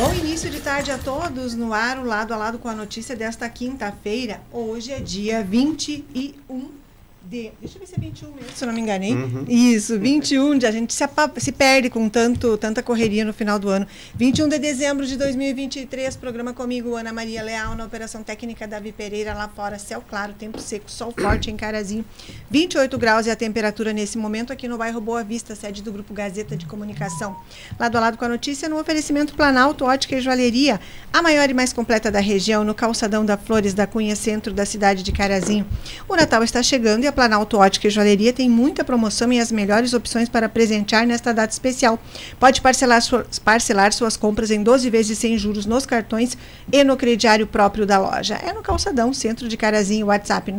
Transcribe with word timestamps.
Bom 0.00 0.14
início 0.14 0.48
de 0.48 0.60
tarde 0.60 0.92
a 0.92 0.96
todos 0.96 1.56
no 1.56 1.74
ar, 1.74 1.98
o 1.98 2.04
lado 2.04 2.32
a 2.32 2.36
lado 2.36 2.56
com 2.56 2.68
a 2.68 2.72
notícia 2.72 3.16
desta 3.16 3.48
quinta-feira. 3.48 4.40
Hoje 4.52 4.92
é 4.92 5.00
dia 5.00 5.42
21 5.42 6.77
de. 7.28 7.52
Deixa 7.60 7.76
eu 7.76 7.80
ver 7.80 7.86
se 7.86 7.94
é 7.94 8.00
21 8.00 8.32
mesmo, 8.32 8.50
se 8.54 8.64
eu 8.64 8.66
não 8.66 8.74
me 8.74 8.80
enganei. 8.80 9.12
Uhum. 9.12 9.44
Isso, 9.46 9.98
21 9.98 10.58
de. 10.58 10.66
A 10.66 10.70
gente 10.70 10.94
se, 10.94 11.04
se 11.36 11.52
perde 11.52 11.90
com 11.90 12.08
tanto, 12.08 12.56
tanta 12.56 12.82
correria 12.82 13.24
no 13.24 13.32
final 13.32 13.58
do 13.58 13.68
ano. 13.68 13.86
21 14.14 14.48
de 14.48 14.58
dezembro 14.58 15.06
de 15.06 15.16
2023, 15.16 16.16
programa 16.16 16.54
comigo, 16.54 16.96
Ana 16.96 17.12
Maria 17.12 17.42
Leal, 17.42 17.74
na 17.74 17.84
Operação 17.84 18.22
Técnica 18.22 18.66
Davi 18.66 18.92
Pereira, 18.92 19.34
lá 19.34 19.48
fora, 19.48 19.78
céu 19.78 20.02
claro, 20.08 20.32
tempo 20.32 20.58
seco, 20.58 20.90
sol 20.90 21.12
forte 21.18 21.50
em 21.50 21.56
Carazinho. 21.56 22.04
28 22.50 22.96
graus 22.96 23.26
e 23.26 23.30
a 23.30 23.36
temperatura 23.36 23.92
nesse 23.92 24.16
momento 24.16 24.52
aqui 24.52 24.66
no 24.66 24.78
bairro 24.78 25.00
Boa 25.00 25.22
Vista, 25.22 25.54
sede 25.54 25.82
do 25.82 25.92
Grupo 25.92 26.14
Gazeta 26.14 26.56
de 26.56 26.64
Comunicação. 26.64 27.36
Lado 27.78 27.96
a 27.96 28.00
lado 28.00 28.16
com 28.16 28.24
a 28.24 28.28
notícia, 28.28 28.68
no 28.68 28.78
oferecimento 28.78 29.34
Planalto 29.34 29.84
Ótica 29.84 30.16
e 30.16 30.20
Joalheria, 30.20 30.80
a 31.12 31.20
maior 31.20 31.50
e 31.50 31.54
mais 31.54 31.72
completa 31.72 32.10
da 32.10 32.20
região, 32.20 32.64
no 32.64 32.74
calçadão 32.74 33.24
da 33.24 33.36
Flores 33.36 33.74
da 33.74 33.86
Cunha, 33.86 34.16
centro 34.16 34.54
da 34.54 34.64
cidade 34.64 35.02
de 35.02 35.12
Carazinho. 35.12 35.66
O 36.08 36.16
Natal 36.16 36.42
está 36.42 36.62
chegando 36.62 37.04
e 37.04 37.06
a 37.06 37.12
Planalto 37.18 37.58
Ótica 37.58 37.88
e 37.88 37.90
Joalheria 37.90 38.32
tem 38.32 38.48
muita 38.48 38.84
promoção 38.84 39.32
e 39.32 39.40
as 39.40 39.50
melhores 39.50 39.92
opções 39.92 40.28
para 40.28 40.48
presentear 40.48 41.04
nesta 41.04 41.34
data 41.34 41.52
especial. 41.52 41.98
Pode 42.38 42.60
parcelar, 42.60 43.02
parcelar 43.44 43.92
suas 43.92 44.16
compras 44.16 44.52
em 44.52 44.62
12 44.62 44.88
vezes 44.88 45.18
sem 45.18 45.36
juros 45.36 45.66
nos 45.66 45.84
cartões 45.84 46.38
e 46.70 46.84
no 46.84 46.96
crediário 46.96 47.44
próprio 47.44 47.84
da 47.84 47.98
loja. 47.98 48.36
É 48.36 48.52
no 48.52 48.62
Calçadão, 48.62 49.12
centro 49.12 49.48
de 49.48 49.56
Carazinho, 49.56 50.06
WhatsApp 50.06 50.54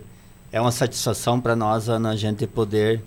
é 0.50 0.60
uma 0.60 0.72
satisfação 0.72 1.40
para 1.40 1.54
nós, 1.54 1.88
Ana, 1.88 2.10
a 2.10 2.16
gente 2.16 2.46
poder 2.46 3.02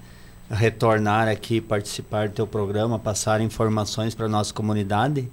retornar 0.49 1.27
aqui, 1.27 1.59
participar 1.59 2.29
do 2.29 2.35
teu 2.35 2.47
programa, 2.47 2.99
passar 2.99 3.41
informações 3.41 4.13
para 4.13 4.27
nossa 4.27 4.53
comunidade. 4.53 5.29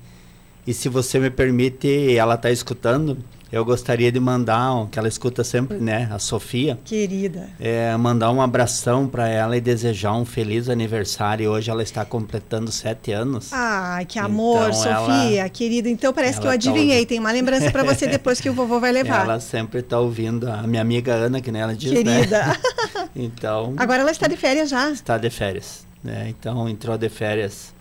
E 0.67 0.73
se 0.73 0.89
você 0.89 1.19
me 1.19 1.31
permite, 1.31 2.17
ela 2.17 2.35
está 2.35 2.51
escutando, 2.51 3.19
eu 3.51 3.65
gostaria 3.65 4.13
de 4.13 4.21
mandar, 4.21 4.87
que 4.91 4.99
ela 4.99 5.09
escuta 5.09 5.43
sempre, 5.43 5.79
né, 5.79 6.09
a 6.13 6.19
Sofia. 6.19 6.79
Querida. 6.85 7.49
É, 7.59 7.97
mandar 7.97 8.31
um 8.31 8.43
abração 8.43 9.09
para 9.09 9.29
ela 9.29 9.57
e 9.57 9.61
desejar 9.61 10.13
um 10.13 10.25
feliz 10.25 10.69
aniversário. 10.69 11.51
Hoje 11.51 11.71
ela 11.71 11.83
está 11.83 12.05
completando 12.05 12.71
sete 12.71 13.11
anos. 13.11 13.51
Ai, 13.53 14.05
que 14.05 14.19
amor, 14.19 14.69
então, 14.69 14.73
Sofia, 14.75 15.41
ela, 15.41 15.49
querida. 15.49 15.89
Então 15.89 16.13
parece 16.13 16.41
que 16.41 16.47
eu 16.47 16.51
tá 16.51 16.55
adivinhei. 16.55 17.05
Tá 17.05 17.09
Tem 17.09 17.19
uma 17.19 17.33
lembrança 17.33 17.71
para 17.71 17.83
você 17.83 18.07
depois 18.07 18.41
que 18.41 18.51
o 18.51 18.53
vovô 18.53 18.79
vai 18.79 18.93
levar. 18.93 19.25
Ela 19.25 19.41
sempre 19.41 19.81
está 19.81 19.99
ouvindo. 19.99 20.51
A 20.51 20.67
minha 20.67 20.83
amiga 20.83 21.15
Ana, 21.15 21.41
que 21.41 21.51
nem 21.51 21.63
ela 21.63 21.75
diz, 21.75 21.93
né? 21.93 22.03
Querida. 22.03 22.47
Né? 22.47 22.57
então. 23.17 23.75
Agora 23.79 24.03
ela 24.03 24.11
está 24.11 24.27
de 24.27 24.37
férias 24.37 24.69
já. 24.69 24.91
Está 24.91 25.17
de 25.17 25.31
férias. 25.31 25.87
Né? 26.05 26.27
Então 26.29 26.69
entrou 26.69 26.97
de 26.99 27.09
férias 27.09 27.75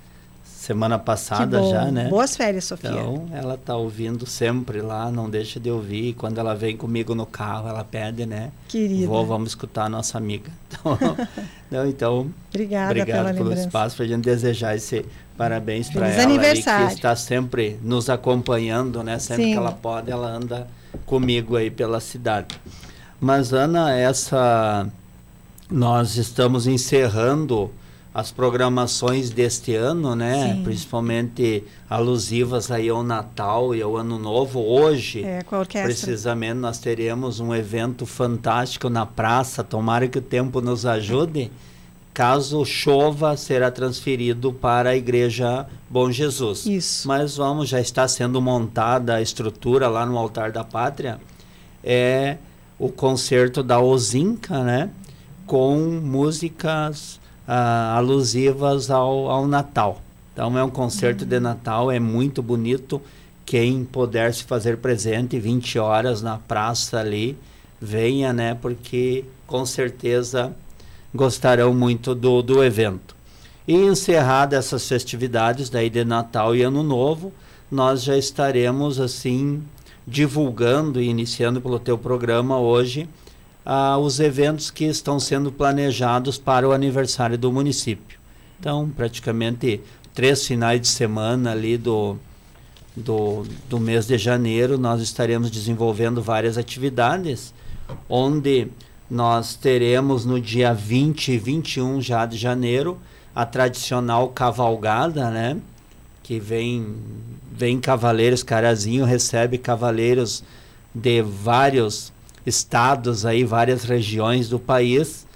semana 0.67 0.99
passada 0.99 1.63
já, 1.63 1.85
né? 1.85 2.09
Boas 2.09 2.35
férias, 2.35 2.65
Sofia. 2.65 2.89
Então, 2.89 3.25
ela 3.31 3.53
está 3.53 3.77
ouvindo 3.77 4.25
sempre 4.25 4.81
lá, 4.81 5.09
não 5.09 5.29
deixa 5.29 5.61
de 5.61 5.71
ouvir. 5.71 6.13
Quando 6.15 6.39
ela 6.39 6.53
vem 6.53 6.75
comigo 6.75 7.15
no 7.15 7.25
carro, 7.25 7.69
ela 7.69 7.85
pede, 7.85 8.25
né? 8.25 8.51
Querida. 8.67 9.07
Vou, 9.07 9.25
vamos 9.25 9.51
escutar 9.51 9.85
a 9.85 9.89
nossa 9.89 10.17
amiga. 10.17 10.51
Então, 10.69 11.17
não, 11.71 11.87
então 11.87 12.31
Obrigada 12.49 12.91
obrigado 12.91 13.25
pelo 13.27 13.49
lembrança. 13.49 13.61
espaço 13.61 13.95
para 13.95 14.05
a 14.05 14.07
gente 14.07 14.23
desejar 14.23 14.75
esse 14.75 15.05
parabéns 15.37 15.89
para 15.89 16.07
ela 16.09 16.23
aniversário. 16.23 16.87
que 16.87 16.93
está 16.93 17.15
sempre 17.15 17.79
nos 17.81 18.09
acompanhando, 18.09 19.01
né? 19.03 19.17
Sempre 19.19 19.45
Sim. 19.45 19.51
que 19.51 19.57
ela 19.57 19.71
pode, 19.71 20.11
ela 20.11 20.27
anda 20.27 20.67
comigo 21.05 21.55
aí 21.55 21.69
pela 21.69 21.99
cidade. 21.99 22.47
Mas 23.19 23.53
Ana, 23.53 23.93
essa 23.93 24.87
nós 25.69 26.15
estamos 26.17 26.67
encerrando 26.67 27.71
as 28.17 28.31
programações 28.31 29.29
deste 29.29 29.75
ano, 29.75 30.15
né? 30.15 30.55
Sim. 30.55 30.63
Principalmente 30.63 31.63
alusivas 31.87 32.71
aí 32.71 32.89
ao 32.89 33.03
Natal 33.03 33.75
e 33.75 33.81
ao 33.83 33.95
Ano 33.95 34.17
Novo. 34.17 34.59
Hoje, 34.59 35.23
é, 35.23 35.45
precisamente, 35.83 36.55
nós 36.55 36.79
teremos 36.79 37.39
um 37.39 37.53
evento 37.53 38.07
fantástico 38.07 38.89
na 38.89 39.05
praça. 39.05 39.63
Tomara 39.63 40.07
que 40.07 40.17
o 40.17 40.21
tempo 40.21 40.61
nos 40.61 40.83
ajude. 40.83 41.51
Caso 42.11 42.65
chova, 42.65 43.37
será 43.37 43.69
transferido 43.69 44.51
para 44.51 44.89
a 44.89 44.95
Igreja 44.95 45.67
Bom 45.87 46.09
Jesus. 46.09 46.65
Isso. 46.65 47.07
Mas 47.07 47.37
vamos, 47.37 47.69
já 47.69 47.79
está 47.79 48.07
sendo 48.07 48.41
montada 48.41 49.13
a 49.13 49.21
estrutura 49.21 49.87
lá 49.87 50.07
no 50.07 50.17
Altar 50.17 50.51
da 50.51 50.63
Pátria. 50.63 51.19
É 51.83 52.37
o 52.79 52.89
concerto 52.89 53.61
da 53.61 53.79
Ozinca, 53.79 54.63
né? 54.63 54.89
Com 55.45 55.77
músicas 56.03 57.19
ah, 57.47 57.95
alusivas 57.95 58.91
ao, 58.91 59.29
ao 59.29 59.47
Natal. 59.47 60.01
Então 60.33 60.57
é 60.57 60.63
um 60.63 60.69
concerto 60.69 61.23
uhum. 61.23 61.29
de 61.29 61.39
Natal, 61.39 61.91
é 61.91 61.99
muito 61.99 62.43
bonito. 62.43 63.01
Quem 63.45 63.85
puder 63.85 64.33
se 64.33 64.43
fazer 64.43 64.77
presente 64.77 65.39
20 65.39 65.79
horas 65.79 66.21
na 66.21 66.37
praça 66.37 66.99
ali, 66.99 67.37
venha, 67.81 68.33
né? 68.33 68.53
Porque 68.53 69.23
com 69.47 69.65
certeza 69.65 70.53
gostarão 71.15 71.73
muito 71.73 72.13
do, 72.13 72.41
do 72.41 72.63
evento. 72.63 73.15
E 73.67 73.73
encerradas 73.73 74.65
essas 74.65 74.87
festividades 74.87 75.69
daí 75.69 75.89
de 75.89 76.03
Natal 76.03 76.55
e 76.55 76.61
Ano 76.61 76.83
Novo, 76.83 77.33
nós 77.71 78.03
já 78.03 78.17
estaremos 78.17 78.99
assim 78.99 79.63
divulgando 80.05 81.01
e 81.01 81.07
iniciando 81.07 81.59
pelo 81.59 81.79
teu 81.79 81.97
programa 81.97 82.59
hoje 82.59 83.09
os 83.99 84.19
eventos 84.19 84.71
que 84.71 84.85
estão 84.85 85.19
sendo 85.19 85.51
planejados 85.51 86.37
para 86.37 86.67
o 86.67 86.71
aniversário 86.71 87.37
do 87.37 87.51
município. 87.51 88.17
Então, 88.59 88.89
praticamente 88.89 89.81
três 90.13 90.45
finais 90.47 90.79
de 90.79 90.87
semana 90.87 91.51
ali 91.51 91.77
do, 91.77 92.17
do, 92.95 93.45
do 93.69 93.79
mês 93.79 94.07
de 94.07 94.17
janeiro, 94.17 94.77
nós 94.77 95.01
estaremos 95.01 95.51
desenvolvendo 95.51 96.21
várias 96.21 96.57
atividades, 96.57 97.53
onde 98.09 98.69
nós 99.09 99.55
teremos 99.55 100.25
no 100.25 100.39
dia 100.39 100.73
20 100.73 101.33
e 101.33 101.37
21 101.37 102.01
já 102.01 102.25
de 102.25 102.37
janeiro 102.37 102.97
a 103.35 103.45
tradicional 103.45 104.29
cavalgada, 104.29 105.29
né? 105.29 105.57
Que 106.23 106.39
vem, 106.39 106.95
vem 107.51 107.79
cavaleiros, 107.79 108.43
Carazinho 108.43 109.05
recebe 109.05 109.57
cavaleiros 109.57 110.43
de 110.93 111.21
vários 111.21 112.11
estados 112.47 113.25
aí, 113.25 113.43
várias 113.43 113.83
regiões 113.83 114.47
do 114.47 114.57
país 114.57 115.27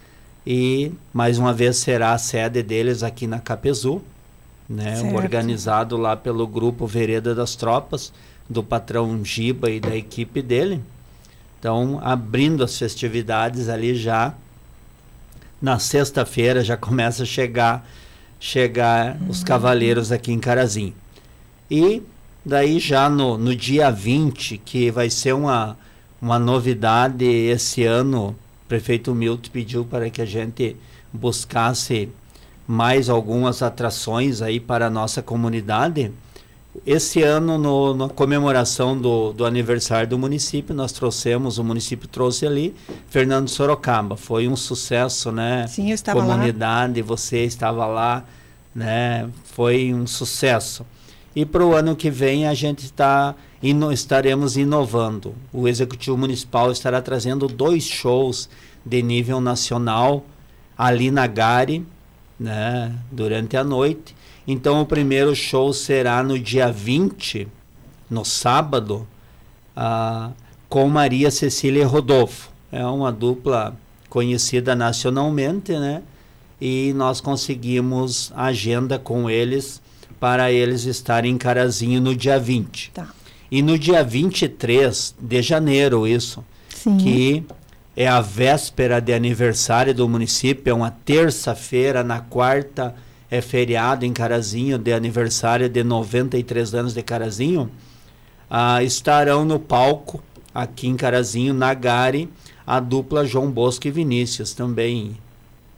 e 0.47 0.93
mais 1.13 1.37
uma 1.37 1.53
vez 1.53 1.75
será 1.75 2.13
a 2.13 2.17
sede 2.17 2.63
deles 2.63 3.03
aqui 3.03 3.27
na 3.27 3.37
Capezu, 3.37 4.01
né? 4.67 5.01
Organizado 5.13 5.97
lá 5.97 6.15
pelo 6.15 6.47
grupo 6.47 6.87
Vereda 6.87 7.35
das 7.35 7.53
Tropas, 7.53 8.13
do 8.49 8.63
patrão 8.63 9.23
Giba 9.25 9.69
e 9.69 9.81
da 9.81 9.93
equipe 9.93 10.41
dele. 10.41 10.81
Então, 11.59 11.99
abrindo 12.01 12.63
as 12.63 12.77
festividades 12.77 13.67
ali 13.67 13.93
já 13.93 14.33
na 15.61 15.77
sexta-feira 15.77 16.63
já 16.63 16.77
começa 16.77 17.23
a 17.23 17.25
chegar 17.25 17.85
chegar 18.39 19.17
uhum. 19.17 19.29
os 19.29 19.43
cavaleiros 19.43 20.11
aqui 20.13 20.31
em 20.31 20.39
Carazinho. 20.39 20.95
E 21.69 22.01
daí 22.43 22.79
já 22.79 23.09
no, 23.09 23.37
no 23.37 23.53
dia 23.53 23.91
20, 23.91 24.57
que 24.57 24.89
vai 24.89 25.09
ser 25.09 25.33
uma, 25.33 25.77
uma 26.21 26.37
novidade 26.37 27.25
esse 27.25 27.83
ano, 27.83 28.35
o 28.65 28.67
prefeito 28.67 29.13
Milton 29.15 29.49
pediu 29.51 29.83
para 29.83 30.09
que 30.09 30.21
a 30.21 30.25
gente 30.25 30.77
buscasse 31.11 32.09
mais 32.67 33.09
algumas 33.09 33.61
atrações 33.61 34.41
aí 34.41 34.59
para 34.59 34.87
a 34.87 34.89
nossa 34.89 35.21
comunidade. 35.21 36.11
Esse 36.85 37.21
ano, 37.21 37.57
no, 37.57 37.93
na 37.93 38.07
comemoração 38.07 38.97
do, 38.97 39.33
do 39.33 39.45
aniversário 39.45 40.07
do 40.07 40.17
município, 40.17 40.73
nós 40.73 40.93
trouxemos, 40.93 41.57
o 41.57 41.63
município 41.65 42.07
trouxe 42.07 42.47
ali, 42.47 42.73
Fernando 43.09 43.49
Sorocaba. 43.49 44.15
Foi 44.15 44.47
um 44.47 44.55
sucesso, 44.55 45.33
né? 45.33 45.67
Sim, 45.67 45.89
eu 45.89 45.95
estava 45.95 46.21
Comunidade, 46.21 47.01
lá. 47.01 47.07
você 47.07 47.43
estava 47.43 47.85
lá, 47.87 48.23
né? 48.73 49.29
Foi 49.43 49.93
um 49.93 50.07
sucesso. 50.07 50.85
E 51.35 51.45
para 51.45 51.65
o 51.65 51.73
ano 51.73 51.95
que 51.95 52.09
vem 52.09 52.47
a 52.47 52.53
gente 52.53 52.85
está 52.85 53.35
ino, 53.61 53.91
estaremos 53.91 54.57
inovando. 54.57 55.33
O 55.53 55.67
Executivo 55.67 56.17
Municipal 56.17 56.71
estará 56.71 57.01
trazendo 57.01 57.47
dois 57.47 57.83
shows 57.83 58.49
de 58.85 59.01
nível 59.01 59.39
nacional 59.39 60.25
ali 60.77 61.11
na 61.11 61.27
Gare, 61.27 61.85
né? 62.39 62.93
Durante 63.11 63.55
a 63.55 63.63
noite 63.63 64.15
então 64.47 64.81
o 64.81 64.85
primeiro 64.85 65.35
show 65.35 65.71
será 65.71 66.23
no 66.23 66.37
dia 66.37 66.71
20, 66.71 67.47
no 68.09 68.25
sábado, 68.25 69.07
ah, 69.75 70.31
com 70.67 70.89
Maria 70.89 71.29
Cecília 71.29 71.85
Rodolfo. 71.85 72.49
É 72.71 72.85
uma 72.85 73.11
dupla 73.11 73.77
conhecida 74.09 74.75
nacionalmente, 74.75 75.71
né? 75.73 76.01
E 76.59 76.93
nós 76.95 77.21
conseguimos 77.21 78.31
agenda 78.35 78.97
com 78.97 79.29
eles 79.29 79.80
para 80.21 80.51
eles 80.51 80.85
estarem 80.85 81.33
em 81.33 81.37
Carazinho 81.37 81.99
no 81.99 82.15
dia 82.15 82.39
20. 82.39 82.91
Tá. 82.91 83.07
E 83.49 83.63
no 83.63 83.75
dia 83.77 84.03
23 84.03 85.15
de 85.19 85.41
janeiro, 85.41 86.07
isso, 86.07 86.45
Sim. 86.69 86.95
que 86.97 87.43
é 87.97 88.07
a 88.07 88.21
véspera 88.21 89.01
de 89.01 89.13
aniversário 89.13 89.95
do 89.95 90.07
município, 90.07 90.69
é 90.69 90.73
uma 90.75 90.91
terça-feira, 90.91 92.03
na 92.03 92.19
quarta 92.19 92.93
é 93.31 93.41
feriado 93.41 94.05
em 94.05 94.13
Carazinho, 94.13 94.77
de 94.77 94.93
aniversário 94.93 95.67
de 95.67 95.83
93 95.83 96.75
anos 96.75 96.93
de 96.93 97.01
Carazinho, 97.01 97.71
ah, 98.47 98.83
estarão 98.83 99.43
no 99.43 99.57
palco 99.57 100.21
aqui 100.53 100.87
em 100.87 100.95
Carazinho, 100.95 101.51
na 101.51 101.73
Gare, 101.73 102.29
a 102.67 102.79
dupla 102.79 103.25
João 103.25 103.49
Bosco 103.49 103.87
e 103.87 103.91
Vinícius 103.91 104.53
também. 104.53 105.17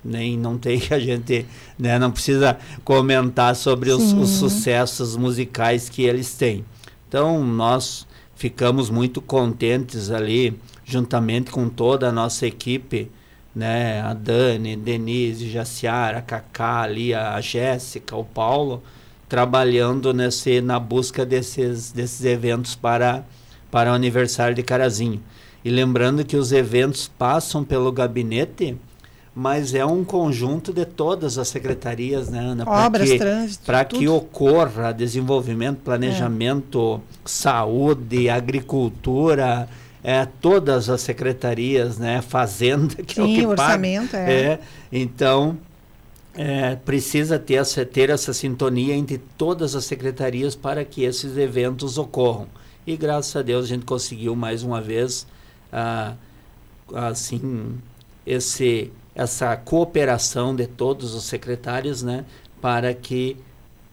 Nem 0.04 0.38
não 0.38 0.58
tem 0.58 0.80
que 0.80 0.94
a 0.94 1.00
gente, 1.00 1.46
né, 1.78 1.98
não 1.98 2.12
precisa 2.12 2.58
comentar 2.84 3.56
sobre 3.56 3.90
os, 3.92 4.14
os 4.14 4.30
sucessos 4.32 5.16
musicais 5.16 5.90
que 5.90 6.04
eles 6.04 6.36
têm. 6.36 6.66
Então, 7.08 7.44
nós 7.44 8.08
ficamos 8.36 8.90
muito 8.90 9.22
contentes 9.22 10.10
ali, 10.10 10.60
juntamente 10.84 11.52
com 11.52 11.70
toda 11.70 12.10
a 12.10 12.12
nossa 12.12 12.46
equipe, 12.46 13.10
né? 13.56 14.02
A 14.02 14.14
Dani, 14.14 14.76
Denise, 14.76 15.50
Jaciara, 15.50 16.20
a 16.20 16.22
Cacá 16.22 16.82
ali, 16.82 17.14
a 17.14 17.40
Jéssica, 17.40 18.16
o 18.16 18.26
Paulo, 18.26 18.82
trabalhando 19.30 20.14
nesse, 20.14 20.62
na 20.62 20.80
busca 20.80 21.26
desses, 21.26 21.92
desses 21.92 22.26
eventos 22.26 22.76
para, 22.76 23.24
para 23.70 23.92
o 23.92 23.94
aniversário 23.94 24.56
de 24.56 24.64
Carazinho. 24.64 25.22
E 25.64 25.70
lembrando 25.70 26.26
que 26.26 26.36
os 26.36 26.52
eventos 26.52 27.08
passam 27.08 27.64
pelo 27.64 27.92
gabinete, 27.92 28.76
mas 29.36 29.74
é 29.74 29.86
um 29.86 30.04
conjunto 30.04 30.72
de 30.72 30.86
todas 30.86 31.38
as 31.38 31.48
secretarias, 31.48 32.30
né, 32.30 32.40
Ana? 32.40 32.64
Obras, 32.68 33.10
que, 33.10 33.18
trânsito. 33.18 33.66
Para 33.66 33.84
que 33.84 34.08
ocorra 34.08 34.94
desenvolvimento, 34.94 35.80
planejamento, 35.80 37.02
é. 37.04 37.20
saúde, 37.26 38.30
agricultura, 38.30 39.68
é, 40.04 40.28
todas 40.40 40.90
as 40.90 41.02
secretarias, 41.02 41.98
né, 41.98 42.22
Fazenda, 42.22 42.96
que 42.96 43.16
Sim, 43.16 43.22
é 43.22 43.24
o 43.24 43.28
que 43.28 43.46
orçamento, 43.48 44.12
paga. 44.12 44.32
É. 44.32 44.42
é. 44.44 44.60
Então, 44.92 45.58
é, 46.36 46.76
precisa 46.76 47.40
ter 47.40 47.56
essa, 47.56 47.86
ter 47.86 48.10
essa 48.10 48.34
sintonia 48.34 48.96
entre 48.96 49.18
todas 49.38 49.76
as 49.76 49.86
secretarias 49.86 50.56
para 50.56 50.84
que 50.86 51.04
esses 51.04 51.38
eventos 51.38 51.98
ocorram. 51.98 52.48
E 52.86 52.98
graças 52.98 53.36
a 53.36 53.42
Deus 53.42 53.66
a 53.66 53.68
gente 53.68 53.86
conseguiu 53.86 54.36
mais 54.36 54.62
uma 54.62 54.82
vez, 54.82 55.26
ah, 55.72 56.16
assim, 56.94 57.78
esse, 58.26 58.92
essa 59.16 59.56
cooperação 59.56 60.56
de 60.56 60.68
todos 60.68 61.14
os 61.14 61.24
secretários, 61.26 62.02
né, 62.02 62.26
para 62.62 62.94
que 62.94 63.38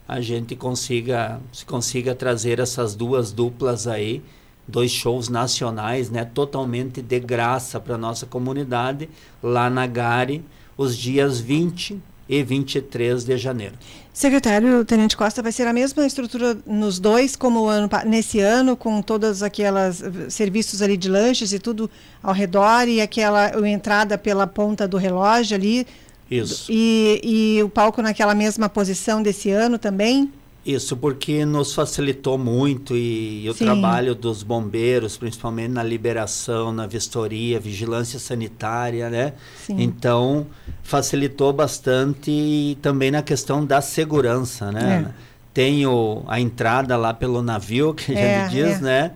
a 0.08 0.20
gente 0.20 0.56
consiga, 0.56 1.40
consiga 1.66 2.14
trazer 2.14 2.58
essas 2.58 2.94
duas 2.94 3.32
duplas 3.32 3.86
aí 3.86 4.22
dois 4.70 4.90
shows 4.90 5.28
nacionais, 5.28 6.10
né, 6.10 6.24
totalmente 6.24 7.02
de 7.02 7.20
graça 7.20 7.80
para 7.80 7.98
nossa 7.98 8.24
comunidade, 8.24 9.10
lá 9.42 9.68
na 9.68 9.86
Gare, 9.86 10.44
os 10.76 10.96
dias 10.96 11.40
20 11.40 12.00
e 12.28 12.42
23 12.42 13.24
de 13.24 13.36
janeiro. 13.36 13.74
Secretário 14.12 14.84
Tenente 14.84 15.16
Costa, 15.16 15.40
vai 15.40 15.52
ser 15.52 15.66
a 15.66 15.72
mesma 15.72 16.04
estrutura 16.04 16.58
nos 16.66 16.98
dois 16.98 17.36
como 17.36 17.66
ano, 17.66 17.88
nesse 18.04 18.40
ano, 18.40 18.76
com 18.76 19.00
todas 19.00 19.42
aquelas 19.42 20.02
eh, 20.02 20.28
serviços 20.28 20.82
ali 20.82 20.96
de 20.96 21.08
lanches 21.08 21.52
e 21.52 21.58
tudo 21.58 21.88
ao 22.22 22.34
redor 22.34 22.88
e 22.88 23.00
aquela 23.00 23.52
entrada 23.68 24.18
pela 24.18 24.46
ponta 24.46 24.88
do 24.88 24.96
relógio 24.96 25.56
ali. 25.56 25.86
Isso. 26.30 26.66
E, 26.70 27.20
e 27.58 27.62
o 27.62 27.68
palco 27.68 28.02
naquela 28.02 28.34
mesma 28.34 28.68
posição 28.68 29.22
desse 29.22 29.50
ano 29.50 29.78
também? 29.78 30.32
Isso 30.64 30.94
porque 30.94 31.44
nos 31.46 31.74
facilitou 31.74 32.36
muito 32.36 32.94
e, 32.94 33.44
e 33.44 33.50
o 33.50 33.54
trabalho 33.54 34.14
dos 34.14 34.42
bombeiros, 34.42 35.16
principalmente 35.16 35.70
na 35.70 35.82
liberação, 35.82 36.70
na 36.70 36.86
vistoria, 36.86 37.58
vigilância 37.58 38.18
sanitária, 38.18 39.08
né? 39.08 39.32
Sim. 39.64 39.80
Então 39.80 40.46
facilitou 40.82 41.50
bastante 41.50 42.30
e 42.30 42.78
também 42.82 43.10
na 43.10 43.22
questão 43.22 43.64
da 43.64 43.80
segurança, 43.80 44.70
né? 44.70 45.06
É. 45.08 45.30
Tem 45.54 45.86
o, 45.86 46.22
a 46.28 46.38
entrada 46.38 46.94
lá 46.96 47.14
pelo 47.14 47.42
navio, 47.42 47.94
que 47.94 48.12
é, 48.12 48.42
a 48.42 48.48
gente 48.48 48.62
diz, 48.62 48.78
é. 48.78 48.80
né? 48.80 49.10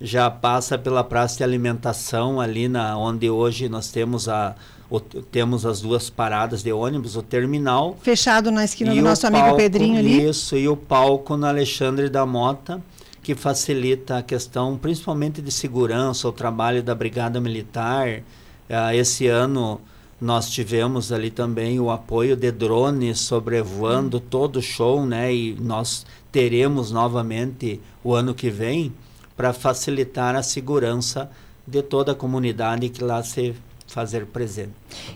Já 0.00 0.28
passa 0.28 0.76
pela 0.76 1.04
praça 1.04 1.36
de 1.36 1.44
alimentação 1.44 2.40
ali 2.40 2.66
na 2.68 2.96
onde 2.98 3.30
hoje 3.30 3.68
nós 3.68 3.92
temos 3.92 4.28
a 4.28 4.56
o, 4.90 4.98
temos 4.98 5.64
as 5.64 5.80
duas 5.80 6.10
paradas 6.10 6.62
de 6.64 6.72
ônibus, 6.72 7.14
o 7.14 7.22
terminal. 7.22 7.96
Fechado 8.02 8.50
na 8.50 8.64
esquina 8.64 8.92
do 8.92 9.00
nosso 9.00 9.26
amigo 9.26 9.56
Pedrinho 9.56 9.98
ali. 9.98 10.28
Isso, 10.28 10.56
e 10.56 10.68
o 10.68 10.76
palco 10.76 11.36
na 11.36 11.48
Alexandre 11.48 12.08
da 12.08 12.26
Mota, 12.26 12.82
que 13.22 13.34
facilita 13.36 14.18
a 14.18 14.22
questão 14.22 14.76
principalmente 14.76 15.40
de 15.40 15.52
segurança, 15.52 16.28
o 16.28 16.32
trabalho 16.32 16.82
da 16.82 16.94
Brigada 16.94 17.40
Militar. 17.40 18.18
Uh, 18.68 18.94
esse 18.94 19.28
ano 19.28 19.80
nós 20.20 20.50
tivemos 20.50 21.12
ali 21.12 21.30
também 21.30 21.78
o 21.78 21.90
apoio 21.90 22.36
de 22.36 22.50
drones 22.50 23.20
sobrevoando 23.20 24.18
hum. 24.18 24.22
todo 24.28 24.56
o 24.56 24.62
show, 24.62 25.06
né? 25.06 25.32
E 25.32 25.56
nós 25.60 26.04
teremos 26.32 26.90
novamente 26.90 27.80
o 28.02 28.12
ano 28.12 28.34
que 28.34 28.50
vem 28.50 28.92
para 29.36 29.52
facilitar 29.52 30.34
a 30.34 30.42
segurança 30.42 31.30
de 31.66 31.82
toda 31.82 32.12
a 32.12 32.14
comunidade 32.14 32.88
que 32.88 33.02
lá 33.02 33.22
se 33.22 33.54
fazer 33.92 34.26
presente. 34.26 34.72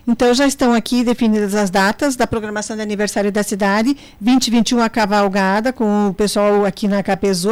Então 0.06 0.32
já 0.34 0.46
estão 0.46 0.72
aqui 0.72 1.04
definidas 1.04 1.54
as 1.54 1.70
datas 1.70 2.16
da 2.16 2.26
programação 2.26 2.76
de 2.76 2.82
aniversário 2.82 3.30
da 3.30 3.42
cidade, 3.42 3.96
2021 4.20 4.80
a 4.80 4.88
cavalgada 4.88 5.72
com 5.72 6.08
o 6.08 6.14
pessoal 6.14 6.64
aqui 6.64 6.88
na 6.88 7.02
Capezu, 7.02 7.50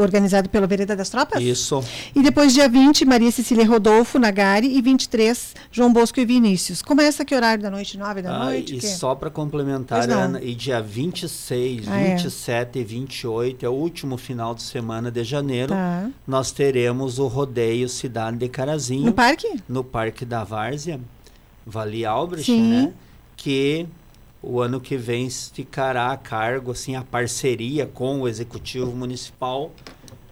organizado 0.00 0.48
pela 0.48 0.66
Vereda 0.66 0.96
das 0.96 1.08
Tropas? 1.08 1.42
Isso. 1.42 1.82
E 2.14 2.22
depois 2.22 2.52
dia 2.52 2.68
20, 2.68 3.04
Maria 3.04 3.30
Cecília 3.30 3.66
Rodolfo, 3.66 4.18
Nagari, 4.18 4.76
e 4.76 4.82
23, 4.82 5.54
João 5.70 5.92
Bosco 5.92 6.20
e 6.20 6.24
Vinícius. 6.24 6.82
Começa 6.82 7.24
que 7.24 7.34
horário 7.34 7.62
da 7.62 7.70
noite? 7.70 7.96
9 7.96 8.22
da 8.22 8.34
ah, 8.34 8.44
noite? 8.46 8.76
E 8.76 8.78
que? 8.78 8.86
só 8.86 9.14
para 9.14 9.30
complementar, 9.30 10.08
Ana, 10.10 10.40
e 10.42 10.54
dia 10.54 10.80
26, 10.80 11.88
ah, 11.88 11.96
27 12.16 12.78
é. 12.78 12.82
e 12.82 12.84
28, 12.84 13.66
é 13.66 13.68
o 13.68 13.72
último 13.72 14.16
final 14.16 14.54
de 14.54 14.62
semana 14.62 15.10
de 15.10 15.22
janeiro, 15.24 15.72
tá. 15.72 16.08
nós 16.26 16.50
teremos 16.50 17.18
o 17.18 17.26
rodeio 17.26 17.88
Cidade 17.88 18.38
de 18.38 18.48
Carazinho. 18.48 19.06
No 19.06 19.12
parque? 19.12 19.48
No 19.68 19.84
Parque 19.84 20.23
da 20.24 20.44
Várzea, 20.44 21.00
Vale 21.66 22.04
Albrecht, 22.04 22.50
Sim. 22.50 22.70
né? 22.70 22.92
Que 23.36 23.86
o 24.42 24.60
ano 24.60 24.80
que 24.80 24.96
vem 24.96 25.28
ficará 25.30 26.12
a 26.12 26.16
cargo, 26.16 26.72
assim, 26.72 26.94
a 26.94 27.02
parceria 27.02 27.86
com 27.86 28.20
o 28.20 28.28
Executivo 28.28 28.92
Municipal, 28.92 29.72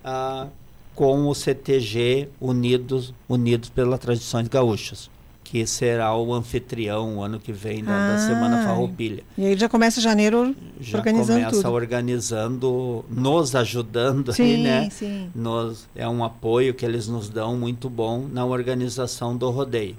ah, 0.04 0.48
com 0.94 1.26
o 1.26 1.34
CTG 1.34 2.28
Unidos, 2.40 3.14
Unidos 3.28 3.70
pelas 3.70 3.98
Tradições 3.98 4.48
Gaúchas 4.48 5.10
que 5.52 5.66
será 5.66 6.16
o 6.16 6.32
anfitrião 6.32 7.18
o 7.18 7.22
ano 7.22 7.38
que 7.38 7.52
vem 7.52 7.84
da, 7.84 7.92
ah, 7.92 8.12
da 8.12 8.26
Semana 8.26 8.64
Farroupilha. 8.64 9.22
E 9.36 9.44
aí 9.44 9.54
já 9.54 9.68
começa 9.68 10.00
janeiro 10.00 10.56
já 10.80 10.96
organizando 10.96 11.40
começa 11.40 11.62
tudo. 11.62 11.74
organizando, 11.74 13.04
nos 13.10 13.54
ajudando 13.54 14.32
sim, 14.32 14.42
aí, 14.44 14.62
né? 14.62 14.88
Sim. 14.90 15.30
Nos, 15.34 15.86
é 15.94 16.08
um 16.08 16.24
apoio 16.24 16.72
que 16.72 16.86
eles 16.86 17.06
nos 17.06 17.28
dão 17.28 17.54
muito 17.54 17.90
bom 17.90 18.26
na 18.32 18.46
organização 18.46 19.36
do 19.36 19.50
rodeio. 19.50 19.94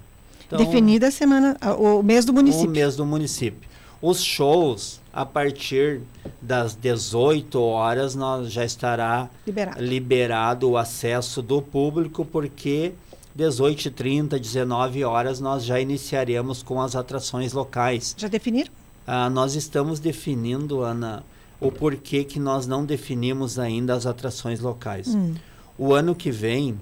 Então, 0.47 0.57
Definida 0.57 1.09
a 1.09 1.11
semana, 1.11 1.55
o 1.77 2.01
mês 2.01 2.25
do 2.25 2.33
município. 2.33 2.69
O 2.69 2.71
mês 2.71 2.95
do 2.95 3.05
município. 3.05 3.69
Os 4.01 4.23
shows, 4.23 4.99
a 5.13 5.23
partir 5.23 6.01
das 6.41 6.73
18 6.73 7.61
horas, 7.61 8.15
nós 8.15 8.51
já 8.51 8.65
estará 8.65 9.29
liberado, 9.45 9.81
liberado 9.83 10.71
o 10.71 10.77
acesso 10.77 11.43
do 11.43 11.61
público, 11.61 12.25
porque 12.25 12.93
18h30, 13.37 14.39
19 14.39 15.03
horas, 15.03 15.39
nós 15.39 15.65
já 15.65 15.79
iniciaremos 15.79 16.61
com 16.61 16.81
as 16.81 16.95
atrações 16.95 17.53
locais. 17.53 18.15
Já 18.17 18.27
definiram? 18.27 18.71
Ah, 19.05 19.29
nós 19.29 19.55
estamos 19.55 19.99
definindo, 19.99 20.81
Ana, 20.81 21.23
o 21.59 21.71
porquê 21.71 22.23
que 22.23 22.39
nós 22.39 22.67
não 22.67 22.85
definimos 22.85 23.57
ainda 23.57 23.93
as 23.93 24.05
atrações 24.05 24.59
locais. 24.59 25.07
Hum. 25.13 25.33
O 25.77 25.93
ano 25.93 26.13
que 26.13 26.29
vem, 26.29 26.77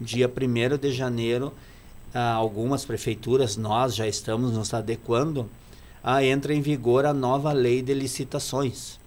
dia 0.00 0.28
1 0.28 0.76
de 0.76 0.92
janeiro, 0.92 1.52
ah, 2.12 2.32
algumas 2.32 2.84
prefeituras, 2.84 3.56
nós 3.56 3.94
já 3.94 4.08
estamos 4.08 4.52
nos 4.52 4.74
adequando, 4.74 5.48
ah, 6.02 6.24
entra 6.24 6.52
em 6.52 6.60
vigor 6.60 7.06
a 7.06 7.14
nova 7.14 7.52
lei 7.52 7.80
de 7.80 7.94
licitações, 7.94 8.98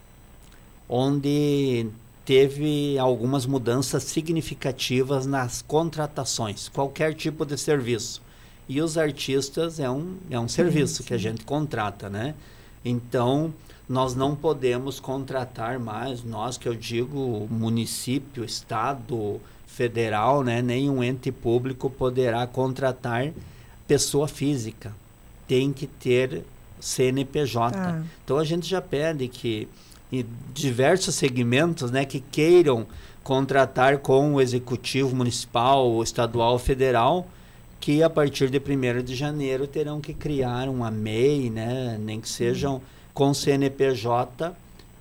onde 0.88 1.88
teve 2.30 2.96
algumas 3.00 3.48
mudanças 3.48 4.04
significativas 4.04 5.26
nas 5.26 5.64
contratações, 5.64 6.70
qualquer 6.70 7.16
tipo 7.16 7.44
de 7.44 7.58
serviço. 7.58 8.22
E 8.68 8.80
os 8.84 9.00
artistas 9.00 9.80
é 9.80 9.90
um, 9.90 10.16
é 10.30 10.40
um 10.40 10.48
serviço 10.48 10.98
sim. 10.98 11.04
que 11.06 11.14
a 11.16 11.18
gente 11.18 11.44
contrata, 11.44 12.08
né? 12.08 12.36
Então, 12.86 13.52
nós 13.90 14.14
não 14.14 14.36
podemos 14.36 15.00
contratar 15.00 15.80
mais, 15.80 16.24
nós 16.24 16.56
que 16.56 16.70
eu 16.70 16.76
digo 16.76 17.48
município, 17.50 18.46
estado, 18.46 19.42
federal, 19.66 20.44
né? 20.44 20.62
Nenhum 20.62 21.04
ente 21.04 21.32
público 21.32 21.90
poderá 21.90 22.46
contratar 22.46 23.32
pessoa 23.88 24.28
física. 24.28 24.94
Tem 25.48 25.74
que 25.74 25.88
ter 25.88 26.44
CNPJ. 26.80 27.76
Ah. 27.76 28.04
Então, 28.24 28.38
a 28.38 28.44
gente 28.44 28.70
já 28.70 28.84
pede 28.84 29.28
que 29.28 29.68
em 30.12 30.26
diversos 30.54 31.16
segmentos 31.16 31.92
né, 31.92 32.04
que 32.04 32.20
queiram 32.20 32.88
contratar 33.24 34.00
com 34.00 34.36
o 34.36 34.42
executivo 34.42 35.16
municipal, 35.16 36.02
estadual, 36.02 36.58
federal, 36.58 37.28
que 37.80 38.02
a 38.02 38.10
partir 38.10 38.50
de 38.50 38.58
1 38.58 39.04
de 39.04 39.16
janeiro 39.16 39.68
terão 39.68 40.02
que 40.02 40.14
criar 40.14 40.68
uma 40.68 40.90
MEI, 40.90 41.50
né, 41.50 41.98
nem 42.00 42.20
que 42.20 42.28
sejam 42.28 42.82
com 43.14 43.34
CNPJ, 43.34 44.54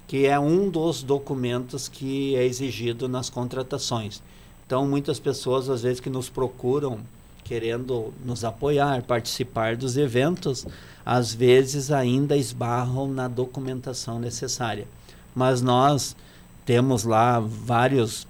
que 0.06 0.26
é 0.26 0.38
um 0.38 0.68
dos 0.68 1.02
documentos 1.02 1.88
que 1.88 2.36
é 2.36 2.44
exigido 2.44 3.08
nas 3.08 3.30
contratações. 3.30 4.22
Então, 4.66 4.86
muitas 4.86 5.18
pessoas, 5.18 5.70
às 5.70 5.82
vezes, 5.82 6.00
que 6.00 6.10
nos 6.10 6.28
procuram 6.28 7.00
querendo 7.44 8.12
nos 8.22 8.44
apoiar, 8.44 9.02
participar 9.04 9.74
dos 9.74 9.96
eventos, 9.96 10.66
às 11.04 11.32
vezes 11.32 11.90
ainda 11.90 12.36
esbarram 12.36 13.08
na 13.08 13.26
documentação 13.26 14.18
necessária 14.18 14.86
mas 15.38 15.62
nós 15.62 16.16
temos 16.66 17.04
lá 17.04 17.38
vários 17.38 18.26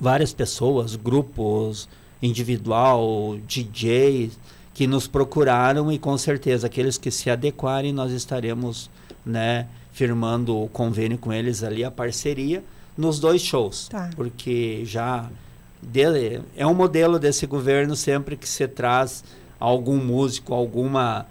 várias 0.00 0.32
pessoas, 0.32 0.94
grupos 0.94 1.88
individual, 2.22 3.36
DJs 3.46 4.38
que 4.72 4.86
nos 4.86 5.08
procuraram 5.08 5.92
e 5.92 5.98
com 5.98 6.16
certeza 6.16 6.68
aqueles 6.68 6.96
que 6.96 7.10
se 7.10 7.28
adequarem 7.28 7.92
nós 7.92 8.12
estaremos, 8.12 8.88
né, 9.26 9.66
firmando 9.92 10.56
o 10.56 10.68
convênio 10.68 11.18
com 11.18 11.32
eles 11.32 11.62
ali 11.64 11.84
a 11.84 11.90
parceria 11.90 12.62
nos 12.96 13.18
dois 13.18 13.42
shows, 13.42 13.88
tá. 13.88 14.10
porque 14.14 14.82
já 14.84 15.28
dele, 15.80 16.40
é 16.56 16.66
um 16.66 16.74
modelo 16.74 17.18
desse 17.18 17.46
governo 17.46 17.96
sempre 17.96 18.36
que 18.36 18.48
se 18.48 18.68
traz 18.68 19.24
algum 19.58 19.96
músico, 19.96 20.54
alguma 20.54 21.26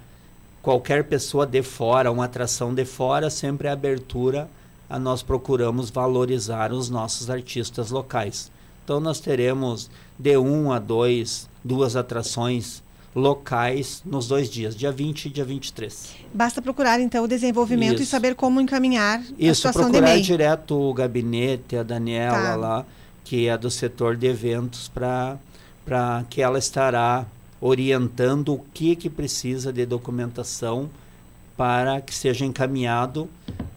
qualquer 0.62 1.05
pessoa 1.05 1.45
de 1.45 1.63
fora, 1.63 2.12
uma 2.12 2.25
atração 2.25 2.74
de 2.74 2.86
fora, 2.86 3.29
sempre 3.29 3.67
é 3.67 3.71
abertura 3.71 4.43
a 4.43 4.61
nós 5.00 5.24
procuramos 5.24 5.89
valorizar 5.89 6.71
os 6.71 6.89
nossos 6.89 7.29
artistas 7.29 7.91
locais. 7.91 8.51
Então 8.83 9.00
nós 9.00 9.19
teremos 9.19 9.89
de 10.17 10.38
um 10.38 10.71
a 10.71 10.79
dois, 10.79 11.50
duas 11.63 11.95
atrações 11.95 12.83
locais 13.15 14.01
nos 14.05 14.27
dois 14.27 14.50
dias, 14.50 14.75
dia 14.75 14.91
20 14.91 15.25
e 15.25 15.29
dia 15.29 15.45
23. 15.45 16.15
Basta 16.33 16.62
procurar 16.62 17.00
então 17.00 17.24
o 17.24 17.27
desenvolvimento 17.27 17.95
Isso. 17.95 18.03
e 18.03 18.05
saber 18.05 18.36
como 18.36 18.62
encaminhar 18.62 19.21
Isso, 19.38 19.51
a 19.51 19.55
situação 19.55 19.83
procurar 19.83 20.07
de 20.07 20.13
MEI. 20.13 20.21
direto 20.21 20.75
o 20.75 20.93
gabinete, 20.93 21.75
a 21.75 21.83
Daniela 21.83 22.38
tá. 22.38 22.55
lá, 22.55 22.86
que 23.24 23.48
é 23.48 23.57
do 23.57 23.69
setor 23.69 24.15
de 24.15 24.27
eventos, 24.27 24.89
para 24.89 26.25
que 26.29 26.41
ela 26.41 26.57
estará 26.57 27.25
orientando 27.60 28.53
o 28.53 28.60
que, 28.74 28.95
que 28.95 29.10
precisa 29.10 29.71
de 29.71 29.86
documentação 29.86 30.89
para 31.55 32.01
que 32.01 32.13
seja 32.13 32.43
encaminhado 32.43 33.29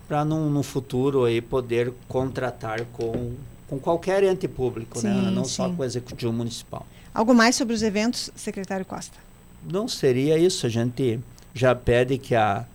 para 0.09 0.25
no, 0.25 0.63
futuro 0.63 1.25
aí 1.25 1.41
poder 1.41 1.93
contratar 2.09 2.85
com, 2.93 3.33
com 3.69 3.79
qualquer 3.79 4.23
ente 4.25 4.47
público, 4.47 5.01
né? 5.03 5.13
sim, 5.13 5.23
né? 5.23 5.31
não 5.31 5.45
sim. 5.45 5.51
só 5.51 5.69
com 5.69 5.83
o 5.83 5.85
executivo 5.85 6.33
municipal. 6.33 6.87
Algo 7.13 7.35
mais 7.35 7.57
sobre 7.57 7.75
os 7.75 7.83
eventos, 7.83 8.31
secretário 8.35 8.85
Costa? 8.85 9.19
Não 9.71 9.89
seria 9.89 10.37
isso, 10.37 10.67
a 10.67 10.69
gente 10.69 11.21
já 11.55 11.75
pede 11.75 12.19
que 12.19 12.35
a 12.35 12.67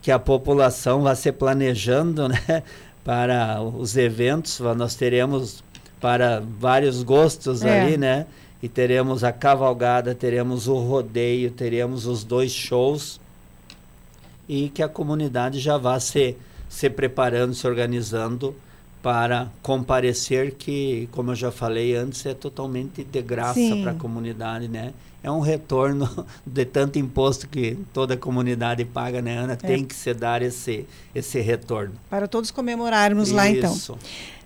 que 0.00 0.10
a 0.10 0.18
população 0.18 1.02
vá 1.02 1.14
se 1.14 1.30
planejando, 1.30 2.28
né, 2.28 2.62
para 3.04 3.60
os 3.62 3.96
eventos, 3.96 4.60
nós 4.76 4.94
teremos 4.94 5.62
para 6.00 6.40
vários 6.40 7.02
gostos 7.02 7.62
é. 7.62 7.82
ali, 7.82 7.96
né? 7.96 8.26
E 8.62 8.68
teremos 8.68 9.24
a 9.24 9.32
cavalgada, 9.32 10.14
teremos 10.14 10.68
o 10.68 10.74
rodeio, 10.78 11.50
teremos 11.50 12.06
os 12.06 12.24
dois 12.24 12.52
shows 12.52 13.20
e 14.48 14.68
que 14.68 14.82
a 14.82 14.88
comunidade 14.88 15.58
já 15.58 15.78
vá 15.78 15.98
se 15.98 16.36
se 16.70 16.88
preparando, 16.88 17.52
se 17.52 17.66
organizando 17.66 18.54
para 19.02 19.50
comparecer, 19.60 20.54
que, 20.54 21.08
como 21.10 21.32
eu 21.32 21.34
já 21.34 21.50
falei 21.50 21.96
antes, 21.96 22.24
é 22.24 22.32
totalmente 22.32 23.02
de 23.02 23.20
graça 23.20 23.60
para 23.82 23.90
a 23.90 23.94
comunidade, 23.94 24.68
né? 24.68 24.92
É 25.22 25.30
um 25.30 25.40
retorno 25.40 26.08
de 26.46 26.64
tanto 26.64 26.98
imposto 26.98 27.48
que 27.48 27.76
toda 27.92 28.14
a 28.14 28.16
comunidade 28.16 28.84
paga, 28.84 29.20
né, 29.20 29.36
Ana? 29.36 29.54
É. 29.54 29.56
Tem 29.56 29.84
que 29.84 29.94
se 29.94 30.14
dar 30.14 30.42
esse, 30.42 30.86
esse 31.14 31.40
retorno. 31.40 31.94
Para 32.08 32.28
todos 32.28 32.50
comemorarmos 32.50 33.28
Isso. 33.28 33.36
lá, 33.36 33.48
então. 33.48 33.76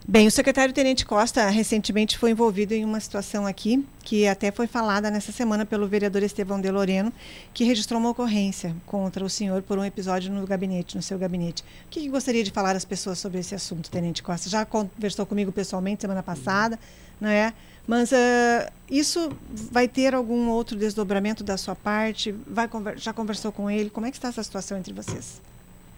Bem, 0.06 0.26
o 0.26 0.30
secretário 0.30 0.74
Tenente 0.74 1.06
Costa 1.06 1.48
recentemente 1.48 2.18
foi 2.18 2.32
envolvido 2.32 2.74
em 2.74 2.84
uma 2.84 3.00
situação 3.00 3.46
aqui, 3.46 3.82
que 4.02 4.28
até 4.28 4.52
foi 4.52 4.66
falada 4.66 5.10
nessa 5.10 5.32
semana 5.32 5.64
pelo 5.64 5.88
vereador 5.88 6.22
Estevão 6.22 6.60
de 6.60 6.70
Loreno, 6.70 7.10
que 7.54 7.64
registrou 7.64 7.98
uma 7.98 8.10
ocorrência 8.10 8.76
contra 8.84 9.24
o 9.24 9.30
senhor 9.30 9.62
por 9.62 9.78
um 9.78 9.84
episódio 9.84 10.30
no 10.30 10.46
gabinete, 10.46 10.94
no 10.94 11.02
seu 11.02 11.18
gabinete. 11.18 11.64
O 11.86 11.88
que, 11.88 12.02
que 12.02 12.10
gostaria 12.10 12.44
de 12.44 12.50
falar 12.50 12.76
às 12.76 12.84
pessoas 12.84 13.18
sobre 13.18 13.40
esse 13.40 13.54
assunto, 13.54 13.90
Tenente 13.90 14.22
Costa? 14.22 14.50
Já 14.50 14.66
conversou 14.66 15.24
comigo 15.24 15.50
pessoalmente 15.50 16.02
semana 16.02 16.22
passada, 16.22 16.78
não 17.18 17.30
é? 17.30 17.54
Mas 17.86 18.12
uh, 18.12 18.70
isso 18.90 19.32
vai 19.72 19.88
ter 19.88 20.14
algum 20.14 20.50
outro 20.50 20.76
desdobramento 20.76 21.42
da 21.42 21.56
sua 21.56 21.74
parte? 21.74 22.30
Vai, 22.46 22.68
já 22.96 23.14
conversou 23.14 23.50
com 23.50 23.70
ele? 23.70 23.88
Como 23.88 24.04
é 24.04 24.10
que 24.10 24.18
está 24.18 24.28
essa 24.28 24.42
situação 24.42 24.76
entre 24.76 24.92
vocês? 24.92 25.40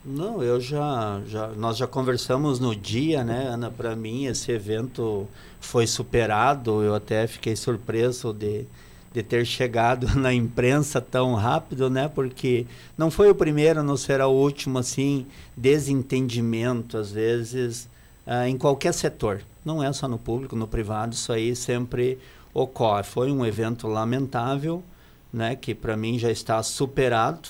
Não, 0.09 0.41
eu 0.41 0.61
já, 0.61 1.21
já 1.27 1.49
nós 1.49 1.77
já 1.77 1.85
conversamos 1.85 2.61
no 2.61 2.77
dia, 2.77 3.25
né, 3.25 3.49
Ana? 3.49 3.73
Para 3.73 3.97
mim 3.97 4.27
esse 4.27 4.53
evento 4.53 5.27
foi 5.59 5.85
superado. 5.85 6.81
Eu 6.81 6.95
até 6.95 7.27
fiquei 7.27 7.57
surpreso 7.57 8.33
de, 8.33 8.67
de 9.13 9.23
ter 9.25 9.45
chegado 9.45 10.07
na 10.17 10.33
imprensa 10.33 11.01
tão 11.01 11.35
rápido, 11.35 11.91
né? 11.91 12.07
Porque 12.07 12.67
não 12.97 13.11
foi 13.11 13.29
o 13.31 13.35
primeiro, 13.35 13.83
não 13.83 13.97
será 13.97 14.29
o 14.29 14.33
último, 14.33 14.79
assim, 14.79 15.27
desentendimento, 15.57 16.97
às 16.97 17.11
vezes, 17.11 17.89
uh, 18.29 18.47
em 18.47 18.57
qualquer 18.57 18.95
setor. 18.95 19.43
Não 19.65 19.83
é 19.83 19.93
só 19.93 20.07
no 20.07 20.19
público, 20.19 20.55
no 20.55 20.69
privado, 20.69 21.15
isso 21.15 21.33
aí 21.33 21.57
sempre 21.57 22.17
ocorre. 22.55 23.03
Foi 23.03 23.33
um 23.33 23.45
evento 23.45 23.89
lamentável, 23.89 24.85
né? 25.33 25.57
Que 25.57 25.75
para 25.75 25.97
mim 25.97 26.17
já 26.17 26.31
está 26.31 26.63
superado, 26.63 27.49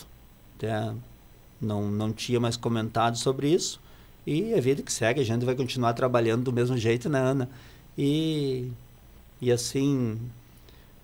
até 0.57 0.95
não, 1.67 1.91
não 1.91 2.13
tinha 2.13 2.41
mais 2.41 2.57
comentado 2.57 3.19
sobre 3.19 3.49
isso. 3.51 3.81
E 4.27 4.55
a 4.55 4.61
vida 4.61 4.83
que 4.83 4.93
segue, 4.93 5.21
a 5.21 5.25
gente 5.25 5.45
vai 5.45 5.55
continuar 5.55 5.93
trabalhando 5.93 6.45
do 6.45 6.53
mesmo 6.53 6.77
jeito, 6.77 7.09
né, 7.09 7.21
Ana? 7.21 7.49
E, 7.97 8.71
e 9.41 9.53
assim, 9.53 10.19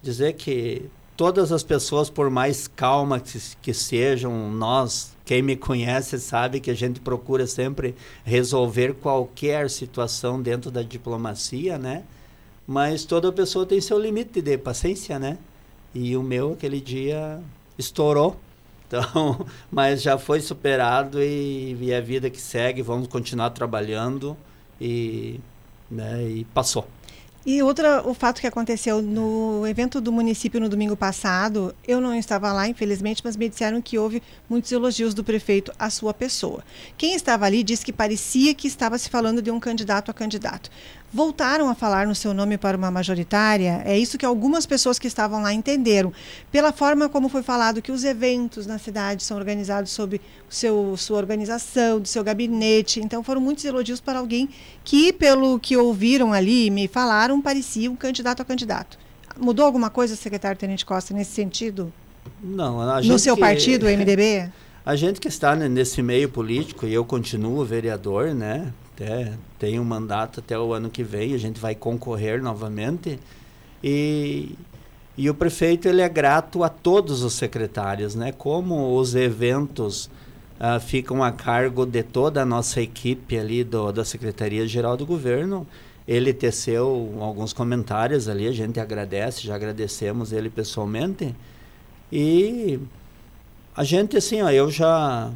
dizer 0.03 0.35
que 0.35 0.91
todas 1.17 1.53
as 1.53 1.63
pessoas, 1.63 2.11
por 2.11 2.29
mais 2.31 2.67
calma 2.67 3.21
que, 3.21 3.39
que 3.63 3.73
sejam, 3.73 4.51
nós, 4.51 5.17
quem 5.25 5.41
me 5.41 5.57
conhece 5.57 6.19
sabe 6.19 6.59
que 6.59 6.71
a 6.71 6.75
gente 6.75 7.01
procura 7.01 7.47
sempre 7.47 7.95
resolver 8.25 8.95
qualquer 8.95 9.71
situação 9.71 10.43
dentro 10.43 10.71
da 10.71 10.83
diplomacia, 10.83 11.79
né? 11.79 12.03
Mas 12.67 13.05
toda 13.05 13.33
pessoa 13.33 13.67
tem 13.67 13.81
seu 13.81 13.99
limite 13.99 14.41
de 14.41 14.59
paciência, 14.59 15.19
né? 15.19 15.39
E 15.95 16.17
o 16.17 16.23
meu 16.23 16.53
aquele 16.55 16.81
dia 16.81 17.41
estourou. 17.79 18.37
Então, 18.93 19.47
mas 19.73 20.03
já 20.03 20.19
foi 20.19 20.41
superado 20.41 21.23
e, 21.23 21.77
e 21.81 21.95
a 21.95 22.01
vida 22.01 22.29
que 22.29 22.41
segue, 22.41 22.83
vamos 22.83 23.09
continuar 23.09 23.51
trabalhando 23.51 24.37
e, 24.79 25.41
né, 25.91 26.23
e 26.23 26.45
passou. 26.53 26.87
E 27.45 27.61
outra, 27.61 28.07
o 28.07 28.15
fato 28.15 28.41
que 28.41 28.47
aconteceu 28.47 29.03
no 29.03 29.67
evento 29.67 30.01
do 30.01 30.13
município 30.13 30.61
no 30.61 30.69
domingo 30.69 30.97
passado, 30.97 31.75
eu 31.89 32.01
não 32.01 32.15
estava 32.15 32.53
lá, 32.53 32.69
infelizmente, 32.69 33.21
mas 33.25 33.37
me 33.37 33.49
disseram 33.49 33.83
que 33.83 33.99
houve 33.99 34.23
muitos 34.49 34.71
elogios 34.71 35.13
do 35.13 35.25
prefeito 35.25 35.73
à 35.77 35.91
sua 35.91 36.15
pessoa. 36.15 36.63
Quem 36.97 37.17
estava 37.17 37.45
ali 37.45 37.65
disse 37.65 37.85
que 37.85 37.93
parecia 37.93 38.55
que 38.55 38.69
estava 38.69 38.97
se 38.97 39.11
falando 39.11 39.43
de 39.43 39.51
um 39.51 39.59
candidato 39.59 40.09
a 40.09 40.15
candidato 40.15 40.71
voltaram 41.13 41.69
a 41.69 41.75
falar 41.75 42.07
no 42.07 42.15
seu 42.15 42.33
nome 42.33 42.57
para 42.57 42.77
uma 42.77 42.91
majoritária, 42.91 43.83
é 43.85 43.99
isso 43.99 44.17
que 44.17 44.25
algumas 44.25 44.65
pessoas 44.65 44.99
que 44.99 45.07
estavam 45.07 45.43
lá 45.43 45.53
entenderam. 45.53 46.13
Pela 46.51 46.73
forma 46.73 47.09
como 47.09 47.29
foi 47.29 47.43
falado 47.43 47.83
que 47.83 47.93
os 47.93 48.03
eventos 48.03 48.67
na 48.67 48.79
cidade 48.79 49.23
são 49.23 49.37
organizados 49.37 49.91
sob 49.93 50.21
o 50.49 50.55
seu, 50.55 50.97
sua 50.97 51.19
organização, 51.19 52.01
do 52.01 52.09
seu 52.09 52.25
gabinete. 52.25 53.01
Então 53.01 53.23
foram 53.23 53.41
muitos 53.41 53.65
elogios 53.65 54.01
para 54.01 54.19
alguém 54.19 54.49
que, 54.83 55.13
pelo 55.13 55.59
que 55.61 55.77
ouviram 55.77 56.33
ali 56.33 56.67
e 56.67 56.71
me 56.71 56.89
falaram, 56.89 57.43
parecia 57.43 57.91
um 57.91 57.97
candidato 57.97 58.41
a 58.41 58.45
candidato. 58.45 58.99
Mudou 59.39 59.67
alguma 59.67 59.91
coisa, 59.91 60.17
secretário 60.17 60.59
Tenente 60.59 60.85
Costa, 60.85 61.15
nesse 61.15 61.33
sentido? 61.33 61.93
Não, 62.43 62.81
a 62.81 63.01
gente 63.01 63.13
No 63.13 63.19
seu 63.19 63.37
partido, 63.37 63.87
o 63.87 63.89
MDB? 63.89 64.51
A 64.85 64.97
gente 64.97 65.21
que 65.21 65.29
está 65.29 65.55
nesse 65.55 66.03
meio 66.03 66.29
político, 66.29 66.87
e 66.87 66.93
eu 66.93 67.05
continuo 67.05 67.65
vereador, 67.65 68.35
né? 68.35 68.73
Até 69.03 69.33
tem 69.59 69.81
um 69.81 69.85
mandato 69.85 70.41
até 70.41 70.59
o 70.59 70.73
ano 70.73 70.89
que 70.89 71.03
vem, 71.03 71.35
a 71.35 71.39
gente 71.39 71.61
vai 71.61 71.75
concorrer 71.75 72.41
novamente. 72.43 73.19
E, 73.83 74.57
e 75.17 75.29
o 75.29 75.35
prefeito 75.35 75.89
ele 75.89 76.01
é 76.01 76.09
grato 76.09 76.63
a 76.63 76.69
todos 76.69 77.23
os 77.23 77.35
secretários, 77.35 78.15
né? 78.15 78.33
Como 78.33 78.97
os 78.97 79.15
eventos 79.15 80.07
uh, 80.61 80.79
ficam 80.81 81.23
a 81.23 81.33
cargo 81.33 81.85
de 81.85 82.03
toda 82.03 82.43
a 82.43 82.47
nossa 82.47 82.81
equipe 82.81 83.37
ali 83.37 83.65
do, 83.65 83.91
da 83.93 84.05
Secretaria 84.05 84.67
Geral 84.67 84.97
do 84.97 85.05
Governo, 85.05 85.67
ele 86.07 86.33
teceu 86.33 87.17
alguns 87.21 87.53
comentários 87.53 88.29
ali, 88.29 88.47
a 88.47 88.53
gente 88.53 88.79
agradece, 88.81 89.47
já 89.47 89.55
agradecemos 89.55 90.33
ele 90.33 90.49
pessoalmente. 90.49 91.35
E 92.11 92.79
a 93.75 93.85
gente, 93.85 94.17
assim, 94.17 94.43
ó, 94.43 94.51
eu 94.51 94.71
já. 94.71 95.31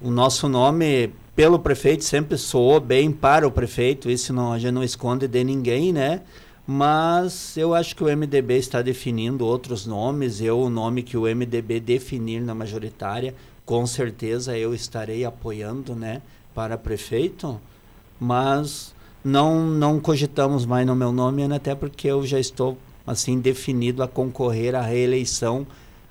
O 0.00 0.10
nosso 0.10 0.48
nome 0.48 1.12
pelo 1.34 1.58
prefeito 1.58 2.04
sempre 2.04 2.36
soou 2.36 2.78
bem 2.80 3.10
para 3.10 3.46
o 3.46 3.50
prefeito, 3.50 4.10
isso 4.10 4.32
não, 4.32 4.52
a 4.52 4.58
gente 4.58 4.72
não 4.72 4.84
esconde 4.84 5.26
de 5.26 5.42
ninguém, 5.42 5.92
né? 5.92 6.20
Mas 6.66 7.56
eu 7.56 7.74
acho 7.74 7.96
que 7.96 8.04
o 8.04 8.16
MDB 8.16 8.58
está 8.58 8.82
definindo 8.82 9.44
outros 9.44 9.86
nomes, 9.86 10.40
eu 10.40 10.60
o 10.60 10.70
nome 10.70 11.02
que 11.02 11.16
o 11.16 11.22
MDB 11.22 11.80
definir 11.80 12.40
na 12.40 12.54
majoritária, 12.54 13.34
com 13.64 13.86
certeza 13.86 14.56
eu 14.56 14.74
estarei 14.74 15.24
apoiando, 15.24 15.94
né, 15.94 16.22
para 16.54 16.78
prefeito, 16.78 17.60
mas 18.20 18.94
não 19.24 19.66
não 19.66 19.98
cogitamos 19.98 20.64
mais 20.64 20.86
no 20.86 20.94
meu 20.94 21.10
nome, 21.12 21.42
até 21.52 21.74
porque 21.74 22.08
eu 22.08 22.24
já 22.24 22.38
estou 22.38 22.78
assim 23.06 23.40
definido 23.40 24.02
a 24.02 24.08
concorrer 24.08 24.74
à 24.74 24.82
reeleição 24.82 25.66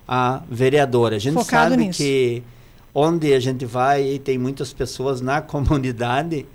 a 0.07 0.41
vereadora. 0.49 1.15
A 1.15 1.19
gente 1.19 1.35
Focado 1.35 1.71
sabe 1.71 1.85
nisso. 1.85 1.99
que 1.99 2.43
onde 2.93 3.33
a 3.33 3.39
gente 3.39 3.65
vai 3.65 4.03
e 4.03 4.19
tem 4.19 4.37
muitas 4.37 4.73
pessoas 4.73 5.21
na 5.21 5.41
comunidade 5.43 6.45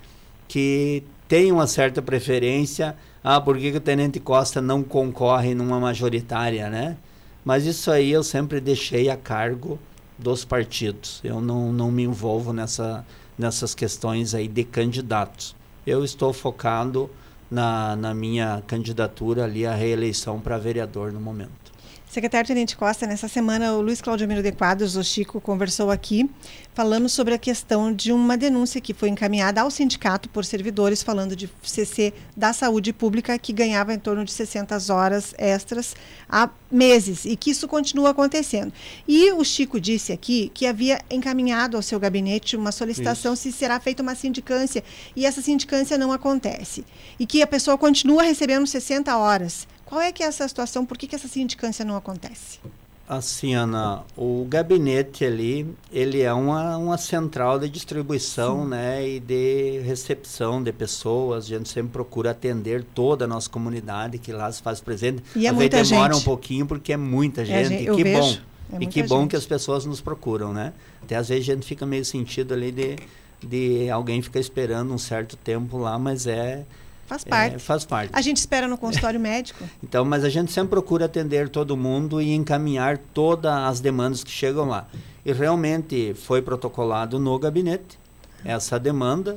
que 0.47 1.03
têm 1.27 1.51
uma 1.51 1.67
certa 1.67 2.01
preferência. 2.01 2.95
Ah, 3.23 3.41
por 3.41 3.57
que, 3.57 3.71
que 3.71 3.77
o 3.77 3.81
Tenente 3.81 4.19
Costa 4.19 4.61
não 4.61 4.83
concorre 4.83 5.53
numa 5.53 5.79
majoritária, 5.79 6.69
né? 6.69 6.97
Mas 7.43 7.65
isso 7.65 7.91
aí 7.91 8.11
eu 8.11 8.23
sempre 8.23 8.59
deixei 8.59 9.09
a 9.09 9.17
cargo 9.17 9.79
dos 10.17 10.43
partidos. 10.43 11.21
Eu 11.23 11.39
não, 11.39 11.71
não 11.71 11.91
me 11.91 12.03
envolvo 12.03 12.51
nessa, 12.51 13.05
nessas 13.37 13.75
questões 13.75 14.33
aí 14.33 14.47
de 14.47 14.63
candidatos. 14.63 15.55
Eu 15.85 16.03
estou 16.03 16.33
focado 16.33 17.09
na, 17.49 17.95
na 17.95 18.13
minha 18.13 18.61
candidatura 18.67 19.45
ali 19.45 19.65
à 19.65 19.73
reeleição 19.73 20.39
para 20.39 20.57
vereador 20.57 21.11
no 21.13 21.19
momento. 21.19 21.66
Secretário 22.09 22.47
Tenente 22.47 22.77
Costa, 22.77 23.05
nessa 23.05 23.27
semana 23.27 23.73
o 23.73 23.81
Luiz 23.81 24.01
Claudio 24.01 24.25
Miro 24.29 24.41
de 24.41 24.53
Quadros, 24.53 24.95
o 24.95 25.03
Chico, 25.03 25.41
conversou 25.41 25.91
aqui, 25.91 26.27
falando 26.73 27.09
sobre 27.09 27.33
a 27.33 27.37
questão 27.37 27.93
de 27.93 28.13
uma 28.13 28.37
denúncia 28.37 28.79
que 28.79 28.93
foi 28.93 29.09
encaminhada 29.09 29.59
ao 29.59 29.69
sindicato 29.69 30.29
por 30.29 30.45
servidores, 30.45 31.03
falando 31.03 31.35
de 31.35 31.49
CC 31.61 32.13
da 32.35 32.53
saúde 32.53 32.93
pública, 32.93 33.37
que 33.37 33.51
ganhava 33.51 33.93
em 33.93 33.99
torno 33.99 34.23
de 34.23 34.31
60 34.31 34.77
horas 34.91 35.35
extras 35.37 35.97
há 36.29 36.49
meses, 36.71 37.25
e 37.25 37.35
que 37.35 37.51
isso 37.51 37.67
continua 37.67 38.11
acontecendo. 38.11 38.71
E 39.05 39.33
o 39.33 39.43
Chico 39.43 39.79
disse 39.79 40.13
aqui 40.13 40.49
que 40.53 40.65
havia 40.65 41.01
encaminhado 41.11 41.75
ao 41.75 41.83
seu 41.83 41.99
gabinete 41.99 42.55
uma 42.55 42.71
solicitação 42.71 43.33
isso. 43.33 43.43
se 43.43 43.51
será 43.51 43.81
feita 43.81 44.01
uma 44.01 44.15
sindicância, 44.15 44.81
e 45.13 45.25
essa 45.25 45.41
sindicância 45.41 45.97
não 45.97 46.13
acontece. 46.13 46.85
E 47.19 47.25
que 47.25 47.41
a 47.41 47.47
pessoa 47.47 47.77
continua 47.77 48.23
recebendo 48.23 48.65
60 48.65 49.15
horas. 49.17 49.67
Qual 49.87 50.01
é 50.01 50.11
que 50.11 50.21
é 50.21 50.25
essa 50.25 50.45
situação? 50.47 50.85
Por 50.85 50.97
que, 50.97 51.07
que 51.07 51.15
essa 51.15 51.29
sindicância 51.29 51.83
não 51.85 51.95
acontece? 51.95 52.59
Assim, 53.07 53.55
Ana, 53.55 54.03
o 54.17 54.45
gabinete 54.49 55.23
ali, 55.23 55.65
ele 55.89 56.21
é 56.21 56.33
uma, 56.33 56.75
uma 56.75 56.97
central 56.97 57.57
de 57.57 57.69
distribuição, 57.69 58.63
Sim. 58.63 58.69
né, 58.71 59.07
e 59.07 59.19
de 59.21 59.79
recepção 59.79 60.61
de 60.61 60.73
pessoas. 60.73 61.45
A 61.45 61.47
gente 61.47 61.69
sempre 61.69 61.93
procura 61.93 62.31
atender 62.31 62.83
toda 62.83 63.23
a 63.23 63.27
nossa 63.27 63.49
comunidade 63.49 64.17
que 64.17 64.33
lá 64.33 64.51
se 64.51 64.61
faz 64.61 64.81
presente. 64.81 65.23
E 65.37 65.47
é 65.47 65.53
muita 65.53 65.81
demora 65.81 66.13
gente. 66.13 66.21
um 66.21 66.25
pouquinho 66.25 66.65
porque 66.65 66.91
é 66.91 66.97
muita 66.97 67.45
gente. 67.45 67.57
É, 67.57 67.63
gente 67.63 67.89
e 67.89 67.95
que 67.95 68.03
vejo, 68.03 68.19
bom. 68.19 68.77
É 68.77 68.83
e 68.83 68.87
que 68.87 69.03
bom 69.03 69.25
que 69.25 69.37
as 69.37 69.45
pessoas 69.45 69.85
nos 69.85 70.01
procuram, 70.01 70.51
né? 70.51 70.73
Até 71.01 71.15
às 71.15 71.29
vezes 71.29 71.49
a 71.49 71.53
gente 71.53 71.65
fica 71.65 71.85
meio 71.85 72.03
sentido 72.03 72.53
ali 72.53 72.73
de, 72.73 72.97
de 73.41 73.89
alguém 73.89 74.21
ficar 74.21 74.41
esperando 74.41 74.93
um 74.93 74.97
certo 74.97 75.37
tempo 75.37 75.77
lá, 75.77 75.97
mas 75.97 76.27
é 76.27 76.65
Faz 77.07 77.23
parte. 77.23 77.55
É, 77.55 77.59
faz 77.59 77.85
parte. 77.85 78.11
A 78.13 78.21
gente 78.21 78.37
espera 78.37 78.67
no 78.67 78.77
consultório 78.77 79.19
médico. 79.19 79.63
Então, 79.81 80.03
mas 80.03 80.25
a 80.25 80.29
gente 80.29 80.51
sempre 80.51 80.71
procura 80.71 81.05
atender 81.05 81.47
todo 81.47 81.77
mundo 81.77 82.21
e 82.21 82.33
encaminhar 82.33 82.97
todas 83.13 83.51
as 83.51 83.79
demandas 83.79 84.23
que 84.23 84.29
chegam 84.29 84.65
lá. 84.65 84.85
E 85.25 85.31
realmente 85.31 86.13
foi 86.13 86.41
protocolado 86.41 87.17
no 87.17 87.39
gabinete 87.39 87.97
essa 88.43 88.77
demanda. 88.77 89.35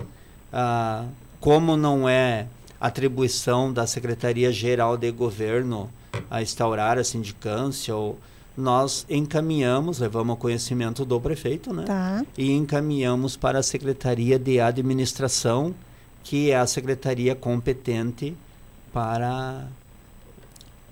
Ah, 0.52 1.04
como 1.38 1.76
não 1.76 2.08
é 2.08 2.46
atribuição 2.80 3.72
da 3.72 3.86
Secretaria-Geral 3.86 4.96
de 4.96 5.10
Governo 5.12 5.88
a 6.28 6.42
instaurar 6.42 6.98
a 6.98 7.04
sindicância, 7.04 7.94
ou 7.94 8.18
nós 8.56 9.06
encaminhamos, 9.08 10.00
levamos 10.00 10.30
ao 10.30 10.36
conhecimento 10.36 11.04
do 11.04 11.20
prefeito, 11.20 11.72
né? 11.72 11.84
Tá. 11.84 12.24
E 12.36 12.50
encaminhamos 12.50 13.36
para 13.36 13.58
a 13.58 13.62
Secretaria 13.62 14.38
de 14.38 14.58
Administração 14.58 15.74
que 16.22 16.50
é 16.50 16.56
a 16.56 16.66
secretaria 16.66 17.34
competente 17.34 18.36
para 18.92 19.66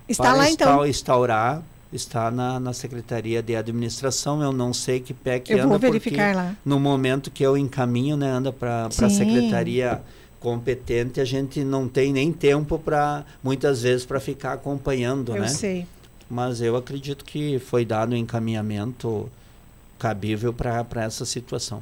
está 0.07 0.23
para 0.23 0.33
lá 0.33 0.49
então. 0.49 0.85
instaurar 0.85 1.63
está 1.91 2.29
na, 2.29 2.59
na 2.59 2.73
secretaria 2.73 3.41
de 3.41 3.55
administração. 3.55 4.41
Eu 4.41 4.51
não 4.51 4.73
sei 4.73 4.99
que 4.99 5.13
pé 5.13 5.39
que 5.39 5.53
eu 5.53 5.57
anda 5.59 5.67
vou 5.67 5.79
verificar 5.79 6.35
lá. 6.35 6.55
no 6.63 6.79
momento 6.79 7.31
que 7.31 7.43
eu 7.43 7.57
encaminho 7.57 8.15
né 8.15 8.29
anda 8.29 8.51
para 8.51 8.85
a 8.85 9.09
secretaria 9.09 10.01
competente 10.39 11.19
a 11.19 11.25
gente 11.25 11.63
não 11.63 11.87
tem 11.87 12.13
nem 12.13 12.31
tempo 12.31 12.79
para 12.79 13.25
muitas 13.43 13.81
vezes 13.81 14.05
para 14.05 14.19
ficar 14.19 14.53
acompanhando 14.53 15.35
eu 15.35 15.41
né? 15.41 15.47
sei. 15.47 15.87
Mas 16.29 16.61
eu 16.61 16.75
acredito 16.75 17.25
que 17.25 17.57
foi 17.57 17.83
dado 17.83 18.13
um 18.13 18.15
encaminhamento 18.15 19.27
cabível 19.97 20.53
para 20.53 20.85
essa 21.03 21.25
situação 21.25 21.81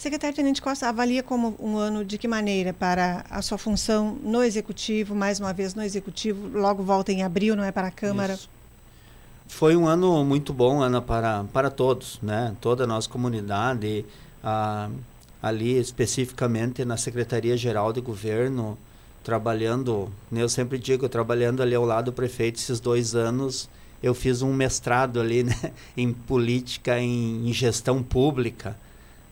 Secretário 0.00 0.34
Tenente 0.34 0.62
Costa, 0.62 0.88
avalia 0.88 1.22
como 1.22 1.54
um 1.60 1.76
ano 1.76 2.02
de 2.06 2.16
que 2.16 2.26
maneira 2.26 2.72
para 2.72 3.22
a 3.28 3.42
sua 3.42 3.58
função 3.58 4.16
no 4.22 4.42
Executivo, 4.42 5.14
mais 5.14 5.38
uma 5.38 5.52
vez 5.52 5.74
no 5.74 5.82
Executivo, 5.82 6.58
logo 6.58 6.82
volta 6.82 7.12
em 7.12 7.22
abril, 7.22 7.54
não 7.54 7.62
é 7.62 7.70
para 7.70 7.88
a 7.88 7.90
Câmara? 7.90 8.32
Isso. 8.32 8.48
foi 9.46 9.76
um 9.76 9.86
ano 9.86 10.24
muito 10.24 10.54
bom, 10.54 10.80
Ana, 10.80 11.02
para, 11.02 11.44
para 11.52 11.70
todos, 11.70 12.18
né? 12.22 12.56
Toda 12.62 12.84
a 12.84 12.86
nossa 12.86 13.10
comunidade, 13.10 14.06
a, 14.42 14.88
ali 15.42 15.78
especificamente 15.78 16.82
na 16.82 16.96
Secretaria-Geral 16.96 17.92
de 17.92 18.00
Governo, 18.00 18.78
trabalhando, 19.22 20.10
né, 20.30 20.42
eu 20.42 20.48
sempre 20.48 20.78
digo, 20.78 21.10
trabalhando 21.10 21.62
ali 21.62 21.74
ao 21.74 21.84
lado 21.84 22.06
do 22.06 22.12
prefeito 22.14 22.58
esses 22.58 22.80
dois 22.80 23.14
anos, 23.14 23.68
eu 24.02 24.14
fiz 24.14 24.40
um 24.40 24.54
mestrado 24.54 25.20
ali 25.20 25.44
né, 25.44 25.72
em 25.94 26.10
política, 26.10 26.98
em, 26.98 27.46
em 27.46 27.52
gestão 27.52 28.02
pública, 28.02 28.74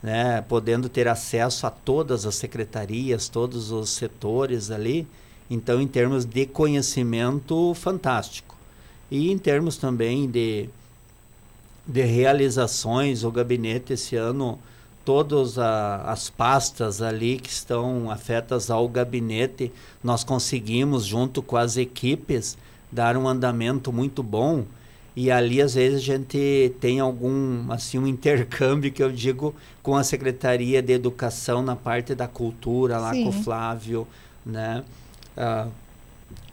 né, 0.03 0.43
podendo 0.43 0.89
ter 0.89 1.09
acesso 1.09 1.67
a 1.67 1.71
todas 1.71 2.27
as 2.27 2.35
secretarias, 2.35 3.29
todos 3.29 3.71
os 3.71 3.91
setores 3.91 4.71
ali. 4.71 5.07
Então, 5.51 5.81
em 5.81 5.89
termos 5.89 6.25
de 6.25 6.47
conhecimento, 6.47 7.75
fantástico. 7.75 8.57
E 9.11 9.31
em 9.31 9.39
termos 9.39 9.77
também 9.77 10.31
de, 10.31 10.69
de 11.87 12.03
realizações, 12.03 13.25
o 13.25 13.31
gabinete 13.31 13.95
esse 13.95 14.15
ano 14.17 14.59
todas 15.09 15.57
as 15.59 16.29
pastas 16.29 17.01
ali 17.01 17.39
que 17.39 17.49
estão 17.49 18.11
afetas 18.11 18.71
ao 18.71 18.87
gabinete, 18.87 19.73
nós 20.05 20.23
conseguimos, 20.23 21.07
junto 21.07 21.41
com 21.41 21.57
as 21.57 21.79
equipes, 21.79 22.59
dar 22.93 23.17
um 23.17 23.27
andamento 23.27 23.91
muito 23.91 24.23
bom. 24.23 24.67
E 25.17 25.31
ali, 25.31 25.61
às 25.61 25.75
vezes, 25.75 25.99
a 25.99 26.05
gente 26.05 26.73
tem 26.81 27.01
algum, 27.01 27.71
assim, 27.73 27.99
um 27.99 28.07
intercâmbio 28.07 28.93
que 28.93 29.03
eu 29.03 29.11
digo 29.11 29.55
com 29.83 29.97
a 29.97 30.05
Secretaria 30.05 30.81
de 30.81 30.93
Educação 30.93 31.63
na 31.63 31.75
parte 31.75 32.15
da 32.15 32.29
cultura, 32.29 32.99
lá 32.99 33.13
Sim. 33.13 33.25
com 33.25 33.31
o 33.31 33.33
Flávio, 33.33 34.07
né? 34.47 34.85
Ah, 35.37 35.67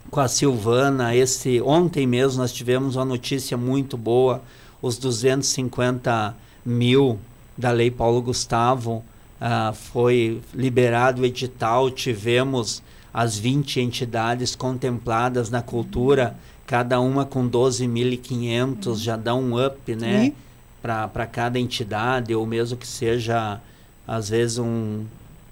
com 0.10 0.20
a 0.20 0.28
Silvana. 0.28 1.16
Esse, 1.16 1.62
ontem 1.62 2.08
mesmo 2.08 2.42
nós 2.42 2.54
tivemos 2.54 2.96
uma 2.96 3.06
notícia 3.06 3.58
muito 3.58 3.98
boa, 3.98 4.42
os 4.82 4.98
250 4.98 6.36
mil 6.66 7.20
da 7.58 7.72
Lei 7.72 7.90
Paulo 7.90 8.22
Gustavo, 8.22 9.04
uh, 9.40 9.74
foi 9.74 10.42
liberado 10.54 11.22
o 11.22 11.26
edital, 11.26 11.90
tivemos 11.90 12.84
as 13.14 13.38
20 13.38 13.80
entidades 13.80 14.56
contempladas 14.56 15.50
na 15.50 15.62
cultura, 15.62 16.36
cada 16.66 17.00
uma 17.00 17.26
com 17.26 17.50
12.500, 17.50 18.98
já 18.98 19.16
dá 19.16 19.36
um 19.36 19.64
up, 19.64 19.96
né? 19.96 20.34
Para 20.82 21.26
cada 21.26 21.60
entidade, 21.60 22.34
ou 22.34 22.46
mesmo 22.46 22.78
que 22.78 22.88
seja, 22.88 23.60
às 24.08 24.30
vezes, 24.30 24.58
um, 24.60 25.06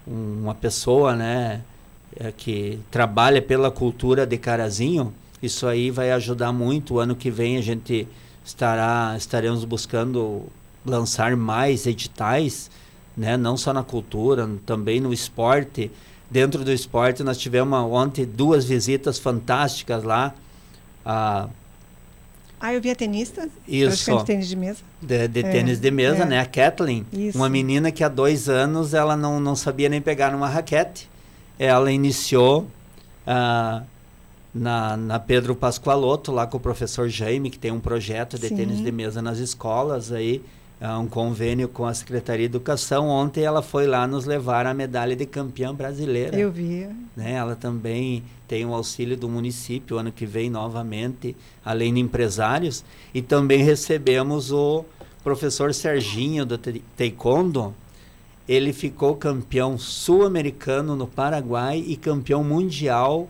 um, 0.06 0.42
uma 0.42 0.54
pessoa, 0.54 1.14
né? 1.14 1.62
É, 2.16 2.30
que 2.30 2.78
trabalha 2.92 3.42
pela 3.42 3.72
cultura 3.72 4.24
de 4.24 4.38
Carazinho, 4.38 5.12
isso 5.42 5.66
aí 5.66 5.90
vai 5.90 6.12
ajudar 6.12 6.52
muito. 6.52 6.94
O 6.94 6.98
ano 7.00 7.16
que 7.16 7.30
vem 7.30 7.56
a 7.56 7.60
gente 7.60 8.06
estará, 8.44 9.14
estaremos 9.16 9.64
buscando 9.64 10.44
lançar 10.84 11.36
mais 11.36 11.86
editais, 11.86 12.70
né? 13.16 13.36
não 13.36 13.56
só 13.56 13.72
na 13.72 13.82
cultura, 13.82 14.48
também 14.64 15.00
no 15.00 15.12
esporte. 15.12 15.90
Dentro 16.30 16.64
do 16.64 16.72
esporte, 16.72 17.22
nós 17.22 17.38
tivemos 17.38 17.78
ontem 17.78 18.24
duas 18.24 18.64
visitas 18.64 19.18
fantásticas 19.18 20.02
lá. 20.02 20.34
Ah, 21.04 21.48
ah 22.60 22.74
eu 22.74 22.80
vi 22.80 22.90
a 22.90 22.96
tenista. 22.96 23.48
Isso. 23.66 24.16
De 24.18 24.24
tênis 24.24 24.48
de 24.48 24.56
mesa. 24.56 24.80
De, 25.00 25.28
de 25.28 25.40
é, 25.40 25.50
tênis 25.50 25.80
de 25.80 25.90
mesa, 25.90 26.22
é. 26.22 26.26
né? 26.26 26.40
A 26.40 26.46
Kathleen. 26.46 27.06
Isso. 27.12 27.36
Uma 27.38 27.48
menina 27.48 27.90
que 27.90 28.02
há 28.02 28.08
dois 28.08 28.48
anos 28.48 28.94
ela 28.94 29.16
não, 29.16 29.38
não 29.40 29.54
sabia 29.54 29.88
nem 29.88 30.00
pegar 30.00 30.32
numa 30.32 30.48
raquete. 30.48 31.10
Ela 31.58 31.92
iniciou 31.92 32.66
ah, 33.26 33.82
na, 34.54 34.96
na 34.96 35.18
Pedro 35.18 35.54
Pascoaloto, 35.54 36.32
lá 36.32 36.46
com 36.46 36.56
o 36.56 36.60
professor 36.60 37.08
Jaime, 37.08 37.50
que 37.50 37.58
tem 37.58 37.70
um 37.70 37.80
projeto 37.80 38.38
de 38.38 38.48
Sim. 38.48 38.56
tênis 38.56 38.82
de 38.82 38.92
mesa 38.92 39.20
nas 39.20 39.38
escolas 39.38 40.12
aí 40.12 40.42
um 40.80 41.06
convênio 41.06 41.68
com 41.68 41.86
a 41.86 41.94
Secretaria 41.94 42.48
de 42.48 42.56
Educação. 42.56 43.08
Ontem 43.08 43.44
ela 43.44 43.62
foi 43.62 43.86
lá 43.86 44.06
nos 44.06 44.24
levar 44.24 44.66
a 44.66 44.74
medalha 44.74 45.16
de 45.16 45.24
campeã 45.24 45.74
brasileira. 45.74 46.36
Eu 46.36 46.50
vi. 46.50 46.88
Né? 47.16 47.32
Ela 47.32 47.56
também 47.56 48.22
tem 48.46 48.66
o 48.66 48.74
auxílio 48.74 49.16
do 49.16 49.28
município 49.28 49.98
ano 49.98 50.12
que 50.12 50.26
vem 50.26 50.50
novamente, 50.50 51.36
além 51.64 51.94
de 51.94 52.00
empresários. 52.00 52.84
E 53.14 53.22
também 53.22 53.62
recebemos 53.62 54.52
o 54.52 54.84
professor 55.22 55.72
Serginho 55.72 56.44
do 56.44 56.58
Taekwondo. 56.58 57.74
Ele 58.46 58.72
ficou 58.72 59.16
campeão 59.16 59.78
sul-americano 59.78 60.94
no 60.94 61.06
Paraguai 61.06 61.82
e 61.86 61.96
campeão 61.96 62.44
mundial 62.44 63.28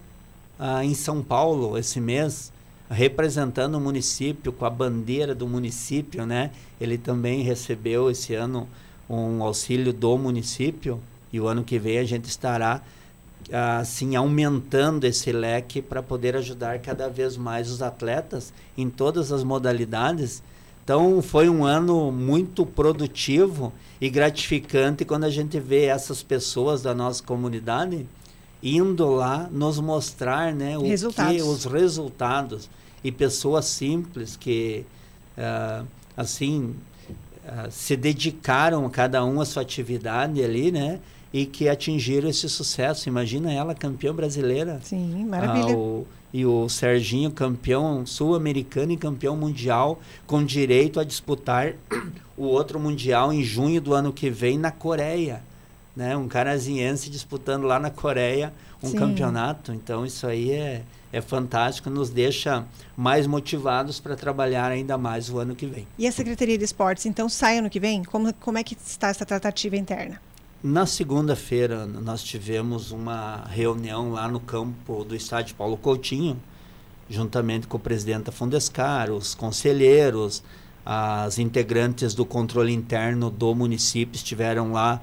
ah, 0.58 0.84
em 0.84 0.94
São 0.94 1.22
Paulo 1.22 1.78
esse 1.78 2.00
mês 2.00 2.52
representando 2.94 3.74
o 3.74 3.80
município 3.80 4.52
com 4.52 4.64
a 4.64 4.70
bandeira 4.70 5.34
do 5.34 5.46
município, 5.46 6.24
né? 6.24 6.50
Ele 6.80 6.96
também 6.96 7.42
recebeu 7.42 8.10
esse 8.10 8.34
ano 8.34 8.68
um 9.08 9.42
auxílio 9.42 9.92
do 9.92 10.16
município 10.16 11.00
e 11.32 11.40
o 11.40 11.46
ano 11.46 11.62
que 11.62 11.78
vem 11.78 11.98
a 11.98 12.04
gente 12.04 12.24
estará 12.24 12.80
assim 13.52 14.16
aumentando 14.16 15.04
esse 15.04 15.30
leque 15.30 15.82
para 15.82 16.02
poder 16.02 16.36
ajudar 16.36 16.78
cada 16.78 17.08
vez 17.08 17.36
mais 17.36 17.70
os 17.70 17.82
atletas 17.82 18.52
em 18.76 18.88
todas 18.88 19.32
as 19.32 19.44
modalidades. 19.44 20.42
Então 20.82 21.20
foi 21.20 21.48
um 21.48 21.64
ano 21.64 22.12
muito 22.12 22.64
produtivo 22.64 23.72
e 24.00 24.08
gratificante 24.08 25.04
quando 25.04 25.24
a 25.24 25.30
gente 25.30 25.58
vê 25.58 25.84
essas 25.84 26.22
pessoas 26.22 26.82
da 26.82 26.94
nossa 26.94 27.22
comunidade 27.22 28.06
indo 28.62 29.10
lá 29.10 29.48
nos 29.52 29.78
mostrar 29.78 30.54
né, 30.54 30.78
o 30.78 30.82
resultados. 30.82 31.36
que, 31.36 31.42
os 31.42 31.64
resultados. 31.64 32.70
E 33.04 33.12
pessoas 33.12 33.66
simples 33.66 34.34
que, 34.36 34.84
uh, 35.38 35.86
assim, 36.16 36.74
uh, 37.44 37.70
se 37.70 37.96
dedicaram 37.96 38.88
cada 38.88 39.24
um 39.24 39.40
à 39.40 39.44
sua 39.44 39.62
atividade 39.62 40.42
ali, 40.42 40.72
né? 40.72 40.98
E 41.32 41.44
que 41.44 41.68
atingiram 41.68 42.28
esse 42.28 42.48
sucesso. 42.48 43.08
Imagina 43.08 43.52
ela 43.52 43.74
campeã 43.74 44.14
brasileira. 44.14 44.80
Sim, 44.82 45.26
maravilha. 45.26 45.76
Uh, 45.76 46.06
e 46.32 46.46
o 46.46 46.68
Serginho 46.68 47.30
campeão 47.30 48.06
sul-americano 48.06 48.92
e 48.92 48.96
campeão 48.96 49.36
mundial 49.36 50.00
com 50.26 50.42
direito 50.42 50.98
a 50.98 51.04
disputar 51.04 51.74
o 52.36 52.44
outro 52.44 52.80
mundial 52.80 53.32
em 53.32 53.44
junho 53.44 53.80
do 53.80 53.92
ano 53.92 54.12
que 54.12 54.30
vem 54.30 54.58
na 54.58 54.70
Coreia 54.72 55.42
né? 55.96 56.16
Um 56.16 56.26
carazinhense 56.26 57.08
disputando 57.10 57.64
lá 57.64 57.78
na 57.78 57.90
Coreia 57.90 58.52
um 58.88 58.90
Sim. 58.92 58.98
campeonato. 58.98 59.72
Então 59.72 60.04
isso 60.04 60.26
aí 60.26 60.50
é, 60.52 60.82
é 61.12 61.20
fantástico, 61.20 61.88
nos 61.90 62.10
deixa 62.10 62.64
mais 62.96 63.26
motivados 63.26 64.00
para 64.00 64.16
trabalhar 64.16 64.70
ainda 64.70 64.98
mais 64.98 65.30
o 65.30 65.38
ano 65.38 65.54
que 65.54 65.66
vem. 65.66 65.86
E 65.98 66.06
a 66.06 66.12
Secretaria 66.12 66.58
de 66.58 66.64
Esportes, 66.64 67.06
então, 67.06 67.28
sai 67.28 67.58
ano 67.58 67.70
que 67.70 67.80
vem? 67.80 68.04
Como, 68.04 68.32
como 68.34 68.58
é 68.58 68.64
que 68.64 68.74
está 68.74 69.08
essa 69.08 69.24
tratativa 69.24 69.76
interna? 69.76 70.20
Na 70.62 70.86
segunda-feira, 70.86 71.84
nós 71.84 72.22
tivemos 72.22 72.90
uma 72.90 73.44
reunião 73.50 74.12
lá 74.12 74.26
no 74.26 74.40
campo 74.40 75.04
do 75.04 75.14
estádio 75.14 75.54
Paulo 75.56 75.76
Coutinho, 75.76 76.40
juntamente 77.08 77.66
com 77.66 77.76
o 77.76 77.80
presidente 77.80 78.24
da 78.24 78.32
Fundescar, 78.32 79.10
os 79.10 79.34
conselheiros, 79.34 80.42
as 80.84 81.38
integrantes 81.38 82.14
do 82.14 82.24
controle 82.24 82.72
interno 82.72 83.30
do 83.30 83.54
município 83.54 84.16
estiveram 84.16 84.72
lá 84.72 85.02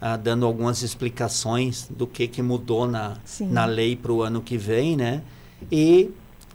ah, 0.00 0.16
dando 0.16 0.46
algumas 0.46 0.82
explicações 0.82 1.86
do 1.90 2.06
que, 2.06 2.26
que 2.26 2.40
mudou 2.40 2.86
na, 2.86 3.18
na 3.40 3.66
lei 3.66 3.94
para 3.94 4.12
o 4.12 4.22
ano 4.22 4.40
que 4.40 4.56
vem, 4.56 4.96
né? 4.96 5.22
E 5.70 6.10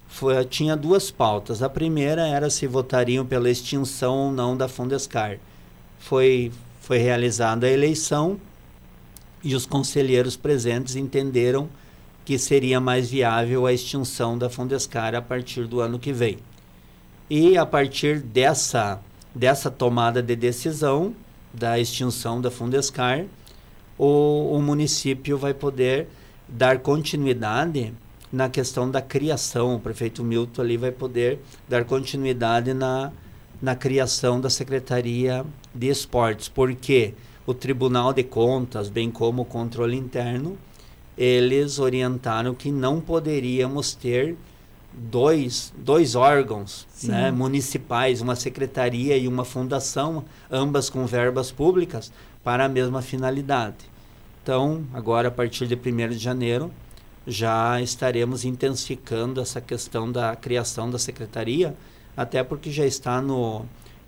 foi, 0.07 0.43
tinha 0.45 0.75
duas 0.75 1.11
pautas. 1.11 1.61
A 1.61 1.69
primeira 1.69 2.27
era 2.27 2.49
se 2.49 2.65
votariam 2.65 3.25
pela 3.25 3.49
extinção 3.49 4.17
ou 4.17 4.31
não 4.31 4.57
da 4.57 4.67
Fundescar. 4.67 5.37
Foi, 5.99 6.51
foi 6.81 6.97
realizada 6.97 7.67
a 7.67 7.71
eleição 7.71 8.39
e 9.43 9.53
os 9.53 9.65
conselheiros 9.65 10.35
presentes 10.35 10.95
entenderam 10.95 11.69
que 12.23 12.39
seria 12.39 12.79
mais 12.79 13.11
viável 13.11 13.67
a 13.67 13.73
extinção 13.73 14.37
da 14.37 14.49
Fundescar 14.49 15.13
a 15.13 15.21
partir 15.21 15.67
do 15.67 15.79
ano 15.79 15.99
que 15.99 16.11
vem. 16.11 16.39
E 17.29 17.55
a 17.57 17.65
partir 17.65 18.19
dessa, 18.19 18.99
dessa 19.33 19.69
tomada 19.69 20.23
de 20.23 20.35
decisão, 20.35 21.13
da 21.57 21.79
extinção 21.79 22.41
da 22.41 22.51
Fundescar, 22.51 23.25
o, 23.97 24.55
o 24.55 24.61
município 24.61 25.37
vai 25.37 25.53
poder 25.53 26.07
dar 26.47 26.79
continuidade 26.79 27.93
na 28.31 28.49
questão 28.49 28.89
da 28.89 29.01
criação. 29.01 29.75
O 29.75 29.79
prefeito 29.79 30.23
Milton 30.23 30.61
ali 30.61 30.77
vai 30.77 30.91
poder 30.91 31.39
dar 31.67 31.85
continuidade 31.85 32.73
na, 32.73 33.11
na 33.61 33.75
criação 33.75 34.39
da 34.41 34.49
Secretaria 34.49 35.45
de 35.73 35.87
Esportes, 35.87 36.49
porque 36.49 37.13
o 37.45 37.53
Tribunal 37.53 38.11
de 38.11 38.23
Contas, 38.23 38.89
bem 38.89 39.09
como 39.09 39.43
o 39.43 39.45
controle 39.45 39.95
interno, 39.95 40.57
eles 41.17 41.79
orientaram 41.79 42.53
que 42.53 42.71
não 42.71 42.99
poderíamos 42.99 43.93
ter 43.93 44.35
dois, 44.97 45.73
dois 45.77 46.15
órgãos 46.15 46.87
né, 47.03 47.31
municipais, 47.31 48.21
uma 48.21 48.35
secretaria 48.35 49.17
e 49.17 49.27
uma 49.27 49.43
fundação, 49.43 50.23
ambas 50.49 50.89
com 50.89 51.05
verbas 51.05 51.51
públicas, 51.51 52.11
para 52.43 52.65
a 52.65 52.69
mesma 52.69 53.01
finalidade. 53.01 53.77
Então, 54.41 54.85
agora 54.93 55.27
a 55.27 55.31
partir 55.31 55.67
de 55.67 55.75
1 55.75 56.09
de 56.09 56.17
janeiro, 56.17 56.71
já 57.27 57.81
estaremos 57.81 58.45
intensificando 58.45 59.41
essa 59.41 59.59
questão 59.59 60.11
da 60.11 60.35
criação 60.35 60.89
da 60.89 60.99
secretaria, 60.99 61.75
até 62.15 62.43
porque 62.43 62.71
já 62.71 62.85
está 62.85 63.19
no 63.19 63.65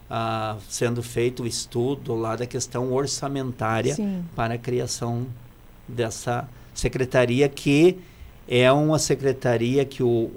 ah, 0.09 0.57
sendo 0.69 1.01
feito 1.01 1.43
o 1.43 1.47
estudo 1.47 2.15
lá 2.15 2.35
da 2.35 2.45
questão 2.45 2.93
orçamentária 2.93 3.95
Sim. 3.95 4.23
para 4.35 4.53
a 4.53 4.57
criação 4.57 5.25
dessa 5.87 6.47
secretaria 6.73 7.49
que 7.49 7.97
é 8.47 8.71
uma 8.71 8.99
secretaria 8.99 9.83
que 9.83 10.01
o, 10.01 10.31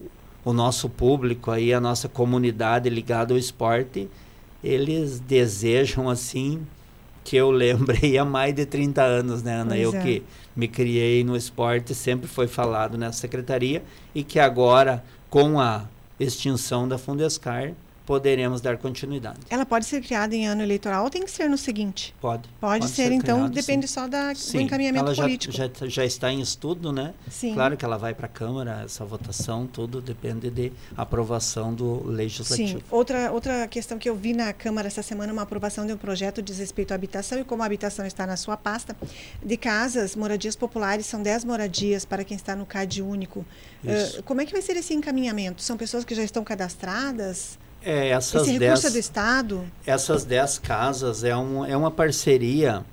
o 0.44 0.52
nosso 0.52 0.88
público 0.88 1.50
aí 1.50 1.72
a 1.72 1.80
nossa 1.80 2.08
comunidade 2.08 2.88
ligada 2.88 3.34
ao 3.34 3.38
esporte 3.38 4.08
eles 4.62 5.20
desejam 5.20 6.08
assim 6.08 6.66
que 7.24 7.36
eu 7.36 7.50
lembrei 7.50 8.18
há 8.18 8.24
mais 8.24 8.54
de 8.54 8.66
30 8.66 9.02
anos, 9.02 9.42
né, 9.42 9.54
Ana? 9.54 9.70
Pois 9.70 9.80
eu 9.80 9.94
é. 9.94 10.02
que 10.02 10.22
me 10.54 10.68
criei 10.68 11.22
no 11.22 11.36
esporte, 11.36 11.94
sempre 11.94 12.26
foi 12.26 12.46
falado 12.46 12.98
nessa 12.98 13.18
secretaria 13.18 13.82
e 14.14 14.22
que 14.22 14.38
agora, 14.38 15.04
com 15.28 15.60
a 15.60 15.84
extinção 16.18 16.88
da 16.88 16.98
Fundescar, 16.98 17.72
poderemos 18.06 18.60
dar 18.60 18.76
continuidade. 18.76 19.38
Ela 19.48 19.64
pode 19.64 19.84
ser 19.86 20.00
criada 20.00 20.34
em 20.34 20.46
ano 20.46 20.62
eleitoral 20.62 21.04
ou 21.04 21.10
tem 21.10 21.22
que 21.22 21.30
ser 21.30 21.48
no 21.48 21.56
seguinte? 21.58 22.14
Pode. 22.20 22.48
Pode, 22.60 22.88
ser, 22.88 23.12
então, 23.12 23.38
criado, 23.38 23.54
depende 23.54 23.86
sim. 23.86 23.94
só 23.94 24.08
da, 24.08 24.32
do 24.32 24.38
Sim, 24.38 24.62
encaminhamento 24.62 25.04
ela 25.04 25.14
já, 25.14 25.22
político. 25.22 25.54
Já, 25.54 25.70
já 25.84 26.04
está 26.04 26.32
em 26.32 26.40
estudo, 26.40 26.92
né? 26.92 27.14
Sim. 27.30 27.54
Claro 27.54 27.76
que 27.76 27.84
ela 27.84 27.96
vai 27.96 28.14
para 28.14 28.26
a 28.26 28.28
Câmara, 28.28 28.82
essa 28.84 29.04
votação, 29.04 29.66
tudo 29.66 30.00
depende 30.00 30.50
de 30.50 30.72
aprovação 30.96 31.72
do 31.72 32.06
Legislativo. 32.06 32.80
Sim. 32.80 32.84
Outra, 32.90 33.30
outra 33.30 33.68
questão 33.68 33.98
que 33.98 34.08
eu 34.08 34.16
vi 34.16 34.32
na 34.32 34.52
Câmara 34.52 34.88
essa 34.88 35.02
semana, 35.02 35.32
uma 35.32 35.42
aprovação 35.42 35.86
de 35.86 35.92
um 35.92 35.96
projeto 35.96 36.42
diz 36.42 36.58
respeito 36.58 36.92
à 36.92 36.94
habitação, 36.94 37.38
e 37.38 37.44
como 37.44 37.62
a 37.62 37.66
habitação 37.66 38.04
está 38.06 38.26
na 38.26 38.36
sua 38.36 38.56
pasta, 38.56 38.96
de 39.44 39.56
casas, 39.56 40.16
moradias 40.16 40.56
populares, 40.56 41.06
são 41.06 41.22
10 41.22 41.44
moradias 41.44 42.04
para 42.04 42.24
quem 42.24 42.36
está 42.36 42.56
no 42.56 42.66
CAD 42.66 43.02
único. 43.02 43.44
Ah, 43.86 44.22
como 44.24 44.40
é 44.40 44.46
que 44.46 44.52
vai 44.52 44.62
ser 44.62 44.76
esse 44.76 44.92
encaminhamento? 44.94 45.62
São 45.62 45.76
pessoas 45.76 46.04
que 46.04 46.14
já 46.14 46.22
estão 46.22 46.42
cadastradas? 46.42 47.58
É, 47.82 48.08
essas 48.10 48.42
esse 48.42 48.58
recurso 48.58 48.86
é 48.86 48.90
dez- 48.90 48.92
do 48.92 48.98
Estado? 48.98 49.64
Essas 49.86 50.24
10 50.24 50.58
casas 50.58 51.24
é, 51.24 51.36
um, 51.36 51.64
é 51.64 51.76
uma 51.76 51.90
parceria 51.90 52.84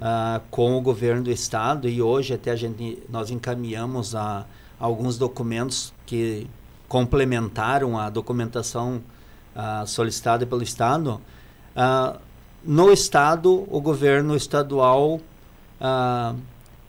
ah, 0.00 0.40
com 0.50 0.76
o 0.76 0.80
governo 0.80 1.24
do 1.24 1.30
estado 1.30 1.88
e 1.88 2.00
hoje 2.00 2.34
até 2.34 2.50
a 2.52 2.56
gente, 2.56 3.02
nós 3.08 3.30
encaminhamos 3.30 4.14
a, 4.14 4.46
alguns 4.78 5.18
documentos 5.18 5.92
que 6.06 6.46
complementaram 6.88 7.98
a 7.98 8.08
documentação 8.08 9.00
ah, 9.54 9.84
solicitada 9.86 10.46
pelo 10.46 10.62
estado. 10.62 11.20
Ah, 11.74 12.16
no 12.64 12.92
estado, 12.92 13.66
o 13.70 13.80
governo 13.80 14.36
estadual 14.36 15.20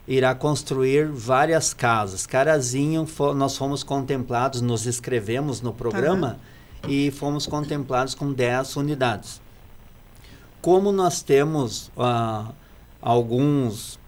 irá 0.08 0.36
construir 0.36 1.08
várias 1.08 1.74
casas. 1.74 2.26
Carazinho, 2.26 3.06
fo- 3.06 3.34
nós 3.34 3.56
fomos 3.58 3.84
contemplados, 3.84 4.62
nos 4.62 4.86
inscrevemos 4.86 5.62
no 5.62 5.72
programa 5.74 6.38
e 6.88 7.12
fomos 7.12 7.46
contemplados 7.46 8.16
com 8.16 8.32
10 8.32 8.76
unidades. 8.76 9.42
Como 10.62 10.92
nós 10.92 11.22
temos 11.22 11.92
ah, 11.98 12.52
alguns, 13.02 14.00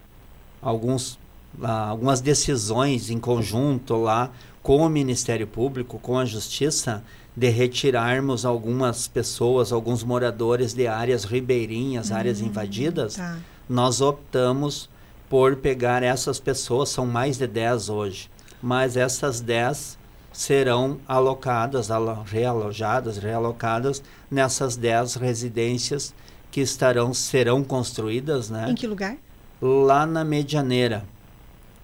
alguns, 0.61 1.19
ah, 1.61 1.89
algumas 1.89 2.21
decisões 2.21 3.09
em 3.09 3.19
conjunto 3.19 3.95
lá 3.95 4.31
com 4.61 4.77
o 4.85 4.89
Ministério 4.89 5.47
Público, 5.47 5.99
com 5.99 6.17
a 6.17 6.25
Justiça, 6.25 7.03
de 7.35 7.49
retirarmos 7.49 8.45
algumas 8.45 9.07
pessoas, 9.07 9.71
alguns 9.71 10.03
moradores 10.03 10.73
de 10.73 10.87
áreas 10.87 11.23
ribeirinhas, 11.23 12.11
áreas 12.11 12.39
invadidas, 12.39 13.15
Tá. 13.15 13.39
nós 13.67 14.01
optamos 14.01 14.87
por 15.29 15.55
pegar 15.55 16.03
essas 16.03 16.39
pessoas, 16.39 16.89
são 16.89 17.07
mais 17.07 17.39
de 17.39 17.47
10 17.47 17.89
hoje, 17.89 18.29
mas 18.61 18.95
essas 18.95 19.41
10 19.41 19.97
serão 20.33 20.97
alocadas, 21.07 21.89
alo- 21.91 22.23
realojadas, 22.25 23.17
realocadas 23.17 24.03
nessas 24.29 24.75
10 24.75 25.15
residências 25.15 26.13
que 26.51 26.59
estarão, 26.59 27.13
serão 27.13 27.63
construídas, 27.63 28.49
né? 28.49 28.67
Em 28.69 28.75
que 28.75 28.87
lugar? 28.87 29.15
lá 29.61 30.05
na 30.05 30.25
Medianeira. 30.25 31.05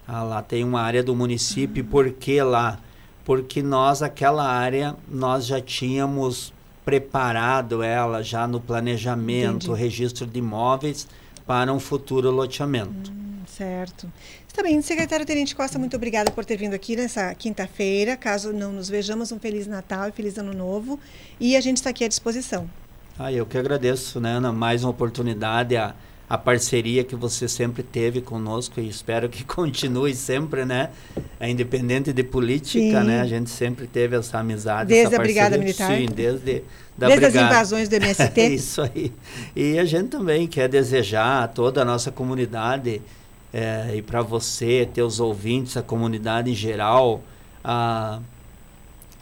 Ah, 0.06 0.22
lá 0.22 0.42
tem 0.42 0.62
uma 0.64 0.82
área 0.82 1.02
do 1.02 1.14
município. 1.16 1.80
E 1.80 1.82
por 1.84 2.10
que 2.12 2.42
lá? 2.42 2.78
Porque 3.24 3.62
nós, 3.62 4.02
aquela 4.02 4.46
área, 4.46 4.94
nós 5.08 5.46
já 5.46 5.60
tínhamos 5.60 6.52
preparado 6.84 7.82
ela 7.82 8.22
já 8.22 8.46
no 8.46 8.60
planejamento, 8.60 9.66
Entendi. 9.68 9.80
registro 9.80 10.26
de 10.26 10.40
imóveis 10.40 11.06
para 11.46 11.72
um 11.72 11.78
futuro 11.80 12.30
loteamento. 12.30 13.10
Hum, 13.10 13.29
certo. 13.60 14.10
Está 14.48 14.62
bem, 14.62 14.80
secretário 14.80 15.26
Tenente 15.26 15.54
Costa, 15.54 15.78
muito 15.78 15.94
obrigada 15.94 16.30
por 16.30 16.46
ter 16.46 16.56
vindo 16.56 16.72
aqui 16.72 16.96
nessa 16.96 17.34
quinta-feira. 17.34 18.16
Caso 18.16 18.54
não 18.54 18.72
nos 18.72 18.88
vejamos, 18.88 19.30
um 19.32 19.38
Feliz 19.38 19.66
Natal 19.66 20.08
e 20.08 20.12
Feliz 20.12 20.38
Ano 20.38 20.54
Novo. 20.54 20.98
E 21.38 21.54
a 21.54 21.60
gente 21.60 21.76
está 21.76 21.90
aqui 21.90 22.02
à 22.02 22.08
disposição. 22.08 22.70
Ah, 23.18 23.30
eu 23.30 23.44
que 23.44 23.58
agradeço, 23.58 24.18
né, 24.18 24.32
Ana? 24.32 24.50
Mais 24.50 24.82
uma 24.82 24.90
oportunidade, 24.90 25.76
a, 25.76 25.94
a 26.26 26.38
parceria 26.38 27.04
que 27.04 27.14
você 27.14 27.46
sempre 27.46 27.82
teve 27.82 28.22
conosco 28.22 28.80
e 28.80 28.88
espero 28.88 29.28
que 29.28 29.44
continue 29.44 30.14
sempre, 30.14 30.64
né? 30.64 30.88
É 31.38 31.50
independente 31.50 32.14
de 32.14 32.22
política, 32.22 33.02
Sim. 33.02 33.06
né? 33.06 33.20
A 33.20 33.26
gente 33.26 33.50
sempre 33.50 33.86
teve 33.86 34.16
essa 34.16 34.38
amizade, 34.38 34.88
Desde 34.88 35.08
essa 35.08 35.16
a 35.16 35.22
Brigada 35.22 35.58
parceria. 35.58 35.86
Militar? 35.86 36.08
Sim, 36.08 36.14
desde 36.14 36.62
da 36.96 37.08
Desde 37.08 37.26
as 37.26 37.32
brigada. 37.32 37.54
invasões 37.54 37.88
do 37.90 37.94
MST? 37.96 38.40
Isso 38.54 38.80
aí. 38.80 39.12
E 39.54 39.78
a 39.78 39.84
gente 39.84 40.08
também 40.08 40.46
quer 40.46 40.66
desejar 40.68 41.44
a 41.44 41.48
toda 41.48 41.82
a 41.82 41.84
nossa 41.84 42.10
comunidade 42.10 43.02
eh, 43.52 43.96
e 43.96 44.02
para 44.02 44.22
você, 44.22 44.88
teus 44.92 45.20
ouvintes, 45.20 45.76
a 45.76 45.82
comunidade 45.82 46.50
em 46.50 46.54
geral, 46.54 47.22
a 47.62 48.20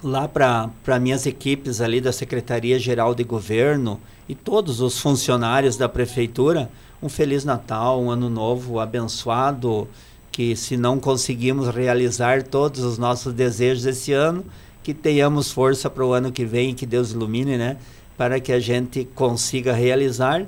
lá 0.02 0.28
para 0.28 1.00
minhas 1.00 1.26
equipes 1.26 1.80
ali 1.80 2.00
da 2.00 2.12
Secretaria 2.12 2.78
Geral 2.78 3.14
de 3.14 3.24
Governo 3.24 4.00
e 4.28 4.34
todos 4.34 4.80
os 4.80 5.00
funcionários 5.00 5.76
da 5.76 5.88
prefeitura, 5.88 6.70
um 7.02 7.08
feliz 7.08 7.44
Natal, 7.44 8.00
um 8.00 8.10
ano 8.10 8.30
novo 8.30 8.78
abençoado, 8.78 9.88
que 10.30 10.54
se 10.54 10.76
não 10.76 11.00
conseguimos 11.00 11.68
realizar 11.68 12.42
todos 12.44 12.80
os 12.84 12.96
nossos 12.96 13.32
desejos 13.32 13.86
esse 13.86 14.12
ano, 14.12 14.44
que 14.82 14.94
tenhamos 14.94 15.50
força 15.50 15.90
para 15.90 16.04
o 16.04 16.12
ano 16.12 16.30
que 16.30 16.44
vem, 16.44 16.74
que 16.74 16.86
Deus 16.86 17.10
ilumine, 17.10 17.58
né, 17.58 17.76
para 18.16 18.38
que 18.38 18.52
a 18.52 18.60
gente 18.60 19.04
consiga 19.14 19.72
realizar 19.72 20.46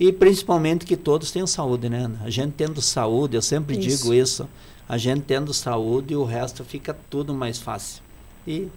e 0.00 0.10
principalmente 0.10 0.86
que 0.86 0.96
todos 0.96 1.30
tenham 1.30 1.46
saúde, 1.46 1.90
né? 1.90 2.04
Ana? 2.04 2.20
A 2.24 2.30
gente 2.30 2.54
tendo 2.56 2.80
saúde, 2.80 3.36
eu 3.36 3.42
sempre 3.42 3.78
Isso. 3.78 3.98
digo 3.98 4.14
isso, 4.14 4.48
a 4.88 4.96
gente 4.96 5.20
tendo 5.20 5.52
saúde, 5.52 6.16
o 6.16 6.24
resto 6.24 6.64
fica 6.64 6.96
tudo 7.10 7.34
mais 7.34 7.58
fácil. 7.58 8.02
E 8.46 8.68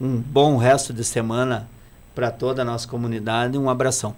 um 0.00 0.16
bom 0.16 0.56
resto 0.56 0.92
de 0.92 1.04
semana 1.04 1.68
para 2.14 2.30
toda 2.30 2.62
a 2.62 2.64
nossa 2.64 2.88
comunidade. 2.88 3.56
Um 3.56 3.70
abração. 3.70 4.16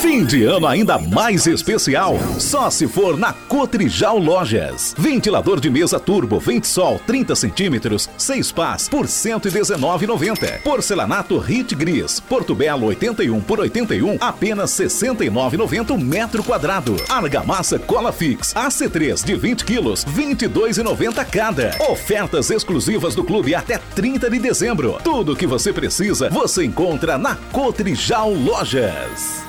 Fim 0.00 0.24
de 0.24 0.44
ano 0.44 0.66
ainda 0.66 0.96
mais 0.96 1.46
especial, 1.46 2.16
só 2.38 2.70
se 2.70 2.86
for 2.86 3.18
na 3.18 3.32
Cotrijal 3.32 4.16
Lojas. 4.16 4.94
Ventilador 4.96 5.58
de 5.58 5.68
mesa 5.68 5.98
turbo 5.98 6.38
Ventsol 6.38 7.00
30 7.04 7.34
centímetros, 7.34 8.08
6 8.16 8.52
pás 8.52 8.88
por 8.88 9.06
119,90. 9.06 10.62
Porcelanato 10.62 11.36
Hit 11.38 11.74
Gris, 11.74 12.20
Porto 12.20 12.54
Belo 12.54 12.86
81 12.86 13.40
por 13.40 13.58
81, 13.58 14.18
apenas 14.20 14.70
69,90 14.70 15.90
o 15.90 15.98
metro 15.98 16.44
quadrado. 16.44 16.94
Argamassa 17.08 17.78
Cola 17.78 18.12
Fix 18.12 18.54
AC3 18.54 19.24
de 19.24 19.34
20 19.34 19.64
quilos, 19.64 20.04
22,90 20.04 21.24
cada. 21.24 21.76
Ofertas 21.90 22.50
exclusivas 22.50 23.16
do 23.16 23.24
clube 23.24 23.54
até 23.54 23.78
30 23.78 24.30
de 24.30 24.38
dezembro. 24.38 24.98
Tudo 25.02 25.32
o 25.32 25.36
que 25.36 25.46
você 25.46 25.72
precisa, 25.72 26.30
você 26.30 26.64
encontra 26.64 27.18
na 27.18 27.34
Cotrijal 27.52 28.32
Lojas. 28.32 29.47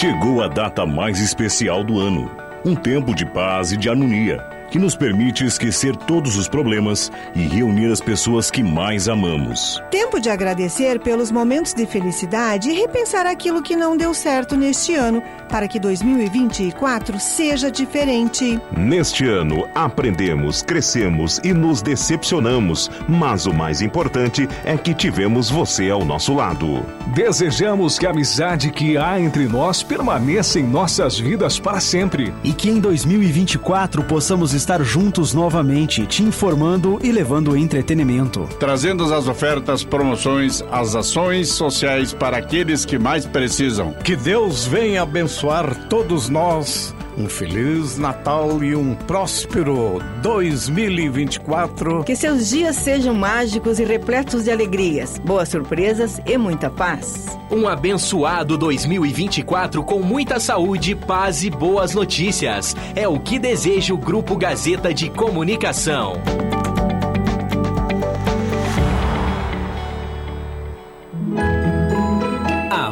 Chegou 0.00 0.40
a 0.40 0.46
data 0.46 0.86
mais 0.86 1.18
especial 1.18 1.82
do 1.82 1.98
ano. 1.98 2.30
Um 2.64 2.76
tempo 2.76 3.12
de 3.12 3.26
paz 3.26 3.72
e 3.72 3.76
de 3.76 3.90
harmonia. 3.90 4.57
Que 4.70 4.78
nos 4.78 4.94
permite 4.96 5.44
esquecer 5.44 5.96
todos 5.96 6.36
os 6.36 6.48
problemas 6.48 7.10
e 7.34 7.40
reunir 7.40 7.90
as 7.90 8.00
pessoas 8.00 8.50
que 8.50 8.62
mais 8.62 9.08
amamos. 9.08 9.82
Tempo 9.90 10.20
de 10.20 10.28
agradecer 10.28 11.00
pelos 11.00 11.30
momentos 11.30 11.72
de 11.72 11.86
felicidade 11.86 12.70
e 12.70 12.74
repensar 12.74 13.26
aquilo 13.26 13.62
que 13.62 13.76
não 13.76 13.96
deu 13.96 14.12
certo 14.12 14.56
neste 14.56 14.94
ano, 14.94 15.22
para 15.48 15.66
que 15.66 15.78
2024 15.78 17.18
seja 17.18 17.70
diferente. 17.70 18.60
Neste 18.76 19.26
ano, 19.26 19.68
aprendemos, 19.74 20.62
crescemos 20.62 21.40
e 21.42 21.52
nos 21.52 21.80
decepcionamos, 21.82 22.90
mas 23.08 23.46
o 23.46 23.52
mais 23.52 23.80
importante 23.80 24.48
é 24.64 24.76
que 24.76 24.94
tivemos 24.94 25.50
você 25.50 25.90
ao 25.90 26.04
nosso 26.04 26.34
lado. 26.34 26.84
Desejamos 27.14 27.98
que 27.98 28.06
a 28.06 28.10
amizade 28.10 28.70
que 28.70 28.96
há 28.96 29.20
entre 29.20 29.46
nós 29.46 29.82
permaneça 29.82 30.58
em 30.58 30.64
nossas 30.64 31.18
vidas 31.18 31.58
para 31.58 31.80
sempre 31.80 32.32
e 32.44 32.52
que 32.52 32.68
em 32.70 32.80
2024 32.80 34.02
possamos 34.04 34.54
estar 34.58 34.82
juntos 34.82 35.32
novamente, 35.32 36.04
te 36.06 36.22
informando 36.22 36.98
e 37.02 37.10
levando 37.10 37.56
entretenimento. 37.56 38.46
Trazendo 38.58 39.02
as 39.14 39.26
ofertas, 39.26 39.82
promoções, 39.82 40.62
as 40.70 40.94
ações 40.94 41.48
sociais 41.48 42.12
para 42.12 42.36
aqueles 42.36 42.84
que 42.84 42.98
mais 42.98 43.24
precisam. 43.24 43.94
Que 44.04 44.14
Deus 44.14 44.66
venha 44.66 45.02
abençoar 45.02 45.88
todos 45.88 46.28
nós 46.28 46.94
um 47.18 47.28
feliz 47.28 47.98
Natal 47.98 48.62
e 48.62 48.76
um 48.76 48.94
próspero 48.94 50.00
2024. 50.22 52.04
Que 52.04 52.14
seus 52.14 52.48
dias 52.48 52.76
sejam 52.76 53.12
mágicos 53.12 53.80
e 53.80 53.84
repletos 53.84 54.44
de 54.44 54.52
alegrias, 54.52 55.18
boas 55.18 55.48
surpresas 55.48 56.20
e 56.24 56.38
muita 56.38 56.70
paz. 56.70 57.26
Um 57.50 57.66
abençoado 57.66 58.56
2024 58.56 59.82
com 59.82 60.00
muita 60.00 60.38
saúde, 60.38 60.94
paz 60.94 61.42
e 61.42 61.50
boas 61.50 61.92
notícias. 61.92 62.76
É 62.94 63.08
o 63.08 63.18
que 63.18 63.38
deseja 63.38 63.92
o 63.92 63.98
Grupo 63.98 64.36
Gazeta 64.36 64.94
de 64.94 65.10
Comunicação. 65.10 66.12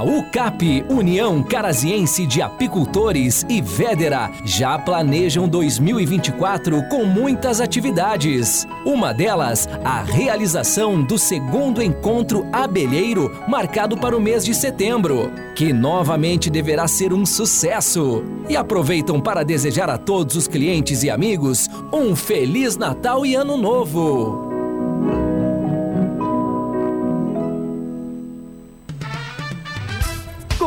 UCAP, 0.07 0.85
União 0.89 1.43
Caraziense 1.43 2.29
de 2.29 2.41
Apicultores 2.41 3.45
e 3.49 3.61
Vedera 3.61 4.31
já 4.45 4.79
planejam 4.79 5.49
2024 5.49 6.89
com 6.89 7.05
muitas 7.05 7.61
atividades. 7.61 8.69
Uma 8.85 9.13
delas, 9.13 9.69
a 9.85 10.03
realização 10.03 11.03
do 11.03 11.19
segundo 11.19 11.83
encontro 11.83 12.47
abelheiro, 12.53 13.37
marcado 13.49 13.97
para 13.97 14.17
o 14.17 14.21
mês 14.21 14.45
de 14.45 14.55
setembro, 14.55 15.33
que 15.57 15.73
novamente 15.73 16.49
deverá 16.49 16.87
ser 16.87 17.13
um 17.13 17.27
sucesso. 17.27 18.23
E 18.49 18.57
aproveitam 18.57 19.21
para 19.21 19.43
desejar 19.43 19.91
a 19.91 19.99
todos 19.99 20.37
os 20.37 20.47
clientes 20.47 21.03
e 21.03 21.11
amigos 21.11 21.69
um 21.93 22.15
Feliz 22.15 22.77
Natal 22.77 23.27
e 23.27 23.35
Ano 23.35 23.57
Novo. 23.57 24.46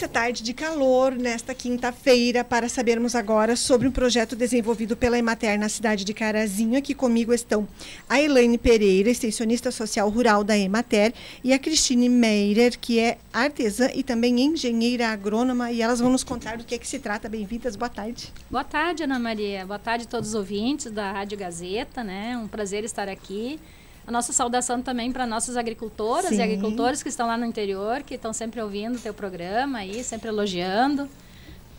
Notícia 0.00 0.08
tarde 0.08 0.42
de 0.42 0.54
calor 0.54 1.12
nesta 1.14 1.54
quinta-feira 1.54 2.42
para 2.42 2.70
sabermos 2.70 3.14
agora 3.14 3.54
sobre 3.54 3.86
um 3.86 3.90
projeto 3.90 4.34
desenvolvido 4.34 4.96
pela 4.96 5.18
Emater 5.18 5.58
na 5.58 5.68
cidade 5.68 6.06
de 6.06 6.14
Carazinho. 6.14 6.78
Aqui 6.78 6.94
comigo 6.94 7.34
estão 7.34 7.68
a 8.08 8.18
Elaine 8.18 8.56
Pereira, 8.56 9.10
extensionista 9.10 9.70
social 9.70 10.08
rural 10.08 10.42
da 10.42 10.56
Emater, 10.56 11.12
e 11.44 11.52
a 11.52 11.58
Cristine 11.58 12.08
Meirer, 12.08 12.78
que 12.78 12.98
é 12.98 13.18
artesã 13.30 13.90
e 13.94 14.02
também 14.02 14.40
engenheira 14.40 15.08
agrônoma, 15.08 15.70
e 15.70 15.82
elas 15.82 16.00
vão 16.00 16.10
nos 16.10 16.24
contar 16.24 16.56
do 16.56 16.64
que 16.64 16.74
é 16.74 16.78
que 16.78 16.88
se 16.88 16.98
trata. 16.98 17.28
Bem-vindas, 17.28 17.76
boa 17.76 17.90
tarde. 17.90 18.32
Boa 18.50 18.64
tarde, 18.64 19.02
Ana 19.02 19.18
Maria. 19.18 19.66
Boa 19.66 19.78
tarde 19.78 20.06
a 20.06 20.08
todos 20.08 20.30
os 20.30 20.34
ouvintes 20.34 20.90
da 20.90 21.12
Rádio 21.12 21.36
Gazeta, 21.36 22.02
né? 22.02 22.38
Um 22.38 22.48
prazer 22.48 22.84
estar 22.84 23.06
aqui. 23.06 23.60
A 24.06 24.10
nossa 24.10 24.32
saudação 24.32 24.82
também 24.82 25.12
para 25.12 25.26
nossas 25.26 25.56
agricultoras 25.56 26.30
Sim. 26.30 26.36
e 26.36 26.42
agricultores 26.42 27.02
que 27.02 27.08
estão 27.08 27.26
lá 27.26 27.36
no 27.36 27.44
interior, 27.44 28.02
que 28.02 28.14
estão 28.14 28.32
sempre 28.32 28.60
ouvindo 28.60 28.96
o 28.96 28.98
teu 28.98 29.14
programa 29.14 29.78
aí, 29.78 30.02
sempre 30.02 30.28
elogiando. 30.28 31.08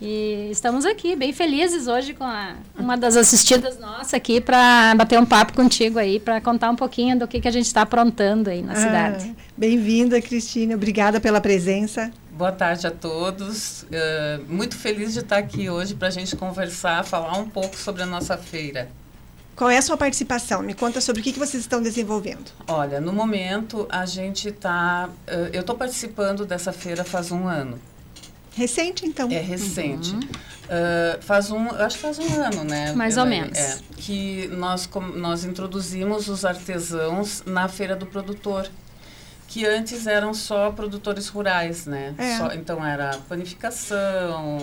E 0.01 0.49
estamos 0.49 0.84
aqui, 0.84 1.15
bem 1.15 1.31
felizes 1.31 1.86
hoje 1.86 2.15
com 2.15 2.23
a, 2.23 2.55
uma 2.75 2.97
das 2.97 3.15
assistidas 3.15 3.77
nossa 3.77 4.17
aqui 4.17 4.41
para 4.41 4.95
bater 4.95 5.19
um 5.19 5.25
papo 5.25 5.53
contigo 5.53 5.99
aí, 5.99 6.19
para 6.19 6.41
contar 6.41 6.71
um 6.71 6.75
pouquinho 6.75 7.19
do 7.19 7.27
que, 7.27 7.39
que 7.39 7.47
a 7.47 7.51
gente 7.51 7.67
está 7.67 7.84
aprontando 7.84 8.49
aí 8.49 8.63
na 8.63 8.73
ah, 8.73 8.75
cidade. 8.77 9.36
Bem-vinda, 9.55 10.19
Cristina. 10.19 10.73
Obrigada 10.73 11.21
pela 11.21 11.39
presença. 11.39 12.12
Boa 12.31 12.51
tarde 12.51 12.88
a 12.88 12.91
todos. 12.91 13.84
Uh, 13.84 14.43
muito 14.51 14.75
feliz 14.75 15.13
de 15.13 15.19
estar 15.19 15.38
aqui 15.38 15.69
hoje 15.69 15.93
para 15.93 16.07
a 16.07 16.12
gente 16.12 16.36
conversar, 16.36 17.03
falar 17.03 17.38
um 17.38 17.47
pouco 17.47 17.77
sobre 17.77 18.01
a 18.01 18.05
nossa 18.07 18.36
feira. 18.36 18.89
Qual 19.55 19.69
é 19.69 19.77
a 19.77 19.81
sua 19.81 19.97
participação? 19.97 20.61
Me 20.61 20.73
conta 20.73 21.01
sobre 21.01 21.21
o 21.21 21.23
que, 21.23 21.33
que 21.33 21.39
vocês 21.39 21.61
estão 21.61 21.81
desenvolvendo. 21.81 22.51
Olha, 22.67 22.99
no 22.99 23.13
momento 23.13 23.87
a 23.89 24.05
gente 24.05 24.49
está. 24.49 25.09
Uh, 25.27 25.49
eu 25.53 25.61
estou 25.61 25.75
participando 25.75 26.45
dessa 26.45 26.71
feira 26.71 27.03
faz 27.03 27.31
um 27.31 27.47
ano. 27.47 27.79
Recente, 28.53 29.05
então? 29.05 29.29
É 29.31 29.39
recente. 29.39 30.13
Uhum. 30.13 30.19
Uh, 30.19 31.21
faz 31.21 31.51
um, 31.51 31.69
acho 31.69 31.95
que 31.95 32.01
faz 32.01 32.19
um 32.19 32.41
ano, 32.41 32.63
né? 32.63 32.91
Mais 32.93 33.17
ou 33.17 33.25
menos. 33.25 33.57
É, 33.57 33.77
que 33.95 34.47
nós, 34.47 34.89
nós 35.15 35.45
introduzimos 35.45 36.27
os 36.27 36.43
artesãos 36.43 37.43
na 37.45 37.67
feira 37.67 37.95
do 37.95 38.05
produtor 38.05 38.69
que 39.51 39.65
antes 39.65 40.07
eram 40.07 40.33
só 40.33 40.71
produtores 40.71 41.27
rurais, 41.27 41.85
né? 41.85 42.15
É. 42.17 42.37
Só, 42.37 42.53
então 42.53 42.85
era 42.85 43.17
panificação, 43.27 44.57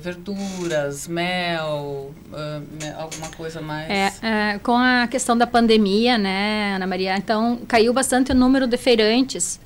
verduras, 0.00 1.06
mel, 1.06 2.10
uh, 2.32 3.00
alguma 3.00 3.28
coisa 3.28 3.60
mais. 3.60 3.88
É, 3.88 4.12
é, 4.20 4.58
com 4.58 4.76
a 4.76 5.06
questão 5.06 5.38
da 5.38 5.46
pandemia, 5.46 6.18
né, 6.18 6.74
Ana 6.74 6.88
Maria? 6.88 7.16
Então 7.16 7.60
caiu 7.68 7.92
bastante 7.92 8.32
o 8.32 8.34
número 8.34 8.66
de 8.66 8.76
feirantes. 8.76 9.60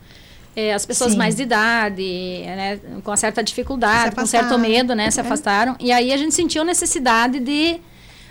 É, 0.55 0.75
as 0.75 0.85
pessoas 0.85 1.13
Sim. 1.13 1.19
mais 1.19 1.37
de 1.37 1.45
idade, 1.45 2.43
né, 2.45 2.79
com 3.03 3.17
certa 3.17 3.43
dificuldade, 3.43 4.15
com 4.15 4.27
certo 4.27 4.59
medo, 4.59 4.95
né, 4.95 5.11
se 5.11 5.21
é. 5.21 5.23
afastaram. 5.23 5.75
E 5.81 5.91
aí 5.91 6.13
a 6.13 6.19
gente 6.19 6.35
sentiu 6.35 6.65
necessidade 6.65 7.41
de 7.41 7.81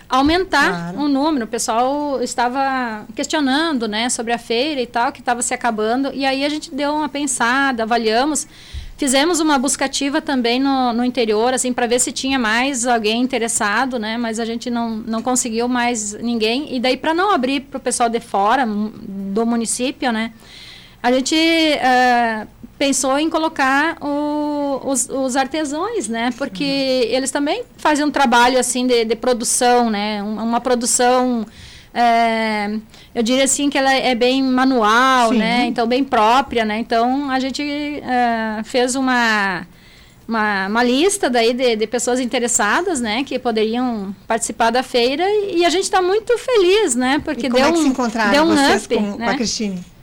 aumentar 0.08 0.92
claro. 0.92 1.00
o 1.00 1.08
número. 1.08 1.44
O 1.44 1.48
pessoal 1.48 2.22
estava 2.22 3.06
questionando, 3.14 3.88
né, 3.88 4.08
sobre 4.08 4.32
a 4.32 4.38
feira 4.38 4.80
e 4.80 4.86
tal, 4.86 5.12
que 5.12 5.20
estava 5.20 5.42
se 5.42 5.54
acabando. 5.54 6.10
E 6.12 6.24
aí 6.24 6.44
a 6.44 6.48
gente 6.48 6.74
deu 6.74 6.94
uma 6.94 7.08
pensada, 7.08 7.82
avaliamos. 7.82 8.46
Fizemos 8.96 9.40
uma 9.40 9.58
buscativa 9.58 10.22
também 10.22 10.60
no, 10.60 10.92
no 10.92 11.04
interior, 11.04 11.52
assim, 11.52 11.72
para 11.72 11.86
ver 11.86 11.98
se 11.98 12.12
tinha 12.12 12.38
mais 12.38 12.86
alguém 12.86 13.20
interessado, 13.22 13.98
né? 13.98 14.16
Mas 14.16 14.38
a 14.38 14.44
gente 14.44 14.70
não, 14.70 14.90
não 14.90 15.20
conseguiu 15.20 15.66
mais 15.66 16.12
ninguém. 16.14 16.74
E 16.74 16.78
daí, 16.78 16.96
para 16.96 17.12
não 17.12 17.32
abrir 17.32 17.60
para 17.60 17.78
o 17.78 17.80
pessoal 17.80 18.08
de 18.08 18.20
fora 18.20 18.64
do 18.64 19.44
município, 19.44 20.12
né? 20.12 20.32
A 21.04 21.12
gente 21.12 21.34
uh, 21.36 22.48
pensou 22.78 23.18
em 23.18 23.28
colocar 23.28 23.98
o, 24.00 24.80
os, 24.86 25.06
os, 25.06 25.36
artesãos, 25.36 26.08
né? 26.08 26.30
Porque 26.38 26.64
uhum. 26.64 27.14
eles 27.14 27.30
também 27.30 27.62
fazem 27.76 28.06
um 28.06 28.10
trabalho 28.10 28.58
assim 28.58 28.86
de, 28.86 29.04
de 29.04 29.14
produção, 29.14 29.90
né? 29.90 30.22
Uma, 30.22 30.42
uma 30.42 30.60
produção, 30.62 31.44
é, 31.92 32.78
eu 33.14 33.22
diria 33.22 33.44
assim 33.44 33.68
que 33.68 33.76
ela 33.76 33.92
é 33.92 34.14
bem 34.14 34.42
manual, 34.42 35.28
Sim. 35.28 35.40
né? 35.40 35.66
Então 35.66 35.86
bem 35.86 36.02
própria, 36.02 36.64
né? 36.64 36.78
Então 36.78 37.30
a 37.30 37.38
gente 37.38 37.62
é, 37.62 38.62
fez 38.64 38.94
uma, 38.94 39.66
uma, 40.26 40.68
uma 40.68 40.82
lista 40.82 41.28
daí 41.28 41.52
de, 41.52 41.76
de, 41.76 41.86
pessoas 41.86 42.18
interessadas, 42.18 43.02
né? 43.02 43.22
Que 43.24 43.38
poderiam 43.38 44.16
participar 44.26 44.70
da 44.70 44.82
feira 44.82 45.22
e 45.52 45.66
a 45.66 45.68
gente 45.68 45.84
está 45.84 46.00
muito 46.00 46.38
feliz, 46.38 46.94
né? 46.94 47.20
Porque 47.22 47.44
e 47.44 47.50
deu, 47.50 47.58
é 47.58 47.68
um, 47.68 47.92
deu 48.30 48.42
um 48.44 48.74
up, 48.74 48.88
com, 48.88 49.18
né? 49.18 49.26
com 49.26 49.30
a 49.32 49.34
Cristine? 49.34 49.93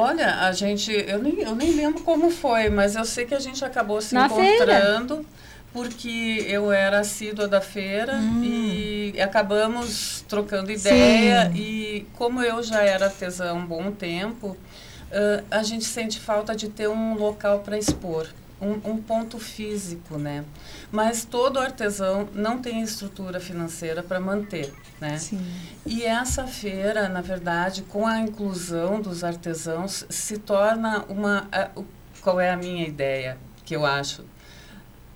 Olha, 0.00 0.46
a 0.46 0.52
gente, 0.52 0.90
eu 0.90 1.22
nem, 1.22 1.40
eu 1.40 1.54
nem 1.54 1.72
lembro 1.72 2.02
como 2.02 2.30
foi, 2.30 2.70
mas 2.70 2.96
eu 2.96 3.04
sei 3.04 3.26
que 3.26 3.34
a 3.34 3.38
gente 3.38 3.62
acabou 3.62 4.00
se 4.00 4.14
Na 4.14 4.26
encontrando. 4.26 5.16
Feira. 5.16 5.40
Porque 5.72 6.44
eu 6.48 6.72
era 6.72 6.98
assídua 6.98 7.46
da 7.46 7.60
feira 7.60 8.16
hum. 8.16 8.42
e 8.42 9.20
acabamos 9.20 10.24
trocando 10.26 10.72
ideia. 10.72 11.48
Sim. 11.48 11.56
E 11.56 12.06
como 12.14 12.42
eu 12.42 12.60
já 12.62 12.82
era 12.82 13.04
artesã 13.04 13.50
há 13.50 13.52
um 13.52 13.64
bom 13.64 13.92
tempo, 13.92 14.48
uh, 14.48 15.44
a 15.48 15.62
gente 15.62 15.84
sente 15.84 16.18
falta 16.18 16.56
de 16.56 16.68
ter 16.70 16.88
um 16.88 17.14
local 17.14 17.60
para 17.60 17.78
expor. 17.78 18.26
Um, 18.60 18.92
um, 18.92 19.02
ponto 19.02 19.38
físico, 19.38 20.18
né? 20.18 20.44
Mas 20.90 21.24
todo 21.24 21.58
artesão 21.58 22.28
não 22.34 22.60
tem 22.60 22.82
estrutura 22.82 23.40
financeira 23.40 24.02
para 24.02 24.20
manter, 24.20 24.72
né? 25.00 25.18
Sim. 25.18 25.40
E 25.86 26.02
essa 26.02 26.46
feira, 26.46 27.08
na 27.08 27.20
verdade, 27.20 27.82
com 27.82 28.06
a 28.06 28.18
inclusão 28.20 29.00
dos 29.00 29.24
artesãos, 29.24 30.04
se 30.08 30.38
torna 30.38 31.04
uma... 31.08 31.48
qual 32.20 32.40
é 32.40 32.50
a 32.50 32.56
minha 32.56 32.86
ideia, 32.86 33.38
que 33.64 33.74
eu 33.74 33.86
acho? 33.86 34.24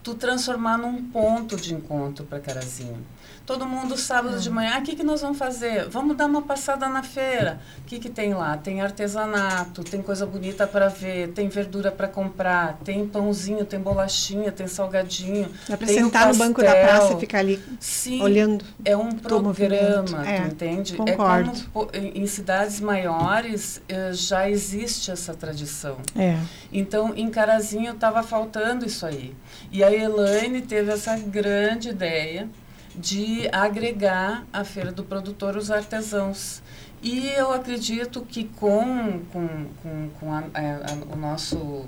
Tu 0.03 0.15
transformar 0.15 0.77
num 0.77 1.03
ponto 1.11 1.57
de 1.57 1.75
encontro 1.75 2.25
para 2.25 2.41
Carazinho 2.41 3.05
Todo 3.47 3.67
mundo 3.67 3.97
sábado 3.99 4.41
de 4.41 4.49
manhã, 4.49 4.73
ah, 4.77 4.79
o 4.79 4.83
que, 4.83 4.97
que 4.97 5.03
nós 5.03 5.21
vamos 5.21 5.37
fazer? 5.37 5.87
Vamos 5.91 6.17
dar 6.17 6.25
uma 6.25 6.41
passada 6.41 6.89
na 6.89 7.03
feira. 7.03 7.61
O 7.81 7.83
que, 7.83 7.99
que 7.99 8.09
tem 8.09 8.33
lá? 8.33 8.57
Tem 8.57 8.81
artesanato, 8.81 9.85
tem 9.85 10.01
coisa 10.01 10.25
bonita 10.25 10.67
para 10.67 10.89
ver, 10.89 11.29
tem 11.29 11.49
verdura 11.49 11.93
para 11.93 12.09
comprar, 12.09 12.79
tem 12.83 13.07
pãozinho, 13.07 13.67
tem 13.67 13.79
bolachinha, 13.79 14.51
tem 14.51 14.67
salgadinho. 14.67 15.51
Dá 15.69 15.77
para 15.77 15.87
sentar 15.87 16.29
no 16.29 16.37
banco 16.37 16.63
da 16.63 16.73
praça 16.73 17.13
e 17.13 17.21
ficar 17.21 17.41
ali 17.41 17.63
Sim, 17.79 18.23
olhando. 18.23 18.65
É 18.83 18.97
um 18.97 19.13
programa, 19.13 20.27
é, 20.27 20.39
entende? 20.47 20.97
Concordo. 20.97 21.51
É 21.51 21.65
como 21.71 21.89
em 21.93 22.27
cidades 22.27 22.81
maiores 22.81 23.83
eh, 23.87 24.11
já 24.15 24.49
existe 24.49 25.11
essa 25.11 25.35
tradição. 25.35 25.99
É. 26.17 26.39
Então, 26.73 27.13
em 27.15 27.29
Carazinho 27.29 27.93
estava 27.93 28.23
faltando 28.23 28.87
isso 28.87 29.05
aí. 29.05 29.35
E 29.71 29.85
a 29.85 29.93
Elaine 29.93 30.63
teve 30.63 30.91
essa 30.91 31.15
grande 31.19 31.91
ideia 31.91 32.49
de 32.95 33.49
agregar 33.53 34.45
a 34.53 34.65
feira 34.65 34.93
do 34.93 35.03
produtor 35.03 35.57
os 35.57 35.71
artesãos. 35.71 36.63
E 37.03 37.29
eu 37.37 37.53
acredito 37.53 38.23
que 38.23 38.45
com, 38.45 39.21
com, 39.33 39.49
com, 39.83 40.09
com 40.19 40.33
a, 40.33 40.39
a, 40.39 40.93
a, 40.93 41.15
o 41.15 41.17
nosso, 41.17 41.85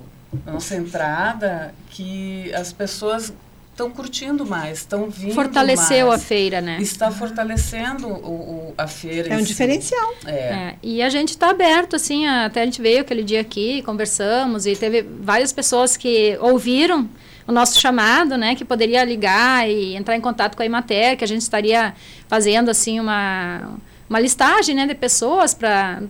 a 0.46 0.50
nossa 0.50 0.76
entrada, 0.76 1.74
que 1.90 2.52
as 2.54 2.72
pessoas 2.72 3.32
estão 3.70 3.90
curtindo 3.90 4.44
mais, 4.44 4.78
estão 4.78 5.08
vindo 5.10 5.34
Fortaleceu 5.34 6.08
mais. 6.08 6.22
a 6.22 6.24
feira, 6.24 6.60
né? 6.60 6.78
Está 6.80 7.10
fortalecendo 7.10 8.08
o, 8.08 8.70
o 8.70 8.74
a 8.76 8.86
feira. 8.86 9.32
É 9.32 9.36
um 9.36 9.40
si. 9.40 9.46
diferencial. 9.46 10.14
É. 10.24 10.30
é. 10.32 10.74
E 10.82 11.02
a 11.02 11.10
gente 11.10 11.30
está 11.30 11.50
aberto, 11.50 11.96
assim, 11.96 12.26
até 12.26 12.62
a 12.62 12.64
gente 12.64 12.80
veio 12.80 13.02
aquele 13.02 13.22
dia 13.22 13.40
aqui, 13.40 13.82
conversamos, 13.82 14.66
e 14.66 14.74
teve 14.74 15.02
várias 15.02 15.52
pessoas 15.52 15.96
que 15.96 16.36
ouviram 16.40 17.08
o 17.46 17.52
nosso 17.52 17.78
chamado, 17.78 18.36
né, 18.36 18.54
que 18.54 18.64
poderia 18.64 19.04
ligar 19.04 19.68
e 19.68 19.94
entrar 19.94 20.16
em 20.16 20.20
contato 20.20 20.56
com 20.56 20.62
a 20.62 20.66
Imater, 20.66 21.16
que 21.16 21.24
a 21.24 21.28
gente 21.28 21.42
estaria 21.42 21.94
fazendo 22.28 22.70
assim 22.70 22.98
uma 22.98 23.76
uma 24.08 24.20
listagem 24.20 24.74
né, 24.74 24.86
de 24.86 24.94
pessoas 24.94 25.52
para 25.52 26.00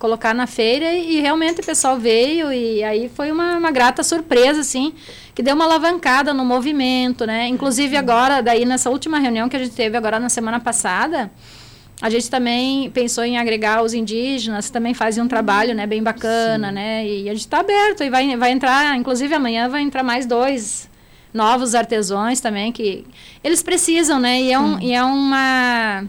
colocar 0.00 0.34
na 0.34 0.48
feira 0.48 0.92
e, 0.92 1.16
e, 1.16 1.20
realmente 1.20 1.60
o 1.60 1.64
pessoal 1.64 1.96
veio 1.96 2.52
e 2.52 2.82
aí 2.82 3.08
foi 3.08 3.30
uma, 3.30 3.56
uma 3.56 3.70
grata 3.70 4.02
surpresa 4.02 4.60
assim 4.60 4.92
que 5.32 5.42
deu 5.42 5.54
uma 5.54 5.64
alavancada 5.64 6.34
no 6.34 6.44
movimento 6.44 7.24
né. 7.24 7.46
Inclusive 7.46 7.96
agora 7.96 8.42
daí 8.42 8.64
nessa 8.64 8.90
última 8.90 9.18
reunião 9.20 9.48
que 9.48 9.54
a 9.56 9.60
gente 9.60 9.74
teve 9.74 9.96
agora 9.96 10.18
na 10.18 10.28
semana 10.28 10.58
passada 10.58 11.30
a 12.00 12.10
gente 12.10 12.30
também 12.30 12.90
pensou 12.90 13.24
em 13.24 13.38
agregar 13.38 13.82
os 13.82 13.94
indígenas, 13.94 14.68
também 14.68 14.92
fazem 14.92 15.22
um 15.22 15.28
trabalho, 15.28 15.74
né, 15.74 15.86
bem 15.86 16.02
bacana, 16.02 16.68
Sim. 16.68 16.74
né? 16.74 17.06
E 17.06 17.28
a 17.28 17.32
gente 17.32 17.42
está 17.42 17.60
aberto 17.60 18.04
e 18.04 18.10
vai, 18.10 18.36
vai 18.36 18.50
entrar, 18.50 18.96
inclusive 18.96 19.34
amanhã 19.34 19.68
vai 19.68 19.80
entrar 19.80 20.02
mais 20.02 20.26
dois 20.26 20.90
novos 21.32 21.74
artesãos 21.74 22.40
também 22.40 22.70
que 22.72 23.04
eles 23.42 23.62
precisam, 23.62 24.18
né? 24.18 24.40
E 24.40 24.52
é, 24.52 24.58
um, 24.58 24.80
e 24.80 24.92
é 24.92 25.02
uma 25.02 26.04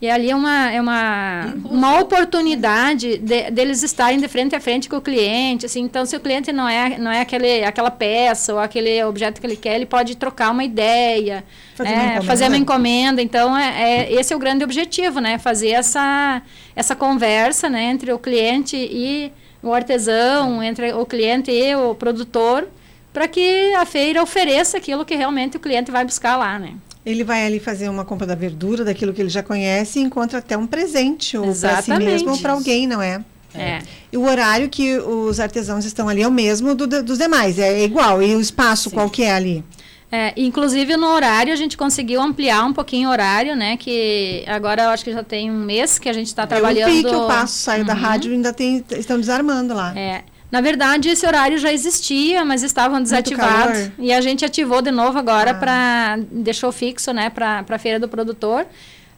e 0.00 0.10
ali 0.10 0.30
é 0.30 0.36
uma, 0.36 0.70
é 0.70 0.78
uma, 0.78 1.54
uma 1.64 2.00
oportunidade 2.00 3.16
de, 3.16 3.50
deles 3.50 3.82
estarem 3.82 4.18
de 4.20 4.28
frente 4.28 4.54
a 4.54 4.60
frente 4.60 4.90
com 4.90 4.96
o 4.96 5.00
cliente. 5.00 5.64
Assim, 5.64 5.80
então, 5.80 6.04
se 6.04 6.14
o 6.14 6.20
cliente 6.20 6.52
não 6.52 6.68
é, 6.68 6.98
não 6.98 7.10
é 7.10 7.22
aquele, 7.22 7.64
aquela 7.64 7.90
peça 7.90 8.52
ou 8.52 8.60
aquele 8.60 9.02
objeto 9.04 9.40
que 9.40 9.46
ele 9.46 9.56
quer, 9.56 9.74
ele 9.74 9.86
pode 9.86 10.14
trocar 10.16 10.50
uma 10.50 10.62
ideia, 10.62 11.42
fazer, 11.74 11.90
né? 11.90 12.12
uma, 12.12 12.22
fazer 12.22 12.48
uma 12.48 12.58
encomenda. 12.58 13.22
Então, 13.22 13.56
é, 13.56 14.02
é, 14.02 14.12
esse 14.12 14.34
é 14.34 14.36
o 14.36 14.38
grande 14.38 14.62
objetivo, 14.62 15.18
né? 15.18 15.38
Fazer 15.38 15.70
essa, 15.70 16.42
essa 16.74 16.94
conversa 16.94 17.70
né? 17.70 17.84
entre 17.84 18.12
o 18.12 18.18
cliente 18.18 18.76
e 18.76 19.32
o 19.62 19.72
artesão, 19.72 20.62
entre 20.62 20.92
o 20.92 21.06
cliente 21.06 21.50
e 21.50 21.74
o 21.74 21.94
produtor, 21.94 22.68
para 23.14 23.26
que 23.26 23.72
a 23.72 23.86
feira 23.86 24.22
ofereça 24.22 24.76
aquilo 24.76 25.06
que 25.06 25.16
realmente 25.16 25.56
o 25.56 25.60
cliente 25.60 25.90
vai 25.90 26.04
buscar 26.04 26.36
lá, 26.36 26.58
né? 26.58 26.74
Ele 27.06 27.22
vai 27.22 27.46
ali 27.46 27.60
fazer 27.60 27.88
uma 27.88 28.04
compra 28.04 28.26
da 28.26 28.34
verdura, 28.34 28.84
daquilo 28.84 29.14
que 29.14 29.22
ele 29.22 29.28
já 29.28 29.42
conhece, 29.42 30.00
e 30.00 30.02
encontra 30.02 30.40
até 30.40 30.58
um 30.58 30.66
presente, 30.66 31.38
ou 31.38 31.54
para 31.54 31.80
si 31.80 31.96
mesmo 31.96 32.32
ou 32.32 32.38
para 32.38 32.52
alguém, 32.52 32.86
não 32.86 33.00
é? 33.00 33.24
É. 33.54 33.80
E 34.12 34.16
o 34.16 34.24
horário 34.26 34.68
que 34.68 34.98
os 34.98 35.40
artesãos 35.40 35.84
estão 35.84 36.08
ali 36.08 36.22
é 36.22 36.28
o 36.28 36.32
mesmo 36.32 36.74
do, 36.74 36.86
dos 37.02 37.16
demais, 37.16 37.58
é 37.58 37.84
igual. 37.84 38.22
E 38.22 38.34
o 38.34 38.40
espaço, 38.40 38.90
Sim. 38.90 38.96
qual 38.96 39.08
que 39.08 39.22
é 39.22 39.32
ali? 39.32 39.64
É, 40.10 40.32
inclusive 40.36 40.96
no 40.96 41.08
horário 41.08 41.52
a 41.52 41.56
gente 41.56 41.76
conseguiu 41.76 42.20
ampliar 42.20 42.64
um 42.64 42.72
pouquinho 42.72 43.08
o 43.08 43.12
horário, 43.12 43.56
né? 43.56 43.76
Que 43.76 44.44
agora 44.46 44.84
eu 44.84 44.90
acho 44.90 45.04
que 45.04 45.12
já 45.12 45.22
tem 45.22 45.50
um 45.50 45.64
mês 45.64 45.98
que 45.98 46.08
a 46.08 46.12
gente 46.12 46.28
está 46.28 46.46
trabalhando. 46.46 46.88
Eu 46.88 46.94
vi 46.94 47.02
que 47.02 47.14
eu 47.14 47.26
passo, 47.26 47.54
saio 47.58 47.80
uhum. 47.80 47.86
da 47.86 47.94
rádio 47.94 48.32
ainda 48.32 48.52
tem, 48.52 48.84
estão 48.92 49.18
desarmando 49.18 49.74
lá. 49.74 49.96
É. 49.98 50.22
Na 50.50 50.60
verdade, 50.60 51.08
esse 51.08 51.26
horário 51.26 51.58
já 51.58 51.72
existia, 51.72 52.44
mas 52.44 52.62
estavam 52.62 53.02
desativados. 53.02 53.90
E 53.98 54.12
a 54.12 54.20
gente 54.20 54.44
ativou 54.44 54.80
de 54.80 54.90
novo 54.90 55.18
agora 55.18 55.50
ah. 55.50 55.54
para. 55.54 56.18
Deixou 56.30 56.70
fixo, 56.70 57.12
né, 57.12 57.30
para 57.30 57.64
a 57.68 57.78
feira 57.78 57.98
do 57.98 58.08
produtor, 58.08 58.66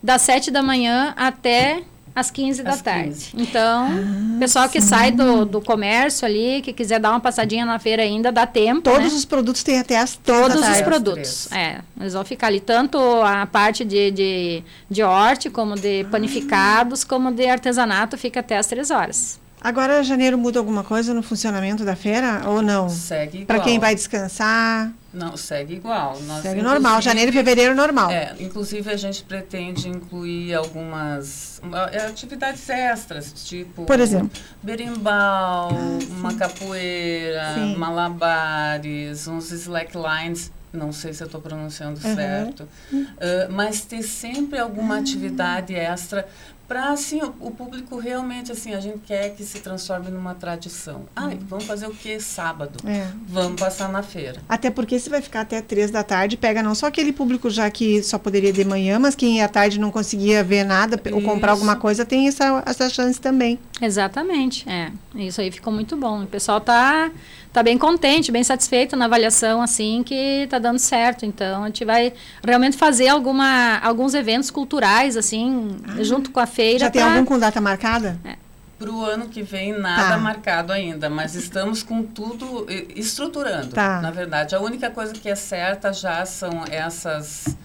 das 0.03 0.23
7 0.23 0.51
da 0.51 0.63
manhã 0.63 1.13
até 1.17 1.83
às 2.15 2.31
15 2.31 2.63
da 2.63 2.77
tarde. 2.77 3.11
15. 3.11 3.31
Então, 3.37 3.89
ah, 3.89 4.39
pessoal 4.41 4.69
que 4.69 4.81
sim. 4.81 4.89
sai 4.89 5.13
do, 5.13 5.45
do 5.45 5.61
comércio 5.61 6.27
ali, 6.27 6.63
que 6.63 6.73
quiser 6.73 6.99
dar 6.99 7.11
uma 7.11 7.21
passadinha 7.21 7.65
na 7.65 7.79
feira 7.79 8.03
ainda, 8.03 8.33
dá 8.33 8.47
tempo. 8.47 8.83
Todos 8.83 9.13
né? 9.13 9.19
os 9.19 9.25
produtos 9.25 9.63
têm 9.63 9.79
até 9.79 9.99
as 9.99 10.17
Todos 10.17 10.67
os 10.67 10.81
produtos. 10.81 11.53
É. 11.53 11.81
Eles 12.01 12.15
vão 12.15 12.25
ficar 12.25 12.49
ali, 12.49 12.61
tanto 12.61 12.99
a 13.23 13.47
parte 13.47 13.85
de, 13.85 14.11
de, 14.11 14.63
de 14.91 15.03
horte, 15.03 15.49
como 15.51 15.75
de 15.75 16.05
panificados, 16.11 17.05
como 17.05 17.31
de 17.31 17.47
artesanato, 17.47 18.17
fica 18.17 18.41
até 18.41 18.57
às 18.57 18.67
3 18.67 18.91
horas. 18.91 19.48
Agora, 19.61 20.03
janeiro 20.03 20.39
muda 20.39 20.59
alguma 20.59 20.85
coisa 20.85 21.13
no 21.13 21.23
funcionamento 21.23 21.85
da 21.85 21.97
feira 21.97 22.43
ou 22.47 22.63
não? 22.63 22.89
Segue 22.89 23.39
igual. 23.39 23.47
Para 23.47 23.61
quem 23.61 23.79
vai 23.79 23.95
descansar? 23.95 24.93
Não, 25.13 25.37
segue 25.37 25.75
igual. 25.75 26.21
Nós, 26.21 26.43
segue 26.43 26.63
normal, 26.63 27.03
janeiro 27.03 27.31
e 27.31 27.35
fevereiro 27.35 27.75
normal. 27.75 28.11
É, 28.11 28.35
inclusive 28.39 28.89
a 28.91 28.97
gente 28.97 29.25
pretende 29.25 29.89
incluir 29.89 30.55
algumas 30.55 31.61
é, 31.93 32.07
atividades 32.07 32.69
extras, 32.69 33.33
tipo... 33.33 33.85
Por 33.85 33.99
exemplo? 33.99 34.31
Berimbau, 34.63 35.71
ah, 35.71 35.99
uma 36.11 36.35
capoeira, 36.35 37.55
sim. 37.55 37.75
malabares, 37.77 39.27
uns 39.27 39.51
slacklines 39.51 40.53
não 40.73 40.93
sei 40.93 41.13
se 41.15 41.23
eu 41.23 41.27
estou 41.27 41.41
pronunciando 41.41 41.99
uhum. 42.05 42.15
certo, 42.15 42.69
uh, 42.93 43.51
mas 43.51 43.81
ter 43.83 44.03
sempre 44.03 44.59
alguma 44.59 44.95
uhum. 44.95 45.01
atividade 45.01 45.75
extra 45.75 46.29
para 46.69 46.91
assim 46.91 47.23
o, 47.23 47.35
o, 47.41 47.51
público 47.51 47.99
realmente 47.99 48.53
assim 48.53 48.75
a 48.75 48.81
gente 48.81 48.99
quer 48.99 49.35
que 49.35 49.43
se 49.43 49.61
transforme 49.61 50.11
numa 50.11 50.35
tradição. 50.35 51.07
Ai, 51.17 51.35
uhum. 51.35 51.41
vamos 51.49 51.65
fazer 51.65 51.87
o 51.87 51.91
que 51.91 52.21
sábado? 52.21 52.79
É. 52.87 53.09
Vamos 53.27 53.59
passar 53.59 53.89
na 53.89 54.03
feira. 54.03 54.43
Até 54.47 54.71
porque 54.71 54.99
se 54.99 55.09
vai 55.09 55.23
ficar 55.23 55.41
até 55.41 55.63
três 55.63 55.91
da 55.91 56.05
tarde, 56.05 56.37
pega 56.37 56.63
não 56.63 56.75
só 56.75 56.87
aquele 56.87 57.11
público 57.11 57.49
já 57.49 57.71
que 57.71 58.03
só 58.03 58.19
poderia 58.19 58.53
de 58.53 58.65
manhã, 58.67 58.99
mas 58.99 59.15
quem 59.15 59.43
à 59.43 59.49
tarde 59.49 59.81
não 59.81 59.91
conseguia 59.91 60.45
ver 60.45 60.63
nada 60.63 61.01
Isso. 61.03 61.15
ou 61.15 61.23
comprar 61.23 61.53
alguma 61.53 61.77
coisa 61.77 62.05
tem 62.05 62.29
essa 62.29 62.63
essa 62.67 62.91
chance 62.91 63.19
também. 63.19 63.59
Exatamente, 63.81 64.69
é. 64.69 64.93
Isso 65.15 65.41
aí 65.41 65.51
ficou 65.51 65.73
muito 65.73 65.97
bom. 65.97 66.25
O 66.25 66.27
pessoal 66.27 66.61
tá 66.61 67.11
tá 67.59 67.63
bem 67.63 67.77
contente, 67.77 68.31
bem 68.31 68.45
satisfeito 68.45 68.95
na 68.95 69.07
avaliação, 69.07 69.61
assim, 69.61 70.05
que 70.05 70.47
tá 70.49 70.61
dando 70.61 70.79
certo. 70.79 71.27
Então, 71.27 71.65
a 71.65 71.67
gente 71.67 71.85
vai 71.85 72.13
realmente 72.45 72.77
fazer 72.77 73.09
alguma, 73.09 73.79
alguns 73.79 74.15
eventos 74.15 74.49
culturais, 74.49 75.17
assim, 75.17 75.77
ah, 75.89 76.03
junto 76.05 76.31
com 76.31 76.39
a 76.39 76.47
feira. 76.47 76.79
Já 76.79 76.91
tem 76.91 77.03
pra... 77.03 77.13
algum 77.13 77.25
com 77.25 77.37
data 77.37 77.61
marcada? 77.61 78.17
É. 78.25 78.37
Para 78.79 78.93
o 78.93 79.05
ano 79.05 79.29
que 79.29 79.43
vem, 79.43 79.77
nada 79.77 80.11
tá. 80.11 80.19
marcado 80.19 80.73
ainda, 80.73 81.11
mas 81.11 81.35
estamos 81.35 81.83
com 81.83 82.05
tudo 82.05 82.65
estruturando. 82.95 83.71
Tá. 83.71 84.01
Na 84.01 84.13
verdade, 84.13 84.55
a 84.55 84.61
única 84.61 84.89
coisa 84.89 85.13
que 85.13 85.29
é 85.29 85.35
certa 85.35 85.93
já 85.93 86.25
são 86.25 86.63
essas 86.71 87.57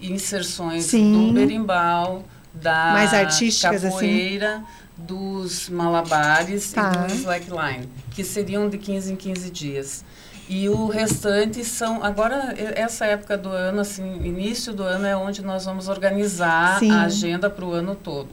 inserções 0.00 0.84
Sim. 0.84 1.12
do 1.12 1.34
berimbau, 1.34 2.24
da 2.54 2.92
Mais 2.94 3.12
artísticas, 3.12 3.84
assim. 3.84 3.90
capoeira, 3.90 4.54
assim 4.54 4.82
dos 4.96 5.68
malabares 5.68 6.72
tá. 6.72 6.92
e 6.92 7.08
do 7.08 7.14
slackline, 7.14 7.88
que 8.14 8.24
seriam 8.24 8.68
de 8.68 8.78
15 8.78 9.12
em 9.12 9.16
15 9.16 9.50
dias. 9.50 10.04
E 10.48 10.68
o 10.68 10.86
restante 10.86 11.64
são. 11.64 12.02
Agora, 12.02 12.54
essa 12.74 13.06
época 13.06 13.38
do 13.38 13.48
ano, 13.48 13.80
assim, 13.80 14.20
início 14.24 14.72
do 14.72 14.82
ano, 14.82 15.06
é 15.06 15.16
onde 15.16 15.42
nós 15.42 15.64
vamos 15.64 15.88
organizar 15.88 16.78
Sim. 16.78 16.90
a 16.90 17.02
agenda 17.02 17.48
para 17.48 17.64
o 17.64 17.72
ano 17.72 17.94
todo. 17.94 18.28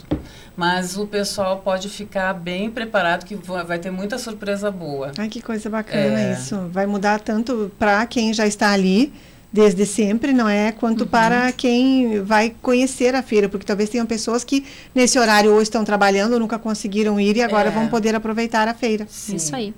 Mas 0.56 0.98
o 0.98 1.08
pessoal 1.08 1.60
pode 1.60 1.88
ficar 1.88 2.34
bem 2.34 2.70
preparado, 2.70 3.24
que 3.26 3.36
vai 3.36 3.80
ter 3.80 3.92
muita 3.92 4.18
surpresa 4.18 4.70
boa. 4.70 5.12
Ai, 5.18 5.30
que 5.30 5.42
coisa 5.42 5.70
bacana 5.70 6.20
é. 6.20 6.34
isso. 6.34 6.68
Vai 6.70 6.86
mudar 6.86 7.22
tanto 7.22 7.72
para 7.80 8.06
quem 8.06 8.34
já 8.34 8.46
está 8.46 8.74
ali, 8.74 9.14
desde 9.52 9.86
sempre, 9.86 10.32
não 10.32 10.48
é? 10.48 10.72
Quanto 10.72 11.02
uhum. 11.02 11.08
para 11.08 11.52
quem 11.52 12.22
vai 12.22 12.54
conhecer 12.62 13.16
a 13.16 13.24
feira, 13.24 13.50
porque 13.50 13.66
talvez 13.66 13.90
tenham 13.90 14.06
pessoas 14.06 14.44
que 14.44 14.66
nesse 14.94 15.18
horário 15.18 15.54
ou 15.54 15.62
estão 15.62 15.84
trabalhando 15.84 16.34
ou 16.34 16.40
nunca 16.40 16.60
conseguiram 16.60 17.20
ir 17.20 17.38
e 17.38 17.42
agora 17.42 17.70
é. 17.70 17.72
vão 17.72 17.88
poder 17.88 18.16
aproveitar 18.16 18.68
a 18.68 18.74
feira. 18.74 19.08
Sim. 19.10 19.36
Isso 19.36 19.56
aí. 19.56 19.74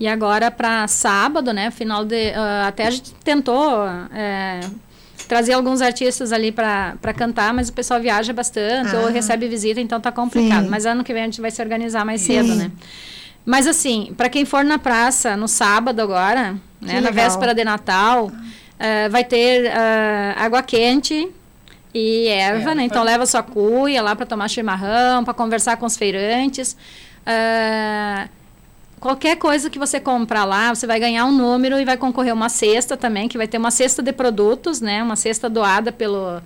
E 0.00 0.08
agora 0.08 0.50
para 0.50 0.88
sábado, 0.88 1.52
né? 1.52 1.70
Final 1.70 2.04
de. 2.04 2.30
Uh, 2.30 2.66
até 2.66 2.86
a 2.86 2.90
gente 2.90 3.14
tentou. 3.22 3.86
É, 4.12 4.60
trazer 5.28 5.52
alguns 5.52 5.80
artistas 5.80 6.32
ali 6.32 6.52
para 6.52 7.14
cantar, 7.16 7.54
mas 7.54 7.68
o 7.68 7.72
pessoal 7.72 8.00
viaja 8.00 8.32
bastante 8.32 8.94
ah. 8.94 9.00
ou 9.00 9.06
recebe 9.06 9.48
visita, 9.48 9.80
então 9.80 9.98
tá 10.00 10.12
complicado. 10.12 10.64
Sim. 10.64 10.68
Mas 10.68 10.84
ano 10.84 11.02
que 11.02 11.12
vem 11.14 11.22
a 11.22 11.26
gente 11.26 11.40
vai 11.40 11.50
se 11.50 11.62
organizar 11.62 12.04
mais 12.04 12.20
Sim. 12.20 12.34
cedo, 12.34 12.54
né? 12.54 12.70
Mas 13.46 13.66
assim, 13.66 14.12
para 14.16 14.28
quem 14.28 14.44
for 14.44 14.64
na 14.64 14.78
praça 14.78 15.36
no 15.36 15.48
sábado 15.48 16.00
agora, 16.00 16.56
né, 16.80 17.00
na 17.00 17.10
véspera 17.10 17.54
de 17.54 17.64
Natal, 17.64 18.30
uh, 18.74 19.10
vai 19.10 19.24
ter 19.24 19.66
uh, 19.66 20.38
água 20.38 20.62
quente 20.62 21.30
e 21.94 22.28
erva, 22.28 22.72
é, 22.72 22.74
né? 22.74 22.84
Então 22.84 23.02
leva 23.02 23.26
sua 23.26 23.42
cuia 23.42 24.02
lá 24.02 24.16
para 24.16 24.26
tomar 24.26 24.48
chimarrão, 24.48 25.24
para 25.24 25.34
conversar 25.34 25.76
com 25.76 25.86
os 25.86 25.96
feirantes. 25.96 26.76
Uh, 27.22 28.28
qualquer 28.98 29.36
coisa 29.36 29.68
que 29.68 29.78
você 29.78 30.00
comprar 30.00 30.44
lá, 30.44 30.74
você 30.74 30.86
vai 30.86 30.98
ganhar 30.98 31.24
um 31.26 31.32
número 31.32 31.78
e 31.78 31.84
vai 31.84 31.96
concorrer 31.96 32.32
uma 32.32 32.48
cesta 32.48 32.96
também, 32.96 33.28
que 33.28 33.36
vai 33.36 33.46
ter 33.46 33.58
uma 33.58 33.70
cesta 33.70 34.02
de 34.02 34.12
produtos, 34.12 34.80
né? 34.80 35.02
Uma 35.02 35.16
cesta 35.16 35.50
doada 35.50 35.92
pelo 35.92 36.40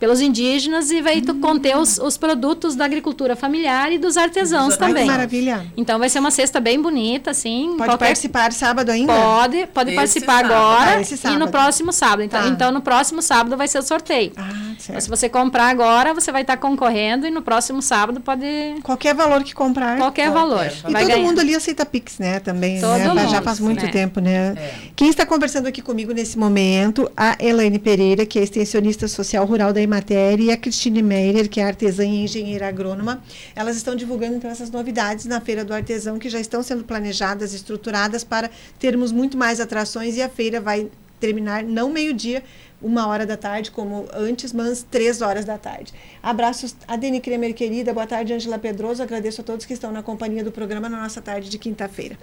pelos 0.00 0.20
indígenas 0.20 0.90
e 0.90 1.00
vai 1.00 1.18
hum. 1.18 1.40
conter 1.40 1.76
os, 1.76 1.98
os, 1.98 2.16
produtos 2.16 2.74
da 2.74 2.84
agricultura 2.84 3.36
familiar 3.36 3.92
e 3.92 3.98
dos 3.98 4.16
artesãos 4.16 4.72
Ai, 4.72 4.78
também. 4.78 5.04
Que 5.04 5.10
maravilha. 5.10 5.66
Então 5.76 5.98
vai 5.98 6.08
ser 6.08 6.18
uma 6.18 6.30
cesta 6.30 6.58
bem 6.58 6.80
bonita, 6.80 7.30
assim. 7.30 7.74
Pode 7.78 7.90
qualquer... 7.90 8.06
participar 8.06 8.52
sábado 8.52 8.90
ainda? 8.90 9.12
Pode, 9.12 9.66
pode 9.68 9.90
esse 9.90 9.96
participar 9.96 10.42
sábado. 10.42 10.54
agora 10.54 11.00
ah, 11.00 11.32
e 11.32 11.38
no 11.38 11.48
próximo 11.48 11.92
sábado. 11.92 12.22
Então, 12.22 12.42
tá. 12.42 12.48
então 12.48 12.72
no 12.72 12.80
próximo 12.80 13.22
sábado 13.22 13.56
vai 13.56 13.68
ser 13.68 13.78
o 13.78 13.82
sorteio. 13.82 14.32
Ah, 14.36 14.42
certo. 14.78 14.90
Então, 14.90 15.00
se 15.00 15.08
você 15.08 15.28
comprar 15.28 15.68
agora, 15.68 16.12
você 16.12 16.32
vai 16.32 16.42
estar 16.42 16.56
concorrendo 16.56 17.26
e 17.26 17.30
no 17.30 17.40
próximo 17.40 17.80
sábado 17.80 18.20
pode. 18.20 18.46
Qualquer 18.82 19.14
valor 19.14 19.44
que 19.44 19.54
comprar. 19.54 19.98
Qualquer 19.98 20.32
pode. 20.32 20.34
valor. 20.34 20.66
E 20.66 20.82
todo 20.82 20.92
ganhar. 20.92 21.18
mundo 21.18 21.40
ali 21.40 21.54
aceita 21.54 21.86
Pix, 21.86 22.18
né? 22.18 22.40
Também. 22.40 22.80
Todo 22.80 22.98
né? 22.98 23.08
mundo, 23.08 23.30
Já 23.30 23.40
faz 23.40 23.60
muito 23.60 23.84
né? 23.84 23.92
tempo, 23.92 24.18
né? 24.18 24.54
É. 24.56 24.74
Quem 24.96 25.08
está 25.08 25.24
conversando 25.24 25.68
aqui 25.68 25.80
comigo 25.80 26.12
nesse 26.12 26.36
momento, 26.36 27.08
a 27.16 27.36
Elaine 27.38 27.78
Pereira, 27.78 28.26
que 28.26 28.38
é 28.38 28.42
extensionista 28.42 29.06
social 29.06 29.44
rural 29.44 29.75
da 29.76 29.82
Imater 29.82 30.40
e 30.40 30.50
a 30.50 30.56
Cristine 30.56 31.02
Meirer, 31.02 31.50
que 31.50 31.60
é 31.60 31.64
artesã 31.64 32.02
e 32.02 32.24
engenheira 32.24 32.66
agrônoma, 32.66 33.22
elas 33.54 33.76
estão 33.76 33.94
divulgando 33.94 34.36
então 34.36 34.50
essas 34.50 34.70
novidades 34.70 35.26
na 35.26 35.38
Feira 35.38 35.62
do 35.62 35.74
Artesão 35.74 36.18
que 36.18 36.30
já 36.30 36.40
estão 36.40 36.62
sendo 36.62 36.82
planejadas, 36.82 37.52
estruturadas 37.52 38.24
para 38.24 38.50
termos 38.78 39.12
muito 39.12 39.36
mais 39.36 39.60
atrações 39.60 40.16
e 40.16 40.22
a 40.22 40.30
feira 40.30 40.62
vai 40.62 40.88
terminar 41.20 41.62
não 41.62 41.90
meio-dia, 41.90 42.42
uma 42.80 43.06
hora 43.06 43.26
da 43.26 43.36
tarde, 43.36 43.70
como 43.70 44.08
antes, 44.14 44.50
mas 44.50 44.82
três 44.90 45.20
horas 45.20 45.44
da 45.44 45.58
tarde. 45.58 45.92
Abraços 46.22 46.74
a 46.88 46.96
Deni 46.96 47.20
Kremer, 47.20 47.52
querida. 47.54 47.92
Boa 47.92 48.06
tarde, 48.06 48.32
Angela 48.32 48.58
Pedroso. 48.58 49.02
Agradeço 49.02 49.42
a 49.42 49.44
todos 49.44 49.66
que 49.66 49.74
estão 49.74 49.92
na 49.92 50.02
companhia 50.02 50.42
do 50.42 50.52
programa 50.52 50.88
na 50.88 51.02
nossa 51.02 51.20
tarde 51.20 51.50
de 51.50 51.58
quinta-feira. 51.58 52.18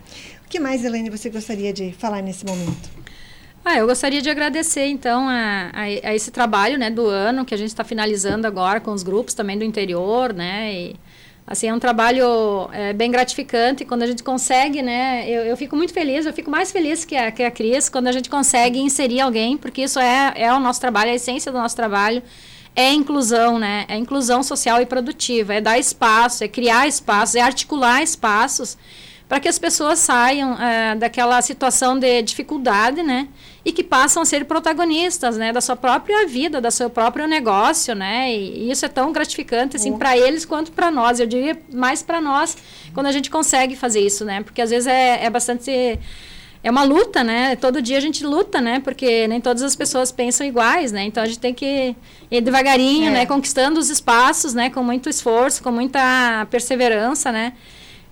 O 0.45 0.49
que 0.49 0.60
mais, 0.60 0.84
Helene, 0.84 1.10
você 1.12 1.30
gostaria 1.30 1.72
de 1.72 1.91
falar 1.93 2.22
nesse 2.24 2.45
momento? 2.45 2.89
Ah, 3.66 3.78
eu 3.78 3.88
gostaria 3.88 4.22
de 4.22 4.30
agradecer, 4.30 4.88
então, 4.88 5.30
a, 5.30 5.72
a, 5.74 5.82
a 5.84 6.14
esse 6.14 6.32
trabalho 6.32 6.78
né, 6.78 6.89
do 6.89 7.07
ano 7.07 7.45
que 7.45 7.53
a 7.53 7.57
gente 7.57 7.70
está 7.70 7.84
finalizando 7.86 8.45
agora 8.45 8.82
com 8.82 8.91
os 8.91 9.03
grupos 9.03 9.34
também 9.34 9.57
do 9.57 9.64
interior, 9.64 10.34
né? 10.34 10.74
E, 10.74 10.95
assim, 11.47 11.68
é 11.70 11.74
um 11.74 11.80
trabalho 11.80 12.70
é, 12.74 12.91
bem 12.91 13.09
gratificante 13.09 13.86
quando 13.86 14.03
a 14.03 14.07
gente 14.07 14.22
consegue, 14.22 14.82
né? 14.82 15.30
Eu, 15.30 15.43
eu 15.43 15.55
fico 15.55 15.78
muito 15.78 15.93
feliz, 15.93 16.26
eu 16.26 16.34
fico 16.34 16.51
mais 16.51 16.74
feliz 16.74 17.05
que 17.05 17.16
a, 17.16 17.32
que 17.32 17.41
a 17.41 17.49
Cris 17.49 17.88
quando 17.88 18.07
a 18.07 18.11
gente 18.11 18.30
consegue 18.30 18.80
inserir 18.80 19.22
alguém, 19.22 19.55
porque 19.55 19.84
isso 19.84 19.97
é, 19.97 20.34
é 20.36 20.53
o 20.53 20.59
nosso 20.59 20.82
trabalho, 20.82 21.11
a 21.11 21.16
essência 21.16 21.49
do 21.49 21.57
nosso 21.57 21.76
trabalho 21.76 22.22
é 22.76 22.91
inclusão, 22.91 23.57
né? 23.59 23.86
É 23.88 23.95
inclusão 23.95 24.43
social 24.43 24.82
e 24.82 24.86
produtiva, 24.86 25.53
é 25.53 25.61
dar 25.61 25.80
espaço, 25.80 26.43
é 26.43 26.49
criar 26.49 26.86
espaços, 26.86 27.36
é 27.36 27.41
articular 27.41 28.03
espaços 28.03 28.78
para 29.28 29.39
que 29.39 29.47
as 29.47 29.57
pessoas 29.57 29.99
saiam 29.99 30.61
é, 30.61 30.95
daquela 30.95 31.41
situação 31.41 31.97
de 31.97 32.22
dificuldade, 32.22 33.01
né? 33.01 33.30
E 33.66 33.72
que 33.72 33.84
passam 33.84 34.22
a 34.22 34.26
ser 34.26 34.45
protagonistas, 34.45 35.38
né, 35.38 35.53
da 35.53 35.61
sua 35.61 35.76
própria 35.76 36.28
vida, 36.28 36.59
do 36.59 36.70
seu 36.70 36.89
próprio 36.89 37.28
negócio, 37.28 37.95
né? 37.95 38.34
E, 38.34 38.70
isso 38.70 38.86
é 38.86 38.89
tão 38.89 39.11
gratificante 39.14 39.78
assim 39.78 39.93
para 39.97 40.18
eles 40.18 40.43
quanto 40.43 40.72
para 40.72 40.91
nós. 40.91 41.20
Eu 41.20 41.26
diria 41.26 41.57
mais 41.74 42.03
para 42.03 42.20
nós 42.20 42.57
quando 42.93 43.07
a 43.07 43.11
gente 43.11 43.30
consegue 43.30 43.76
fazer 43.76 44.01
isso, 44.01 44.26
né? 44.26 44.43
Porque 44.43 44.61
às 44.61 44.70
vezes 44.70 44.88
é, 44.88 45.24
é 45.24 45.30
bastante 45.30 45.97
é 46.64 46.72
uma 46.72 46.84
luta, 46.84 47.24
né? 47.24 47.55
Todo 47.57 47.82
dia 47.82 47.97
a 47.97 48.01
gente 48.01 48.26
luta, 48.26 48.61
né? 48.61 48.80
Porque 48.80 49.28
nem 49.28 49.41
todas 49.41 49.61
as 49.61 49.76
pessoas 49.76 50.11
pensam 50.11 50.47
iguais, 50.47 50.91
né? 50.91 51.03
Então 51.03 51.22
a 51.22 51.26
gente 51.26 51.39
tem 51.39 51.53
que 51.53 51.95
ir 52.32 52.41
devagarinho, 52.41 53.09
é. 53.09 53.11
né? 53.11 53.26
Conquistando 53.26 53.80
os 53.80 53.89
espaços, 53.89 54.53
né? 54.53 54.70
Com 54.70 54.82
muito 54.82 55.09
esforço, 55.09 55.61
com 55.61 55.72
muita 55.72 56.47
perseverança, 56.49 57.32
né? 57.32 57.53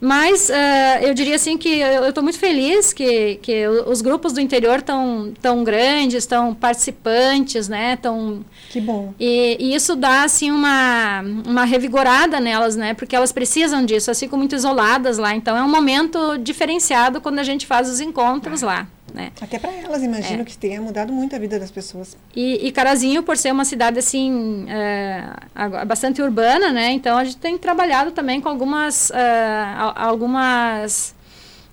Mas 0.01 0.49
uh, 0.49 1.03
eu 1.03 1.13
diria 1.13 1.35
assim 1.35 1.59
que 1.59 1.69
eu 1.69 2.09
estou 2.09 2.23
muito 2.23 2.39
feliz 2.39 2.91
que, 2.91 3.35
que 3.35 3.67
os 3.67 4.01
grupos 4.01 4.33
do 4.33 4.41
interior 4.41 4.79
estão 4.79 5.31
tão 5.39 5.63
grandes, 5.63 6.23
estão 6.23 6.55
participantes, 6.55 7.69
né? 7.69 7.95
Tão, 7.97 8.43
que 8.71 8.81
bom. 8.81 9.13
E, 9.19 9.57
e, 9.59 9.75
isso 9.75 9.95
dá 9.95 10.23
assim 10.23 10.49
uma, 10.49 11.21
uma 11.45 11.65
revigorada 11.65 12.39
nelas, 12.39 12.75
né? 12.75 12.95
Porque 12.95 13.15
elas 13.15 13.31
precisam 13.31 13.85
disso, 13.85 14.09
elas 14.09 14.19
ficam 14.19 14.39
muito 14.39 14.55
isoladas 14.55 15.19
lá. 15.19 15.35
Então 15.35 15.55
é 15.55 15.61
um 15.61 15.69
momento 15.69 16.35
diferenciado 16.39 17.21
quando 17.21 17.37
a 17.37 17.43
gente 17.43 17.67
faz 17.67 17.87
os 17.87 17.99
encontros 17.99 18.63
ah. 18.63 18.67
lá. 18.67 18.87
Né? 19.13 19.31
Até 19.41 19.59
para 19.59 19.71
elas, 19.71 20.03
imagino 20.03 20.41
é. 20.41 20.45
que 20.45 20.57
tenha 20.57 20.81
mudado 20.81 21.11
muito 21.11 21.35
a 21.35 21.39
vida 21.39 21.59
das 21.59 21.69
pessoas. 21.69 22.15
E, 22.35 22.67
e 22.67 22.71
Carazinho, 22.71 23.23
por 23.23 23.37
ser 23.37 23.51
uma 23.51 23.65
cidade 23.65 23.99
assim 23.99 24.65
é, 24.69 25.85
bastante 25.85 26.21
urbana, 26.21 26.71
né? 26.71 26.91
Então 26.91 27.17
a 27.17 27.23
gente 27.23 27.37
tem 27.37 27.57
trabalhado 27.57 28.11
também 28.11 28.39
com 28.39 28.47
algumas, 28.47 29.11
é, 29.11 29.65
algumas, 29.95 31.13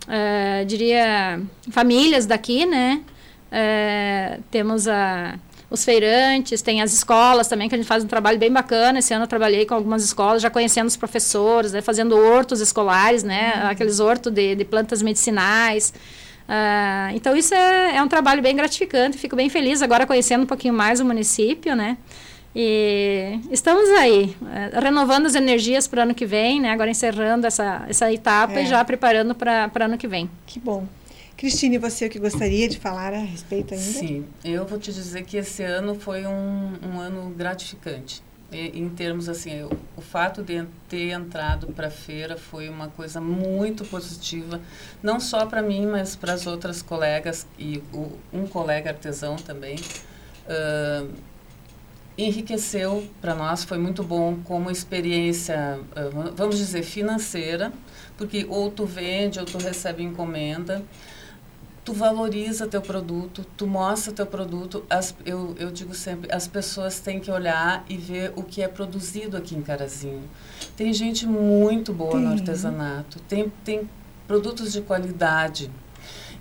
é, 0.09 0.65
diria, 0.65 1.41
famílias 1.71 2.27
daqui, 2.27 2.67
né? 2.67 3.03
É, 3.51 4.41
temos 4.51 4.89
a 4.89 5.39
os 5.71 5.85
feirantes, 5.85 6.63
tem 6.63 6.81
as 6.81 6.93
escolas 6.93 7.47
também, 7.47 7.69
que 7.69 7.75
a 7.75 7.79
gente 7.79 7.87
faz 7.87 8.03
um 8.03 8.07
trabalho 8.07 8.39
bem 8.39 8.51
bacana. 8.51 9.01
Esse 9.01 9.13
ano 9.13 9.25
eu 9.25 9.29
trabalhei 9.29 9.67
com 9.67 9.75
algumas 9.75 10.03
escolas, 10.03 10.41
já 10.41 10.49
conhecendo 10.49 10.87
os 10.87 10.97
professores, 10.97 11.73
né, 11.73 11.83
fazendo 11.83 12.17
hortos 12.17 12.61
escolares, 12.61 13.23
né, 13.23 13.53
uhum. 13.55 13.71
aqueles 13.71 14.01
hortos 14.01 14.33
de, 14.33 14.55
de 14.55 14.65
plantas 14.65 15.03
medicinais. 15.03 15.93
Uh, 16.49 17.15
então 17.15 17.37
isso 17.37 17.55
é, 17.55 17.97
é 17.97 18.03
um 18.03 18.09
trabalho 18.09 18.41
bem 18.41 18.57
gratificante, 18.57 19.19
fico 19.19 19.37
bem 19.37 19.51
feliz 19.51 19.83
agora 19.83 20.07
conhecendo 20.07 20.45
um 20.45 20.47
pouquinho 20.47 20.73
mais 20.73 20.99
o 20.99 21.05
município, 21.05 21.77
né? 21.77 21.99
E 22.57 23.39
estamos 23.51 23.87
aí, 23.91 24.35
uh, 24.41 24.81
renovando 24.81 25.27
as 25.27 25.35
energias 25.35 25.87
para 25.87 26.01
o 26.01 26.03
ano 26.05 26.15
que 26.15 26.25
vem, 26.25 26.59
né? 26.59 26.71
Agora 26.71 26.91
encerrando 26.91 27.47
essa, 27.47 27.85
essa 27.87 28.11
etapa 28.11 28.55
é. 28.55 28.63
e 28.63 28.67
já 28.67 28.83
preparando 28.83 29.35
para 29.35 29.71
o 29.79 29.83
ano 29.83 29.99
que 29.99 30.09
vem. 30.09 30.31
Que 30.47 30.59
bom. 30.59 30.87
Cristine, 31.37 31.77
você 31.77 32.07
o 32.07 32.11
que 32.11 32.19
gostaria 32.19 32.67
de 32.67 32.79
falar 32.79 33.13
a 33.13 33.19
respeito 33.19 33.75
ainda? 33.75 33.87
Sim, 33.87 34.25
eu 34.43 34.67
vou 34.67 34.79
te 34.79 34.93
dizer 34.93 35.23
que 35.25 35.37
esse 35.37 35.63
ano 35.63 35.95
foi 35.95 36.27
um, 36.27 36.73
um 36.83 36.99
ano 36.99 37.33
gratificante 37.37 38.23
em 38.51 38.89
termos 38.89 39.29
assim, 39.29 39.63
o, 39.63 39.71
o 39.97 40.01
fato 40.01 40.43
de 40.43 40.65
ter 40.89 41.11
entrado 41.11 41.67
para 41.69 41.89
a 41.89 41.91
feira 41.91 42.37
foi 42.37 42.69
uma 42.69 42.89
coisa 42.89 43.21
muito 43.21 43.85
positiva, 43.85 44.61
não 45.03 45.21
só 45.21 45.45
para 45.45 45.61
mim, 45.61 45.87
mas 45.87 46.17
para 46.17 46.33
as 46.33 46.47
outras 46.47 46.81
colegas 46.81 47.47
e 47.59 47.83
o, 47.93 48.11
um 48.33 48.47
colega 48.47 48.91
artesão 48.91 49.37
também. 49.37 49.77
Uh, 50.47 51.13
enriqueceu 52.17 53.09
para 53.21 53.33
nós, 53.35 53.63
foi 53.63 53.79
muito 53.79 54.03
bom 54.03 54.39
como 54.43 54.71
experiência, 54.71 55.79
uh, 55.93 56.33
vamos 56.35 56.57
dizer, 56.57 56.83
financeira, 56.83 57.73
porque 58.17 58.45
ou 58.49 58.73
vende 58.85 59.39
ou 59.39 59.45
recebe 59.61 60.03
encomenda 60.03 60.83
tu 61.89 61.95
valoriza 61.95 62.67
teu 62.67 62.83
produto, 62.83 63.47
tu 63.57 63.67
mostra 63.67 64.13
teu 64.13 64.27
produto. 64.27 64.85
As, 64.91 65.15
eu, 65.25 65.57
eu 65.59 65.71
digo 65.71 65.95
sempre, 65.95 66.31
as 66.31 66.47
pessoas 66.47 67.01
têm 67.01 67.19
que 67.19 67.31
olhar 67.31 67.83
e 67.89 67.97
ver 67.97 68.31
o 68.37 68.43
que 68.43 68.61
é 68.61 68.69
produzido 68.69 69.39
aqui 69.39 69.57
em 69.57 69.63
Carazinho. 69.63 70.21
Tem 70.77 70.93
gente 70.93 71.27
muito 71.27 71.91
boa 71.91 72.13
tem. 72.13 72.21
no 72.21 72.33
artesanato, 72.33 73.19
tem, 73.21 73.51
tem 73.65 73.89
produtos 74.27 74.71
de 74.71 74.83
qualidade. 74.83 75.71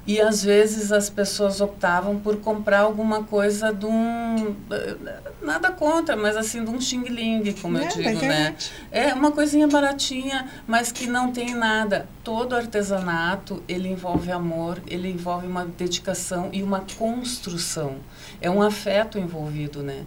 E 0.07 0.21
às 0.21 0.41
vezes 0.41 0.93
as 0.93 1.09
pessoas 1.09 1.59
optavam 1.59 2.17
por 2.17 2.37
comprar 2.37 2.79
alguma 2.79 3.23
coisa 3.23 3.73
de 3.73 3.85
um. 3.85 4.55
Nada 5.41 5.69
contra, 5.69 6.15
mas 6.15 6.37
assim, 6.37 6.63
de 6.63 6.71
um 6.71 6.79
xing-ling, 6.79 7.53
como 7.61 7.77
é, 7.77 7.83
eu 7.83 7.89
digo, 7.89 8.21
né? 8.21 8.55
É 8.89 9.13
uma 9.13 9.33
coisinha 9.33 9.67
baratinha, 9.67 10.47
mas 10.65 10.93
que 10.93 11.07
não 11.07 11.33
tem 11.33 11.53
nada. 11.53 12.07
Todo 12.23 12.55
artesanato, 12.55 13.61
ele 13.67 13.89
envolve 13.89 14.31
amor, 14.31 14.81
ele 14.87 15.09
envolve 15.09 15.45
uma 15.45 15.65
dedicação 15.65 16.49
e 16.53 16.63
uma 16.63 16.85
construção. 16.97 17.97
É 18.41 18.49
um 18.49 18.61
afeto 18.61 19.19
envolvido, 19.19 19.83
né? 19.83 20.05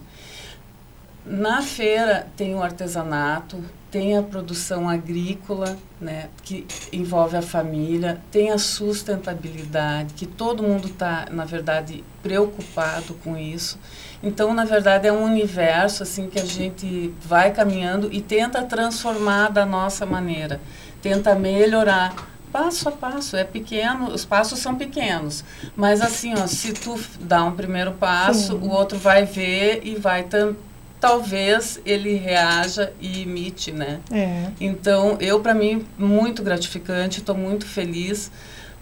Na 1.25 1.61
feira 1.61 2.27
tem 2.35 2.55
o 2.55 2.63
artesanato, 2.63 3.63
tem 3.91 4.17
a 4.17 4.23
produção 4.23 4.89
agrícola, 4.89 5.77
né, 5.99 6.29
que 6.43 6.65
envolve 6.91 7.35
a 7.35 7.41
família, 7.41 8.19
tem 8.31 8.49
a 8.49 8.57
sustentabilidade, 8.57 10.13
que 10.13 10.25
todo 10.25 10.63
mundo 10.63 10.87
está, 10.87 11.27
na 11.29 11.45
verdade, 11.45 12.03
preocupado 12.23 13.13
com 13.15 13.37
isso. 13.37 13.77
Então, 14.23 14.53
na 14.53 14.65
verdade, 14.65 15.07
é 15.07 15.11
um 15.11 15.23
universo 15.23 16.03
assim 16.03 16.27
que 16.27 16.39
a 16.39 16.45
gente 16.45 17.13
vai 17.21 17.51
caminhando 17.51 18.09
e 18.11 18.21
tenta 18.21 18.63
transformar 18.63 19.49
da 19.49 19.65
nossa 19.65 20.05
maneira, 20.05 20.61
tenta 21.01 21.35
melhorar 21.35 22.15
passo 22.51 22.89
a 22.89 22.91
passo, 22.91 23.35
é 23.37 23.43
pequeno, 23.43 24.09
os 24.09 24.25
passos 24.25 24.59
são 24.59 24.75
pequenos, 24.75 25.43
mas 25.75 26.01
assim, 26.01 26.33
ó, 26.37 26.47
se 26.47 26.73
tu 26.73 26.99
dá 27.19 27.43
um 27.43 27.53
primeiro 27.53 27.93
passo, 27.93 28.53
Sim. 28.53 28.67
o 28.67 28.69
outro 28.69 28.97
vai 28.97 29.25
ver 29.25 29.81
e 29.83 29.95
vai 29.95 30.23
tam, 30.23 30.55
talvez 31.01 31.81
ele 31.83 32.13
reaja 32.13 32.93
e 33.01 33.23
imite, 33.23 33.71
né? 33.71 33.99
É. 34.11 34.51
Então, 34.61 35.17
eu 35.19 35.39
para 35.39 35.53
mim 35.53 35.83
muito 35.97 36.43
gratificante, 36.43 37.19
estou 37.19 37.35
muito 37.35 37.65
feliz. 37.65 38.31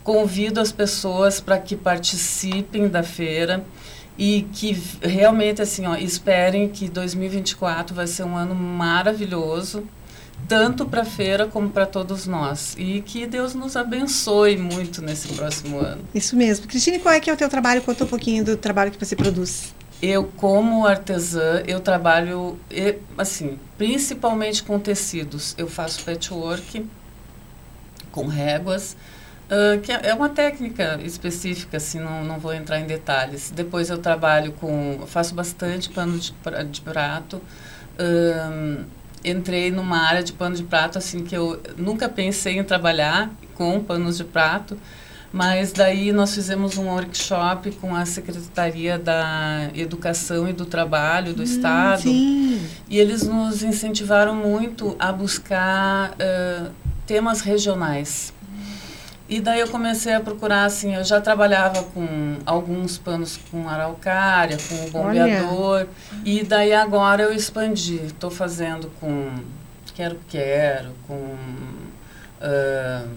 Convido 0.04 0.60
as 0.60 0.72
pessoas 0.72 1.40
para 1.40 1.58
que 1.58 1.76
participem 1.76 2.90
da 2.90 3.02
feira 3.02 3.64
e 4.18 4.46
que 4.52 4.78
realmente 5.02 5.62
assim, 5.62 5.86
ó, 5.86 5.96
esperem 5.96 6.68
que 6.68 6.90
2024 6.90 7.96
vai 7.96 8.06
ser 8.06 8.24
um 8.24 8.36
ano 8.36 8.54
maravilhoso 8.54 9.88
tanto 10.48 10.86
para 10.86 11.02
a 11.02 11.06
feira 11.06 11.46
como 11.46 11.70
para 11.70 11.86
todos 11.86 12.26
nós. 12.26 12.76
E 12.78 13.02
que 13.02 13.28
Deus 13.28 13.54
nos 13.54 13.76
abençoe 13.76 14.58
muito 14.58 15.02
nesse 15.02 15.28
próximo 15.30 15.80
ano. 15.80 16.02
Isso 16.16 16.36
mesmo. 16.36 16.66
Cristine, 16.66 17.00
qual 17.00 17.14
é 17.14 17.20
que 17.20 17.30
é 17.30 17.34
o 17.34 17.38
teu 17.38 17.50
trabalho? 17.50 17.82
Conta 17.82 18.04
um 18.04 18.08
pouquinho 18.08 18.44
do 18.44 18.58
trabalho 18.58 18.90
que 18.90 19.06
você 19.06 19.16
produz. 19.16 19.74
Eu, 20.02 20.26
como 20.38 20.86
artesã, 20.86 21.62
eu 21.68 21.82
trabalho, 21.82 22.58
assim, 23.18 23.60
principalmente 23.78 24.64
com 24.64 24.80
tecidos. 24.80 25.54
Eu 25.58 25.68
faço 25.68 26.04
patchwork 26.06 26.86
com 28.12 28.26
réguas, 28.28 28.96
uh, 29.50 29.80
que 29.82 29.92
é 29.92 30.14
uma 30.14 30.30
técnica 30.30 31.00
específica, 31.04 31.78
assim, 31.78 32.00
não, 32.00 32.24
não 32.24 32.40
vou 32.40 32.54
entrar 32.54 32.80
em 32.80 32.86
detalhes. 32.86 33.52
Depois 33.54 33.90
eu 33.90 33.98
trabalho 33.98 34.54
com, 34.54 35.02
faço 35.06 35.36
bastante 35.36 35.90
pano 35.90 36.18
de, 36.18 36.34
de 36.72 36.82
prato, 36.82 37.42
uh, 38.00 38.86
entrei 39.24 39.70
numa 39.72 39.98
área 39.98 40.24
de 40.24 40.32
pano 40.32 40.56
de 40.56 40.64
prato 40.64 40.98
assim 40.98 41.26
que 41.26 41.36
eu 41.36 41.62
nunca 41.78 42.08
pensei 42.08 42.58
em 42.58 42.64
trabalhar 42.64 43.30
com 43.56 43.84
panos 43.84 44.18
de 44.18 44.24
prato, 44.24 44.78
mas 45.32 45.72
daí 45.72 46.12
nós 46.12 46.34
fizemos 46.34 46.78
um 46.78 46.88
workshop 46.88 47.72
com 47.74 47.96
a 47.96 48.06
Secretaria 48.06 48.98
da 48.98 49.70
Educação 49.76 50.48
e 50.50 50.54
do 50.54 50.66
Trabalho 50.66 51.34
do 51.34 51.42
hum, 51.42 51.46
Estado 51.46 52.02
sim. 52.02 52.62
e 52.90 52.98
eles 52.98 53.24
nos 53.24 53.64
incentivaram 53.64 54.36
muito 54.36 54.96
a 54.98 55.12
buscar 55.12 56.12
uh, 56.12 56.72
temas 57.06 57.42
regionais. 57.42 58.34
E 59.30 59.40
daí 59.40 59.60
eu 59.60 59.68
comecei 59.68 60.12
a 60.16 60.20
procurar, 60.20 60.66
assim, 60.66 60.96
eu 60.96 61.04
já 61.04 61.22
trabalhava 61.22 61.84
com 61.84 62.38
alguns 62.48 62.98
panos 62.98 63.40
com 63.52 63.70
araucária, 63.70 64.58
com 64.68 64.88
o 64.88 64.90
bombeador. 64.90 65.52
Olha. 65.52 65.88
E 66.26 66.44
daí 66.44 66.74
agora 66.74 67.22
eu 67.22 67.32
expandi. 67.32 67.98
Estou 67.98 68.32
fazendo 68.32 68.92
com 69.00 69.30
quero 69.94 70.18
quero, 70.28 70.96
com 71.06 71.36
uh, 72.40 73.08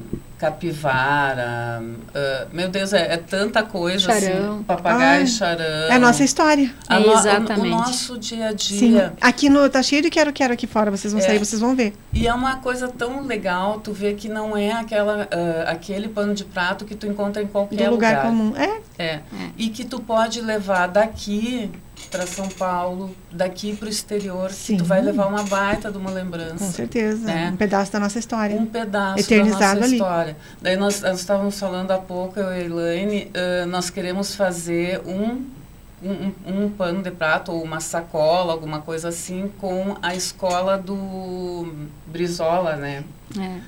capivara. 0.43 1.81
Uh, 1.81 2.55
meu 2.55 2.68
Deus, 2.68 2.93
é, 2.93 3.14
é, 3.14 3.16
tanta 3.16 3.62
coisa 3.62 4.12
charão. 4.12 4.55
assim. 4.55 4.62
Papagaio, 4.64 5.20
Ai, 5.20 5.27
charão. 5.27 5.64
É 5.64 5.93
a 5.93 5.99
nossa 6.01 6.25
história. 6.25 6.75
A 6.89 6.99
no, 6.99 7.12
Exatamente. 7.12 7.61
O, 7.61 7.62
o, 7.62 7.68
nosso 7.68 8.18
dia 8.18 8.49
a 8.49 8.53
dia. 8.53 9.09
Sim. 9.09 9.16
Aqui 9.20 9.49
no 9.49 9.68
tá 9.70 9.83
cheio 9.83 10.03
de 10.03 10.11
quero 10.11 10.33
quero 10.33 10.53
aqui 10.53 10.66
fora, 10.66 10.91
vocês 10.91 11.12
vão 11.12 11.23
é. 11.23 11.25
sair, 11.25 11.39
vocês 11.39 11.61
vão 11.61 11.77
ver. 11.77 11.95
E 12.12 12.27
é 12.27 12.35
uma 12.35 12.57
coisa 12.57 12.89
tão 12.89 13.25
legal 13.25 13.79
tu 13.79 13.93
ver 13.93 14.14
que 14.16 14.29
não 14.29 14.57
é 14.57 14.73
aquela 14.73 15.25
uh, 15.25 15.68
aquele 15.68 16.09
pano 16.09 16.35
de 16.35 16.45
prato 16.45 16.85
que 16.85 16.97
tu 16.97 17.07
encontra 17.07 17.41
em 17.41 17.47
qualquer 17.47 17.85
Do 17.85 17.91
lugar, 17.93 18.16
lugar. 18.16 18.27
comum. 18.27 18.55
É. 18.57 18.81
é. 18.99 19.12
É. 19.12 19.23
E 19.57 19.68
que 19.68 19.85
tu 19.85 20.01
pode 20.01 20.41
levar 20.41 20.89
daqui 20.89 21.70
para 22.11 22.26
São 22.26 22.48
Paulo, 22.48 23.14
daqui 23.30 23.74
para 23.74 23.86
o 23.86 23.88
exterior, 23.88 24.50
Sim. 24.50 24.76
tu 24.76 24.84
vai 24.84 25.00
levar 25.00 25.26
uma 25.26 25.42
baita 25.42 25.90
de 25.90 25.98
uma 25.98 26.11
lembrança. 26.11 26.64
Com 26.64 26.70
certeza, 26.70 27.24
né? 27.26 27.50
um 27.53 27.57
pedaço 27.57 27.92
da 27.92 28.00
nossa 28.00 28.18
história. 28.18 28.57
Um 28.57 28.66
pedaço 28.66 29.20
Eternizado 29.20 29.61
da 29.61 29.74
nossa 29.74 29.84
ali. 29.84 29.94
história. 29.96 30.36
Daí 30.61 30.76
nós, 30.76 31.00
nós 31.00 31.20
estávamos 31.20 31.59
falando 31.59 31.90
há 31.90 31.98
pouco, 31.98 32.38
eu 32.38 32.50
e 32.53 32.55
a 32.55 32.61
Elaine, 32.61 33.30
uh, 33.30 33.66
nós 33.66 33.90
queremos 33.90 34.34
fazer 34.34 35.00
um 35.07 35.44
um, 36.03 36.64
um, 36.64 36.70
pano 36.70 37.03
de 37.03 37.11
prato 37.11 37.53
ou 37.53 37.62
uma 37.62 37.80
sacola, 37.80 38.53
alguma 38.53 38.80
coisa 38.80 39.09
assim, 39.09 39.50
com 39.59 39.96
a 40.03 40.14
escola 40.14 40.76
do 40.76 41.72
Brizola, 42.07 42.76
né? 42.76 43.05
É. 43.38 43.59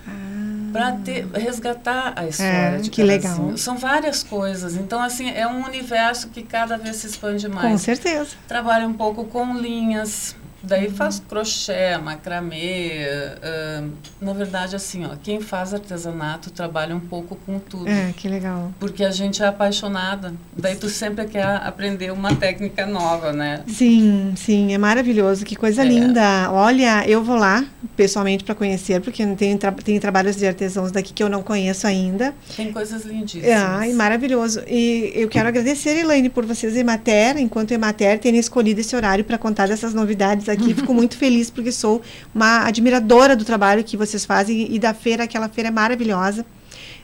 Para 0.73 0.97
resgatar 1.39 2.13
a 2.17 2.27
história 2.27 2.77
é, 2.77 2.79
de 2.79 2.91
que 2.91 3.03
legal. 3.03 3.57
São 3.57 3.79
várias 3.79 4.23
coisas. 4.23 4.75
Então, 4.75 5.01
assim, 5.01 5.31
é 5.31 5.47
um 5.47 5.65
universo 5.65 6.29
que 6.29 6.43
cada 6.43 6.77
vez 6.77 6.97
se 6.97 7.07
expande 7.07 7.49
mais. 7.49 7.71
Com 7.71 7.79
certeza. 7.79 8.37
Trabalha 8.49 8.87
um 8.87 8.93
pouco 8.93 9.25
com 9.25 9.55
linhas, 9.57 10.37
Daí 10.67 10.91
faz 10.91 11.21
crochê, 11.21 11.97
macramê. 11.99 13.07
Uh, 13.39 13.91
na 14.21 14.33
verdade, 14.33 14.75
assim, 14.75 15.05
ó, 15.05 15.11
quem 15.23 15.41
faz 15.41 15.75
artesanato 15.75 16.51
trabalha 16.51 16.97
um 16.97 17.01
pouco 17.01 17.37
com 17.37 17.59
tudo. 17.59 17.89
É, 17.89 18.13
que 18.17 18.29
legal. 18.29 18.73
Porque 18.81 19.05
a 19.05 19.11
gente 19.11 19.43
é 19.43 19.47
apaixonada. 19.47 20.35
Daí 20.57 20.75
tu 20.77 20.89
sempre 20.89 21.27
quer 21.27 21.45
aprender 21.45 22.13
uma 22.13 22.35
técnica 22.35 22.87
nova, 22.87 23.33
né? 23.33 23.63
Sim, 23.67 24.33
sim, 24.37 24.73
é 24.73 24.79
maravilhoso. 24.79 25.45
Que 25.45 25.55
coisa 25.55 25.83
é. 25.83 25.85
linda. 25.85 26.51
Olha, 26.51 27.07
eu 27.07 27.23
vou 27.23 27.37
lá 27.37 27.65
pessoalmente 27.97 28.43
para 28.43 28.55
conhecer, 28.55 29.01
porque 29.01 29.25
tem, 29.37 29.57
tra 29.57 29.71
tem 29.73 30.01
trabalhos 30.01 30.37
de 30.37 30.47
artesãos 30.47 30.91
daqui 30.91 31.13
que 31.13 31.23
eu 31.23 31.29
não 31.29 31.43
conheço 31.43 31.87
ainda. 31.87 32.35
Tem 32.57 32.73
coisas 32.73 33.05
lindíssimas. 33.05 33.51
Ai, 33.51 33.93
maravilhoso. 33.93 34.63
E 34.67 35.13
eu 35.15 35.29
quero 35.29 35.49
agradecer, 35.49 35.97
Elaine, 35.99 36.31
por 36.31 36.47
vocês, 36.47 36.77
Emater, 36.77 37.37
enquanto 37.37 37.73
Emater, 37.73 38.19
terem 38.19 38.41
escolhido 38.41 38.81
esse 38.81 38.97
horário 38.97 39.25
para 39.25 39.37
contar 39.37 39.69
dessas 39.69 39.93
novidades 39.93 40.49
aqui. 40.49 40.54
Fico 40.57 40.93
muito 40.95 41.17
feliz 41.17 41.51
porque 41.51 41.73
sou 41.73 42.03
uma 42.35 42.67
admiradora 42.67 43.35
do 43.35 43.45
trabalho 43.45 43.83
que 43.83 43.97
vocês 43.97 44.25
fazem 44.25 44.75
e 44.75 44.79
da 44.79 44.95
feira, 44.95 45.25
aquela 45.25 45.49
feira 45.49 45.69
é 45.69 45.73
maravilhosa. 45.73 46.45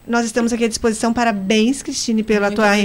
Nós 0.06 0.24
estamos 0.24 0.52
aqui 0.52 0.64
à 0.64 0.68
disposição. 0.68 1.12
Parabéns, 1.12 1.82
Cristine, 1.82 2.22
pela 2.22 2.46
muito 2.46 2.56
tua 2.56 2.78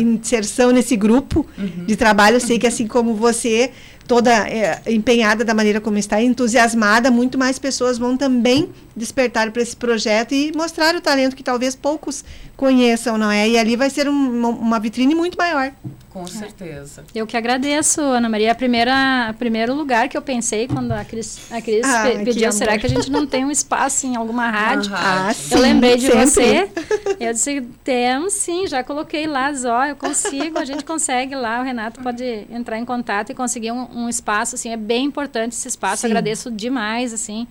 inserção 0.00 0.70
nesse 0.70 0.96
grupo 0.96 1.46
uhum. 1.56 1.84
de 1.84 1.96
trabalho. 1.96 2.36
Eu 2.36 2.40
sei 2.40 2.58
que, 2.58 2.66
assim 2.66 2.86
como 2.86 3.14
você, 3.14 3.70
toda 4.06 4.30
é, 4.48 4.80
empenhada 4.86 5.44
da 5.44 5.54
maneira 5.54 5.80
como 5.80 5.98
está, 5.98 6.20
entusiasmada, 6.20 7.10
muito 7.10 7.38
mais 7.38 7.58
pessoas 7.58 7.98
vão 7.98 8.16
também 8.16 8.70
despertar 8.94 9.50
para 9.50 9.62
esse 9.62 9.76
projeto 9.76 10.32
e 10.32 10.52
mostrar 10.54 10.94
o 10.94 11.00
talento 11.00 11.34
que 11.34 11.42
talvez 11.42 11.74
poucos 11.74 12.24
conheçam, 12.56 13.16
não 13.16 13.30
é? 13.30 13.48
E 13.48 13.58
ali 13.58 13.76
vai 13.76 13.90
ser 13.90 14.08
um, 14.08 14.48
uma 14.48 14.78
vitrine 14.78 15.14
muito 15.14 15.36
maior. 15.36 15.72
Com 16.12 16.26
certeza. 16.26 17.04
Eu 17.14 17.26
que 17.26 17.38
agradeço, 17.38 18.02
Ana 18.02 18.28
Maria. 18.28 18.52
A 18.52 18.54
primeira, 18.54 19.28
a 19.30 19.32
primeiro 19.32 19.74
lugar 19.74 20.10
que 20.10 20.16
eu 20.16 20.20
pensei 20.20 20.68
quando 20.68 20.92
a 20.92 21.02
Cris, 21.06 21.50
a 21.50 21.60
Cris 21.62 21.86
ah, 21.86 22.04
pediu, 22.22 22.52
será 22.52 22.76
que 22.76 22.84
a 22.84 22.88
gente 22.88 23.10
não 23.10 23.26
tem 23.26 23.46
um 23.46 23.50
espaço 23.50 24.06
em 24.06 24.14
alguma 24.14 24.50
rádio? 24.50 24.92
Ah, 24.94 25.32
sim, 25.34 25.54
eu 25.54 25.60
lembrei 25.60 25.96
de 25.96 26.06
sempre. 26.06 26.26
você. 26.26 26.68
Eu 27.22 27.32
disse, 27.32 27.60
temos 27.84 28.32
sim, 28.32 28.66
já 28.66 28.82
coloquei 28.82 29.28
lá, 29.28 29.52
ó, 29.66 29.84
eu 29.84 29.94
consigo, 29.94 30.58
a 30.58 30.64
gente 30.64 30.84
consegue 30.84 31.36
lá, 31.36 31.60
o 31.60 31.62
Renato 31.62 32.00
pode 32.00 32.24
entrar 32.50 32.78
em 32.78 32.84
contato 32.84 33.30
e 33.30 33.34
conseguir 33.34 33.70
um, 33.70 33.86
um 33.94 34.08
espaço, 34.08 34.54
assim, 34.54 34.70
é 34.70 34.76
bem 34.76 35.06
importante 35.06 35.52
esse 35.52 35.68
espaço, 35.68 36.06
agradeço 36.06 36.50
demais, 36.50 37.12
assim. 37.12 37.46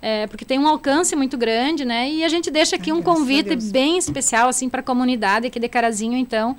É, 0.00 0.26
porque 0.26 0.44
tem 0.44 0.58
um 0.58 0.66
alcance 0.66 1.14
muito 1.14 1.38
grande, 1.38 1.84
né? 1.84 2.10
E 2.10 2.24
a 2.24 2.28
gente 2.28 2.50
deixa 2.50 2.74
aqui 2.74 2.90
Ai, 2.90 2.96
um 2.96 3.02
convite 3.02 3.54
bem 3.54 3.96
especial, 3.96 4.48
assim, 4.48 4.68
para 4.68 4.80
a 4.80 4.82
comunidade 4.82 5.46
aqui 5.46 5.60
de 5.60 5.68
Carazinho, 5.68 6.16
então 6.16 6.56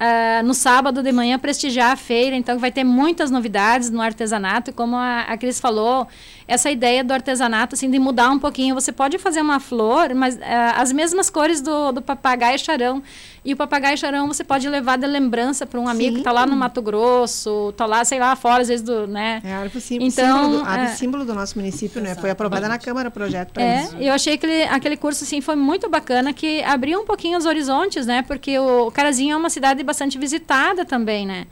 uh, 0.00 0.42
no 0.44 0.54
sábado 0.54 1.02
de 1.02 1.12
manhã 1.12 1.38
prestigiar 1.38 1.92
a 1.92 1.96
feira, 1.96 2.34
então 2.34 2.58
vai 2.58 2.72
ter 2.72 2.82
muitas 2.82 3.30
novidades 3.30 3.90
no 3.90 4.00
artesanato, 4.00 4.72
como 4.72 4.96
a, 4.96 5.20
a 5.22 5.36
Cris 5.36 5.60
falou, 5.60 6.08
essa 6.50 6.68
ideia 6.68 7.04
do 7.04 7.14
artesanato, 7.14 7.76
assim, 7.76 7.88
de 7.88 7.96
mudar 8.00 8.28
um 8.28 8.38
pouquinho. 8.38 8.74
Você 8.74 8.90
pode 8.90 9.16
fazer 9.18 9.40
uma 9.40 9.60
flor, 9.60 10.12
mas 10.16 10.34
uh, 10.34 10.40
as 10.74 10.92
mesmas 10.92 11.30
cores 11.30 11.60
do, 11.60 11.92
do 11.92 12.02
papagaio 12.02 12.58
charão. 12.58 13.00
E 13.44 13.52
o 13.52 13.56
papagaio 13.56 13.96
charão 13.96 14.26
você 14.26 14.42
pode 14.42 14.68
levar 14.68 14.98
de 14.98 15.06
lembrança 15.06 15.64
para 15.64 15.78
um 15.78 15.86
amigo 15.86 16.08
Sim. 16.08 16.14
que 16.14 16.20
está 16.20 16.32
lá 16.32 16.46
no 16.46 16.56
Mato 16.56 16.82
Grosso, 16.82 17.68
está 17.70 17.86
lá, 17.86 18.04
sei 18.04 18.18
lá, 18.18 18.34
fora, 18.34 18.62
às 18.62 18.68
vezes, 18.68 18.84
do, 18.84 19.06
né? 19.06 19.40
É 19.44 19.54
a 19.54 19.60
árvore 19.60 19.80
símbolo, 19.80 20.10
então, 20.10 20.42
símbolo, 20.42 20.58
do, 20.58 20.68
árvore 20.68 20.90
é, 20.90 20.94
símbolo 20.94 21.24
do 21.24 21.34
nosso 21.34 21.56
município, 21.56 22.02
né? 22.02 22.16
Foi 22.16 22.30
aprovada 22.30 22.68
na 22.68 22.78
Câmara 22.78 23.08
o 23.08 23.12
projeto 23.12 23.52
para 23.52 23.62
é, 23.62 23.84
isso. 23.84 23.96
Eu 23.98 24.12
achei 24.12 24.36
que 24.36 24.62
aquele 24.64 24.96
curso, 24.96 25.22
assim, 25.22 25.40
foi 25.40 25.54
muito 25.54 25.88
bacana, 25.88 26.32
que 26.32 26.64
abriu 26.64 27.00
um 27.00 27.06
pouquinho 27.06 27.38
os 27.38 27.46
horizontes, 27.46 28.06
né? 28.06 28.22
Porque 28.22 28.58
o 28.58 28.90
Carazinho 28.90 29.34
é 29.34 29.36
uma 29.36 29.50
cidade 29.50 29.84
bastante 29.84 30.18
visitada 30.18 30.84
também, 30.84 31.24
né? 31.24 31.46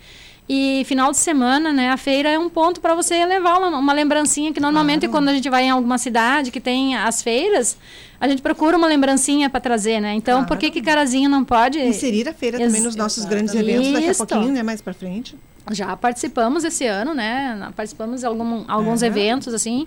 E 0.48 0.82
final 0.86 1.10
de 1.10 1.18
semana, 1.18 1.74
né, 1.74 1.90
a 1.90 1.98
feira 1.98 2.30
é 2.30 2.38
um 2.38 2.48
ponto 2.48 2.80
para 2.80 2.94
você 2.94 3.22
levar 3.26 3.58
uma, 3.58 3.68
uma, 3.78 3.92
lembrancinha 3.92 4.50
que 4.50 4.58
normalmente 4.58 5.00
claro. 5.00 5.12
quando 5.12 5.28
a 5.28 5.34
gente 5.34 5.50
vai 5.50 5.64
em 5.64 5.70
alguma 5.70 5.98
cidade 5.98 6.50
que 6.50 6.58
tem 6.58 6.96
as 6.96 7.20
feiras, 7.20 7.76
a 8.18 8.26
gente 8.26 8.40
procura 8.40 8.78
uma 8.78 8.86
lembrancinha 8.86 9.50
para 9.50 9.60
trazer, 9.60 10.00
né? 10.00 10.14
Então, 10.14 10.38
claro. 10.38 10.48
por 10.48 10.56
que 10.56 10.70
que 10.70 10.80
Carazinho 10.80 11.28
não 11.28 11.44
pode 11.44 11.78
inserir 11.78 12.26
a 12.26 12.32
feira 12.32 12.56
Ex 12.56 12.66
também 12.66 12.80
nos 12.80 12.96
nossos 12.96 13.26
grandes 13.26 13.54
eventos 13.54 13.92
daqui 13.92 14.08
a 14.08 14.14
pouquinho, 14.14 14.52
né, 14.52 14.62
mais 14.62 14.80
para 14.80 14.94
frente? 14.94 15.36
Já 15.70 15.94
participamos 15.94 16.64
esse 16.64 16.86
ano, 16.86 17.12
né? 17.12 17.70
Participamos 17.76 18.20
de 18.20 18.26
algum, 18.26 18.64
alguns 18.68 19.02
é. 19.02 19.06
eventos 19.06 19.52
assim. 19.52 19.86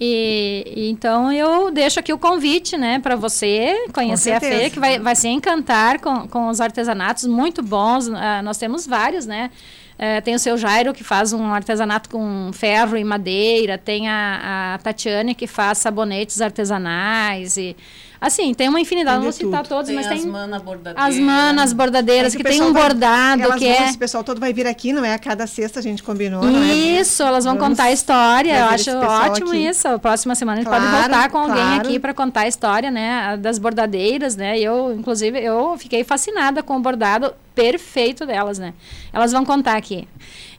E, 0.00 0.64
e, 0.74 0.90
então 0.90 1.32
eu 1.32 1.70
deixo 1.70 2.00
aqui 2.00 2.12
o 2.12 2.18
convite, 2.18 2.76
né, 2.76 2.98
para 2.98 3.14
você 3.14 3.86
conhecer 3.92 4.32
a 4.32 4.40
feira, 4.40 4.68
que 4.68 4.80
vai, 4.80 4.98
vai 4.98 5.14
se 5.14 5.28
encantar 5.28 6.00
com, 6.00 6.26
com 6.26 6.48
os 6.48 6.60
artesanatos 6.60 7.26
muito 7.26 7.62
bons. 7.62 8.08
Uh, 8.08 8.42
nós 8.42 8.58
temos 8.58 8.88
vários, 8.88 9.24
né? 9.24 9.52
Uh, 9.98 10.20
tem 10.22 10.34
o 10.34 10.38
seu 10.38 10.58
Jairo, 10.58 10.92
que 10.92 11.04
faz 11.04 11.32
um 11.32 11.54
artesanato 11.54 12.08
com 12.10 12.50
ferro 12.52 12.96
e 12.96 13.04
madeira. 13.04 13.78
Tem 13.78 14.08
a, 14.08 14.74
a 14.74 14.78
Tatiane, 14.78 15.34
que 15.34 15.46
faz 15.46 15.78
sabonetes 15.78 16.40
artesanais. 16.40 17.56
E 17.56 17.76
Assim, 18.24 18.54
tem 18.54 18.70
uma 18.70 18.80
infinidade, 18.80 19.16
não 19.16 19.24
vou 19.24 19.32
citar 19.32 19.66
todos, 19.66 19.88
tem 19.88 19.96
mas 19.96 20.06
as 20.06 20.20
tem 20.22 20.26
mana 20.26 20.58
bordadeiras. 20.58 21.14
as 21.14 21.20
manas 21.20 21.72
bordadeiras, 21.74 22.34
É 22.34 22.36
que, 22.38 22.42
tem 22.42 22.62
um 22.62 22.72
vai- 22.72 22.82
bordado, 22.82 23.42
elas 23.42 23.58
que 23.58 23.66
vão, 23.66 23.74
é... 23.84 23.88
Esse 23.90 23.98
pessoal 23.98 24.24
todo 24.24 24.40
vai 24.40 24.50
vir 24.50 24.66
aqui, 24.66 24.94
não 24.94 25.04
é? 25.04 25.12
A 25.12 25.18
cada 25.18 25.46
sexta 25.46 25.78
a 25.78 25.82
gente 25.82 26.02
combinou, 26.02 26.42
não 26.42 26.62
é? 26.64 26.72
Isso, 26.72 27.22
elas 27.22 27.44
vão 27.44 27.54
Vamos 27.54 27.68
contar 27.68 27.84
a 27.84 27.92
história. 27.92 28.60
Eu 28.60 28.64
acho 28.64 28.90
ótimo 28.96 29.48
aqui. 29.50 29.66
isso. 29.66 29.86
A 29.86 29.98
próxima 29.98 30.34
semana 30.34 30.60
a 30.60 30.62
gente 30.62 30.72
pode 30.72 30.86
voltar 30.86 31.28
com 31.28 31.36
alguém 31.36 31.54
claro. 31.56 31.80
aqui 31.86 31.98
para 31.98 32.14
contar 32.14 32.40
a 32.42 32.48
história, 32.48 32.90
né, 32.90 33.36
das 33.36 33.58
bordadeiras, 33.58 34.36
né? 34.36 34.58
Eu, 34.58 34.94
inclusive, 34.98 35.38
eu 35.38 35.76
fiquei 35.76 36.02
fascinada 36.02 36.62
com 36.62 36.78
o 36.78 36.80
bordado 36.80 37.34
perfeito 37.54 38.26
delas, 38.26 38.58
né? 38.58 38.74
Elas 39.12 39.32
vão 39.32 39.44
contar 39.44 39.76
aqui. 39.76 40.08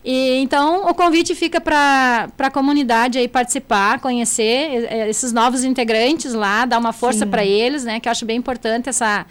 E, 0.04 0.38
então, 0.38 0.88
o 0.88 0.94
convite 0.94 1.34
fica 1.34 1.60
para 1.60 2.30
a 2.38 2.52
comunidade 2.52 3.18
aí 3.18 3.28
participar, 3.28 4.00
conhecer 4.00 4.86
eh, 4.90 5.10
esses 5.10 5.34
novos 5.34 5.64
integrantes 5.64 6.34
lá, 6.34 6.66
dar 6.66 6.78
uma 6.78 6.94
força 6.94 7.26
para 7.26 7.44
eles, 7.44 7.84
né? 7.84 8.00
Que 8.00 8.08
eu 8.08 8.12
acho 8.12 8.26
bem 8.26 8.38
importante 8.38 8.90
essa 8.90 9.26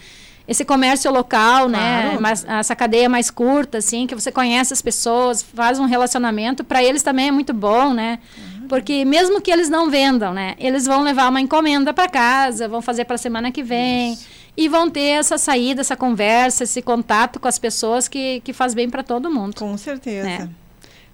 esse 0.46 0.62
comércio 0.64 1.10
local, 1.10 1.68
né? 1.68 2.02
Claro. 2.02 2.20
Mas 2.22 2.44
essa 2.44 2.76
cadeia 2.76 3.08
mais 3.08 3.30
curta, 3.30 3.78
assim, 3.78 4.06
que 4.06 4.14
você 4.14 4.30
conhece 4.30 4.74
as 4.74 4.82
pessoas, 4.82 5.42
faz 5.42 5.78
um 5.78 5.86
relacionamento, 5.86 6.62
para 6.62 6.84
eles 6.84 7.02
também 7.02 7.28
é 7.28 7.30
muito 7.30 7.54
bom, 7.54 7.94
né? 7.94 8.18
Porque 8.68 9.04
mesmo 9.04 9.40
que 9.40 9.50
eles 9.50 9.68
não 9.68 9.90
vendam, 9.90 10.34
né? 10.34 10.54
Eles 10.58 10.84
vão 10.84 11.02
levar 11.02 11.28
uma 11.28 11.40
encomenda 11.40 11.94
para 11.94 12.08
casa, 12.08 12.68
vão 12.68 12.82
fazer 12.82 13.04
para 13.04 13.14
a 13.14 13.18
semana 13.18 13.50
que 13.50 13.62
vem. 13.62 14.18
E 14.56 14.68
vão 14.68 14.88
ter 14.88 15.18
essa 15.18 15.36
saída, 15.36 15.80
essa 15.80 15.96
conversa, 15.96 16.64
esse 16.64 16.80
contato 16.80 17.40
com 17.40 17.48
as 17.48 17.58
pessoas 17.58 18.06
que, 18.06 18.40
que 18.40 18.52
faz 18.52 18.72
bem 18.74 18.88
para 18.88 19.02
todo 19.02 19.30
mundo. 19.30 19.56
Com 19.56 19.76
certeza. 19.76 20.26
né? 20.26 20.50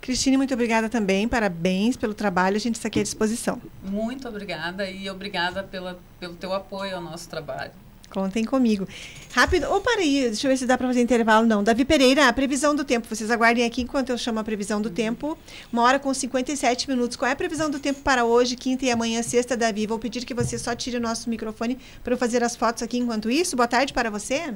Cristine, 0.01 0.37
muito 0.37 0.55
obrigada 0.55 0.89
também. 0.89 1.29
Parabéns 1.29 1.97
pelo 1.97 2.15
trabalho. 2.15 2.57
A 2.57 2.61
gente 2.61 2.77
está 2.77 2.89
aqui 2.89 3.01
à 3.01 3.03
disposição. 3.03 3.61
Muito 3.85 4.27
obrigada 4.29 4.89
e 4.89 5.09
obrigada 5.11 5.63
pela, 5.63 5.99
pelo 6.19 6.35
teu 6.35 6.53
apoio 6.53 6.97
ao 6.97 7.03
nosso 7.03 7.29
trabalho. 7.29 7.73
Contem 8.11 8.45
comigo. 8.45 8.87
Rápido. 9.33 9.69
Ou 9.71 9.81
para 9.81 10.01
aí, 10.01 10.23
deixa 10.23 10.47
eu 10.47 10.51
ver 10.51 10.57
se 10.57 10.67
dá 10.67 10.77
para 10.77 10.89
fazer 10.89 11.01
intervalo. 11.01 11.47
Não. 11.47 11.63
Davi 11.63 11.85
Pereira, 11.85 12.29
a 12.29 12.33
previsão 12.33 12.75
do 12.75 12.85
tempo. 12.85 13.07
Vocês 13.09 13.31
aguardem 13.31 13.65
aqui 13.65 13.83
enquanto 13.83 14.11
eu 14.11 14.19
chamo 14.19 14.41
a 14.41 14.45
previsão 14.45 14.83
do 14.83 14.91
tempo. 14.91 15.39
Uma 15.73 15.83
hora 15.83 15.99
com 15.99 16.13
57 16.13 16.89
minutos. 16.91 17.17
Qual 17.17 17.29
é 17.29 17.33
a 17.33 17.37
previsão 17.37 17.71
do 17.71 17.79
tempo 17.79 18.01
para 18.01 18.25
hoje, 18.25 18.57
quinta 18.57 18.85
e 18.85 18.91
amanhã, 18.91 19.23
sexta, 19.23 19.57
Davi? 19.57 19.87
Vou 19.87 19.99
pedir 19.99 20.25
que 20.25 20.35
você 20.35 20.59
só 20.59 20.75
tire 20.75 20.97
o 20.97 21.01
nosso 21.01 21.31
microfone 21.31 21.79
para 22.03 22.13
eu 22.13 22.19
fazer 22.19 22.43
as 22.43 22.57
fotos 22.57 22.83
aqui 22.83 22.99
enquanto 22.99 23.31
isso. 23.31 23.57
Boa 23.57 23.69
tarde 23.69 23.93
para 23.93 24.11
você. 24.11 24.53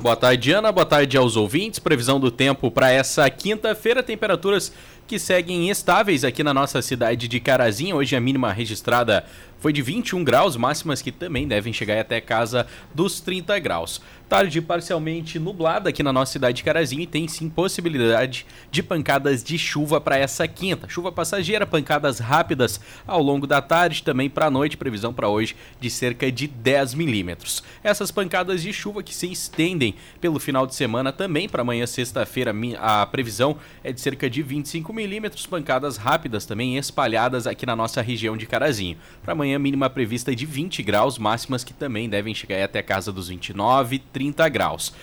Boa 0.00 0.16
tarde, 0.16 0.50
Ana. 0.50 0.72
Boa 0.72 0.84
tarde 0.84 1.16
aos 1.16 1.36
ouvintes. 1.36 1.78
Previsão 1.78 2.18
do 2.18 2.30
tempo 2.30 2.70
para 2.70 2.90
essa 2.90 3.28
quinta-feira. 3.30 4.02
Temperaturas 4.02 4.72
que 5.06 5.18
seguem 5.18 5.68
estáveis 5.68 6.24
aqui 6.24 6.42
na 6.42 6.54
nossa 6.54 6.80
cidade 6.80 7.28
de 7.28 7.38
Carazinho. 7.38 7.96
Hoje 7.96 8.16
a 8.16 8.20
mínima 8.20 8.52
registrada 8.52 9.24
foi 9.60 9.72
de 9.72 9.82
21 9.82 10.22
graus, 10.24 10.56
máximas 10.56 11.00
que 11.00 11.10
também 11.10 11.48
devem 11.48 11.72
chegar 11.72 11.98
até 11.98 12.20
casa 12.20 12.66
dos 12.94 13.20
30 13.20 13.58
graus. 13.58 14.00
Tarde 14.28 14.60
parcialmente 14.60 15.38
nublada 15.38 15.90
aqui 15.90 16.02
na 16.02 16.12
nossa 16.12 16.32
cidade 16.32 16.56
de 16.56 16.64
Carazinho 16.64 17.02
e 17.02 17.06
tem 17.06 17.28
sim 17.28 17.48
possibilidade 17.48 18.46
de 18.70 18.82
pancadas 18.82 19.44
de 19.44 19.58
chuva 19.58 20.00
para 20.00 20.18
essa 20.18 20.48
quinta. 20.48 20.88
Chuva 20.88 21.12
passageira, 21.12 21.66
pancadas 21.66 22.18
rápidas 22.18 22.80
ao 23.06 23.22
longo 23.22 23.46
da 23.46 23.60
tarde, 23.62 24.02
também 24.02 24.28
para 24.28 24.46
a 24.46 24.50
noite, 24.50 24.76
previsão 24.76 25.12
para 25.12 25.28
hoje 25.28 25.54
de 25.78 25.90
cerca 25.90 26.32
de 26.32 26.46
10 26.46 26.94
milímetros. 26.94 27.62
Essas 27.82 28.10
pancadas 28.10 28.62
de 28.62 28.72
chuva 28.72 29.02
que 29.02 29.14
se 29.14 29.30
estendem 29.30 29.94
pelo 30.20 30.38
final 30.38 30.66
de 30.66 30.74
semana 30.74 31.12
também 31.12 31.48
para 31.48 31.62
amanhã, 31.62 31.86
sexta-feira, 31.86 32.54
a 32.78 33.06
previsão 33.06 33.56
é 33.82 33.92
de 33.92 34.00
cerca 34.00 34.28
de 34.28 34.42
25 34.42 34.92
milímetros, 34.94 35.44
pancadas 35.44 35.96
rápidas 35.96 36.46
também 36.46 36.78
espalhadas 36.78 37.46
aqui 37.46 37.66
na 37.66 37.74
nossa 37.74 38.00
região 38.00 38.36
de 38.36 38.46
Carazinho. 38.46 38.96
Para 39.22 39.32
amanhã, 39.32 39.58
mínima 39.58 39.90
prevista 39.90 40.34
de 40.34 40.46
20 40.46 40.82
graus, 40.82 41.18
máximas 41.18 41.64
que 41.64 41.74
também 41.74 42.08
devem 42.08 42.34
chegar 42.34 42.62
até 42.62 42.78
a 42.78 42.82
casa 42.82 43.12
dos 43.12 43.28
29, 43.28 43.98
30 43.98 44.48
graus. 44.48 44.94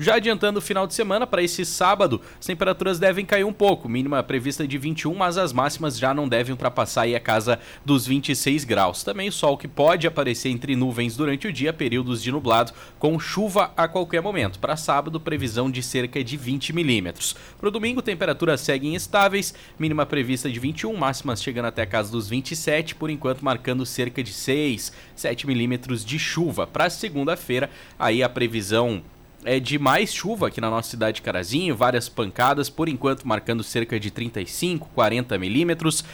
Já 0.00 0.14
adiantando 0.14 0.60
o 0.60 0.62
final 0.62 0.86
de 0.86 0.94
semana, 0.94 1.26
para 1.26 1.42
esse 1.42 1.64
sábado, 1.64 2.20
as 2.38 2.46
temperaturas 2.46 3.00
devem 3.00 3.26
cair 3.26 3.42
um 3.42 3.52
pouco. 3.52 3.88
Mínima 3.88 4.22
prevista 4.22 4.66
de 4.66 4.78
21, 4.78 5.12
mas 5.12 5.36
as 5.36 5.52
máximas 5.52 5.98
já 5.98 6.14
não 6.14 6.28
devem 6.28 6.52
ultrapassar 6.52 7.08
a 7.08 7.20
casa 7.20 7.58
dos 7.84 8.06
26 8.06 8.62
graus. 8.62 9.02
Também 9.02 9.28
o 9.28 9.32
sol 9.32 9.58
que 9.58 9.66
pode 9.66 10.06
aparecer 10.06 10.50
entre 10.50 10.76
nuvens 10.76 11.16
durante 11.16 11.48
o 11.48 11.52
dia, 11.52 11.72
períodos 11.72 12.22
de 12.22 12.30
nublado, 12.30 12.72
com 12.96 13.18
chuva 13.18 13.72
a 13.76 13.88
qualquer 13.88 14.22
momento. 14.22 14.60
Para 14.60 14.76
sábado, 14.76 15.18
previsão 15.18 15.68
de 15.68 15.82
cerca 15.82 16.22
de 16.22 16.36
20 16.36 16.72
milímetros. 16.72 17.34
Para 17.58 17.68
o 17.68 17.72
domingo, 17.72 18.00
temperaturas 18.00 18.60
seguem 18.60 18.94
estáveis. 18.94 19.52
Mínima 19.76 20.06
prevista 20.06 20.48
de 20.48 20.60
21, 20.60 20.96
máximas 20.96 21.42
chegando 21.42 21.66
até 21.66 21.82
a 21.82 21.86
casa 21.86 22.12
dos 22.12 22.28
27, 22.28 22.94
por 22.94 23.10
enquanto 23.10 23.44
marcando 23.44 23.84
cerca 23.84 24.22
de 24.22 24.32
6, 24.32 24.92
7 25.16 25.44
milímetros 25.44 26.04
de 26.04 26.20
chuva. 26.20 26.68
Para 26.68 26.88
segunda-feira, 26.88 27.68
aí 27.98 28.22
a 28.22 28.28
previsão 28.28 29.02
é 29.44 29.60
de 29.60 29.78
mais 29.78 30.12
chuva 30.12 30.48
aqui 30.48 30.60
na 30.60 30.70
nossa 30.70 30.90
cidade 30.90 31.16
de 31.16 31.22
Carazinho, 31.22 31.76
várias 31.76 32.08
pancadas, 32.08 32.68
por 32.68 32.88
enquanto 32.88 33.26
marcando 33.26 33.62
cerca 33.62 33.98
de 33.98 34.10
35, 34.10 34.88
40 34.94 35.38
milímetros. 35.38 36.04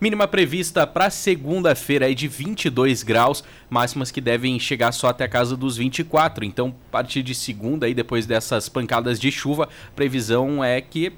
Mínima 0.00 0.26
prevista 0.26 0.84
para 0.84 1.10
segunda-feira 1.10 2.10
é 2.10 2.14
de 2.14 2.26
22 2.26 3.04
graus, 3.04 3.44
máximas 3.70 4.10
que 4.10 4.20
devem 4.20 4.58
chegar 4.58 4.90
só 4.90 5.08
até 5.08 5.22
a 5.24 5.28
casa 5.28 5.56
dos 5.56 5.76
24. 5.76 6.44
Então, 6.44 6.74
a 6.88 6.90
partir 6.90 7.22
de 7.22 7.36
segunda, 7.36 7.86
aí, 7.86 7.94
depois 7.94 8.26
dessas 8.26 8.68
pancadas 8.68 9.20
de 9.20 9.30
chuva, 9.30 9.68
previsão 9.94 10.64
é 10.64 10.80
que 10.80 11.12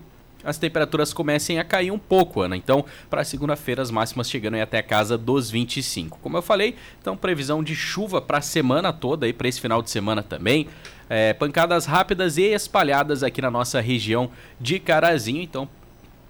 as 0.45 0.59
temperaturas 0.59 1.13
comecem 1.13 1.59
a 1.59 1.65
cair 1.65 1.91
um 1.91 1.99
pouco, 1.99 2.41
Ana. 2.41 2.57
Então, 2.57 2.85
para 3.09 3.25
segunda-feira, 3.25 3.83
as 3.83 3.91
máximas 3.91 4.29
chegando 4.29 4.55
até 4.57 4.79
a 4.79 4.83
casa 4.83 5.17
dos 5.17 5.51
25. 5.51 6.19
Como 6.23 6.37
eu 6.37 6.43
falei, 6.43 6.77
então, 7.01 7.17
previsão 7.17 7.63
de 7.63 7.75
chuva 7.75 8.21
para 8.21 8.39
a 8.39 8.43
semana 8.43 8.93
toda, 8.93 9.27
aí 9.27 9.33
para 9.33 9.49
esse 9.49 9.61
final 9.61 9.83
de 9.83 9.91
semana 9.91 10.23
também. 10.23 10.69
É, 11.09 11.33
pancadas 11.33 11.87
rápidas 11.87 12.39
e 12.39 12.43
espalhadas 12.43 13.23
aqui 13.23 13.43
na 13.43 13.51
nossa 13.51 13.81
região 13.81 14.31
de 14.61 14.79
Carazinho. 14.79 15.43
Então, 15.43 15.69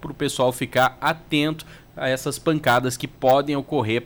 para 0.01 0.11
o 0.11 0.15
pessoal 0.15 0.51
ficar 0.51 0.97
atento 1.01 1.65
a 1.95 2.09
essas 2.09 2.37
pancadas 2.37 2.97
que 2.97 3.07
podem 3.07 3.55
ocorrer 3.55 4.03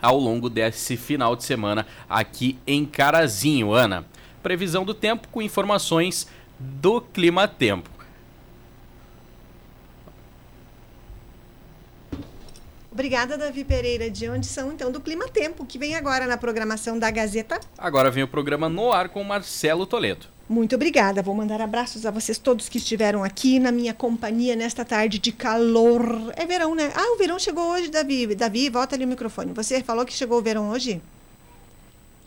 ao 0.00 0.18
longo 0.18 0.50
desse 0.50 0.96
final 0.96 1.36
de 1.36 1.44
semana 1.44 1.86
aqui 2.08 2.58
em 2.66 2.84
Carazinho, 2.84 3.72
Ana. 3.72 4.04
Previsão 4.42 4.84
do 4.84 4.92
tempo 4.92 5.28
com 5.28 5.40
informações 5.40 6.26
do 6.58 7.00
Clima 7.00 7.46
Tempo. 7.46 7.88
Obrigada, 12.92 13.38
Davi 13.38 13.64
Pereira. 13.64 14.10
De 14.10 14.28
onde 14.28 14.46
são, 14.46 14.70
então, 14.70 14.92
do 14.92 15.00
Clima 15.00 15.26
Tempo, 15.26 15.64
que 15.64 15.78
vem 15.78 15.96
agora 15.96 16.26
na 16.26 16.36
programação 16.36 16.98
da 16.98 17.10
Gazeta. 17.10 17.58
Agora 17.78 18.10
vem 18.10 18.22
o 18.22 18.28
programa 18.28 18.68
no 18.68 18.92
ar 18.92 19.08
com 19.08 19.24
Marcelo 19.24 19.86
Toledo. 19.86 20.26
Muito 20.46 20.74
obrigada. 20.74 21.22
Vou 21.22 21.34
mandar 21.34 21.62
abraços 21.62 22.04
a 22.04 22.10
vocês 22.10 22.36
todos 22.36 22.68
que 22.68 22.76
estiveram 22.76 23.24
aqui 23.24 23.58
na 23.58 23.72
minha 23.72 23.94
companhia 23.94 24.54
nesta 24.54 24.84
tarde 24.84 25.18
de 25.18 25.32
calor. 25.32 26.04
É 26.36 26.44
verão, 26.44 26.74
né? 26.74 26.92
Ah, 26.94 27.14
o 27.14 27.16
verão 27.16 27.38
chegou 27.38 27.70
hoje, 27.70 27.88
Davi. 27.88 28.34
Davi, 28.34 28.68
volta 28.68 28.94
ali 28.94 29.06
o 29.06 29.08
microfone. 29.08 29.54
Você 29.54 29.82
falou 29.82 30.04
que 30.04 30.12
chegou 30.12 30.38
o 30.38 30.42
verão 30.42 30.68
hoje? 30.68 31.00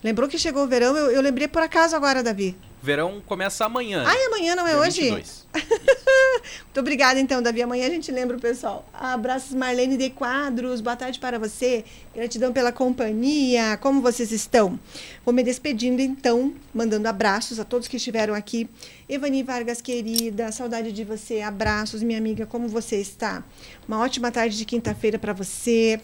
Lembrou 0.04 0.28
que 0.28 0.40
chegou 0.40 0.64
o 0.64 0.68
verão? 0.68 0.98
Eu, 0.98 1.12
eu 1.12 1.22
lembrei 1.22 1.48
por 1.48 1.62
acaso 1.62 1.96
agora, 1.96 2.24
Davi. 2.24 2.58
Verão 2.86 3.20
começa 3.26 3.66
amanhã. 3.66 4.04
Ah, 4.06 4.28
amanhã 4.28 4.56
não 4.56 4.68
é 4.68 4.78
hoje? 4.78 5.02
22. 5.02 5.48
Muito 6.66 6.80
obrigada, 6.80 7.20
então, 7.20 7.42
Davi. 7.42 7.64
Amanhã 7.64 7.88
a 7.88 7.90
gente 7.90 8.12
lembra 8.12 8.38
o 8.38 8.40
pessoal. 8.40 8.88
Abraços, 8.94 9.56
Marlene 9.56 9.98
de 9.98 10.12
Quadros. 10.12 10.82
Boa 10.82 10.96
tarde 10.96 11.20
para 11.20 11.40
você. 11.40 11.84
Gratidão 12.14 12.54
pela 12.54 12.72
companhia. 12.72 13.76
Como 13.78 14.02
vocês 14.02 14.32
estão? 14.32 14.80
Vou 15.26 15.34
me 15.34 15.42
despedindo, 15.42 16.00
então, 16.00 16.54
mandando 16.72 17.08
abraços 17.08 17.60
a 17.60 17.66
todos 17.66 17.88
que 17.88 17.98
estiveram 17.98 18.36
aqui. 18.36 18.70
Evani 19.10 19.42
Vargas, 19.42 19.82
querida, 19.82 20.52
saudade 20.52 20.92
de 20.92 21.04
você. 21.04 21.42
Abraços, 21.42 22.04
minha 22.04 22.20
amiga. 22.20 22.46
Como 22.46 22.68
você 22.68 22.98
está? 22.98 23.44
Uma 23.88 24.00
ótima 24.00 24.32
tarde 24.32 24.56
de 24.56 24.64
quinta-feira 24.64 25.18
para 25.18 25.34
você. 25.34 26.00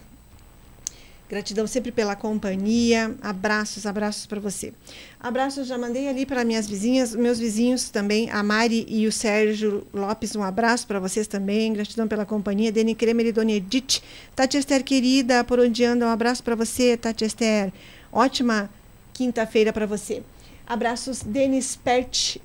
Gratidão 1.32 1.66
sempre 1.66 1.94
pela 1.94 2.14
companhia. 2.14 3.16
Abraços, 3.22 3.86
abraços 3.86 4.26
para 4.26 4.42
você. 4.42 4.74
Abraços 5.18 5.66
já 5.66 5.78
mandei 5.78 6.10
ali 6.10 6.26
para 6.26 6.44
minhas 6.44 6.68
vizinhas, 6.68 7.16
meus 7.16 7.40
vizinhos 7.40 7.90
também, 7.90 8.30
a 8.30 8.44
Mari 8.44 8.86
e 8.90 9.08
o 9.08 9.14
Sérgio 9.14 9.88
Lopes. 9.94 10.36
Um 10.36 10.44
abraço 10.44 10.86
para 10.86 11.00
vocês 11.00 11.28
também. 11.28 11.72
Gratidão 11.72 12.06
pela 12.06 12.26
companhia. 12.26 12.70
Deni 12.70 12.94
Kremer 12.94 13.28
e 13.28 13.32
Dona 13.32 13.54
Edith. 13.54 14.02
Tati 14.36 14.58
Esther, 14.58 14.84
querida, 14.84 15.42
por 15.46 15.58
onde 15.58 15.86
anda? 15.86 16.06
Um 16.06 16.10
abraço 16.10 16.44
para 16.44 16.54
você, 16.54 16.98
Tati 16.98 17.24
Esther. 17.24 17.72
Ótima 18.12 18.70
quinta-feira 19.14 19.72
para 19.72 19.86
você. 19.86 20.22
Abraços, 20.68 21.22
Denis 21.22 21.78
Pert, 21.78 22.40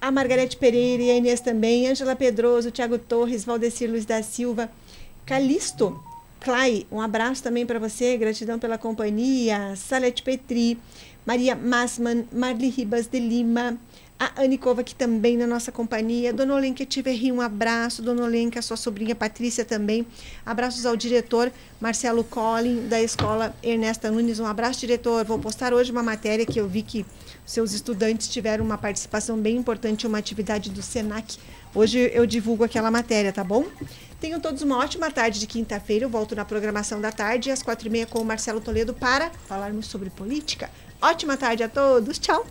a 0.00 0.10
Margarete 0.10 0.56
Pereira 0.56 1.04
e 1.04 1.10
a 1.12 1.14
Inês 1.14 1.38
também, 1.38 1.86
Ângela 1.86 2.16
Pedroso, 2.16 2.72
Tiago 2.72 2.98
Torres, 2.98 3.44
Valdecir 3.44 3.88
Luiz 3.88 4.04
da 4.04 4.24
Silva, 4.24 4.68
Calisto, 5.24 6.02
Clay, 6.44 6.86
um 6.92 7.00
abraço 7.00 7.42
também 7.42 7.64
para 7.64 7.78
você, 7.78 8.18
gratidão 8.18 8.58
pela 8.58 8.76
companhia, 8.76 9.74
Salete 9.76 10.22
Petri, 10.22 10.78
Maria 11.24 11.56
Massman, 11.56 12.28
Marli 12.30 12.68
Ribas 12.68 13.06
de 13.06 13.18
Lima, 13.18 13.78
A 14.18 14.42
Anicova 14.42 14.82
aqui 14.82 14.94
também 14.94 15.38
na 15.38 15.46
nossa 15.46 15.72
companhia. 15.72 16.34
Dona 16.34 16.54
Olenka 16.54 16.84
Tiverri, 16.84 17.32
um 17.32 17.40
abraço. 17.40 18.02
Dona 18.02 18.24
Olenka, 18.24 18.62
sua 18.62 18.76
sobrinha 18.76 19.14
Patrícia 19.14 19.64
também. 19.64 20.06
Abraços 20.44 20.86
ao 20.86 20.94
diretor 20.96 21.50
Marcelo 21.80 22.22
Collin, 22.22 22.88
da 22.88 23.02
escola 23.02 23.56
Ernesta 23.62 24.10
Nunes. 24.10 24.38
Um 24.38 24.46
abraço, 24.46 24.80
diretor. 24.80 25.24
Vou 25.24 25.38
postar 25.38 25.72
hoje 25.72 25.90
uma 25.90 26.02
matéria 26.02 26.46
que 26.46 26.60
eu 26.60 26.68
vi 26.68 26.82
que 26.82 27.04
seus 27.44 27.72
estudantes 27.72 28.28
tiveram 28.28 28.64
uma 28.64 28.78
participação 28.78 29.36
bem 29.36 29.56
importante, 29.56 30.06
uma 30.06 30.18
atividade 30.18 30.70
do 30.70 30.82
SENAC. 30.82 31.38
Hoje 31.74 32.10
eu 32.14 32.24
divulgo 32.24 32.62
aquela 32.62 32.90
matéria, 32.90 33.32
tá 33.32 33.42
bom? 33.42 33.66
Tenham 34.20 34.38
todos 34.40 34.62
uma 34.62 34.78
ótima 34.78 35.10
tarde 35.10 35.40
de 35.40 35.46
quinta-feira. 35.46 36.04
Eu 36.04 36.08
volto 36.08 36.34
na 36.36 36.44
programação 36.44 37.00
da 37.00 37.10
tarde, 37.10 37.50
às 37.50 37.62
quatro 37.62 37.88
e 37.88 37.90
meia, 37.90 38.06
com 38.06 38.20
o 38.20 38.24
Marcelo 38.24 38.60
Toledo 38.60 38.94
para 38.94 39.30
falarmos 39.48 39.86
sobre 39.86 40.08
política. 40.08 40.70
Ótima 41.02 41.36
tarde 41.36 41.62
a 41.62 41.68
todos. 41.68 42.18
Tchau. 42.18 42.46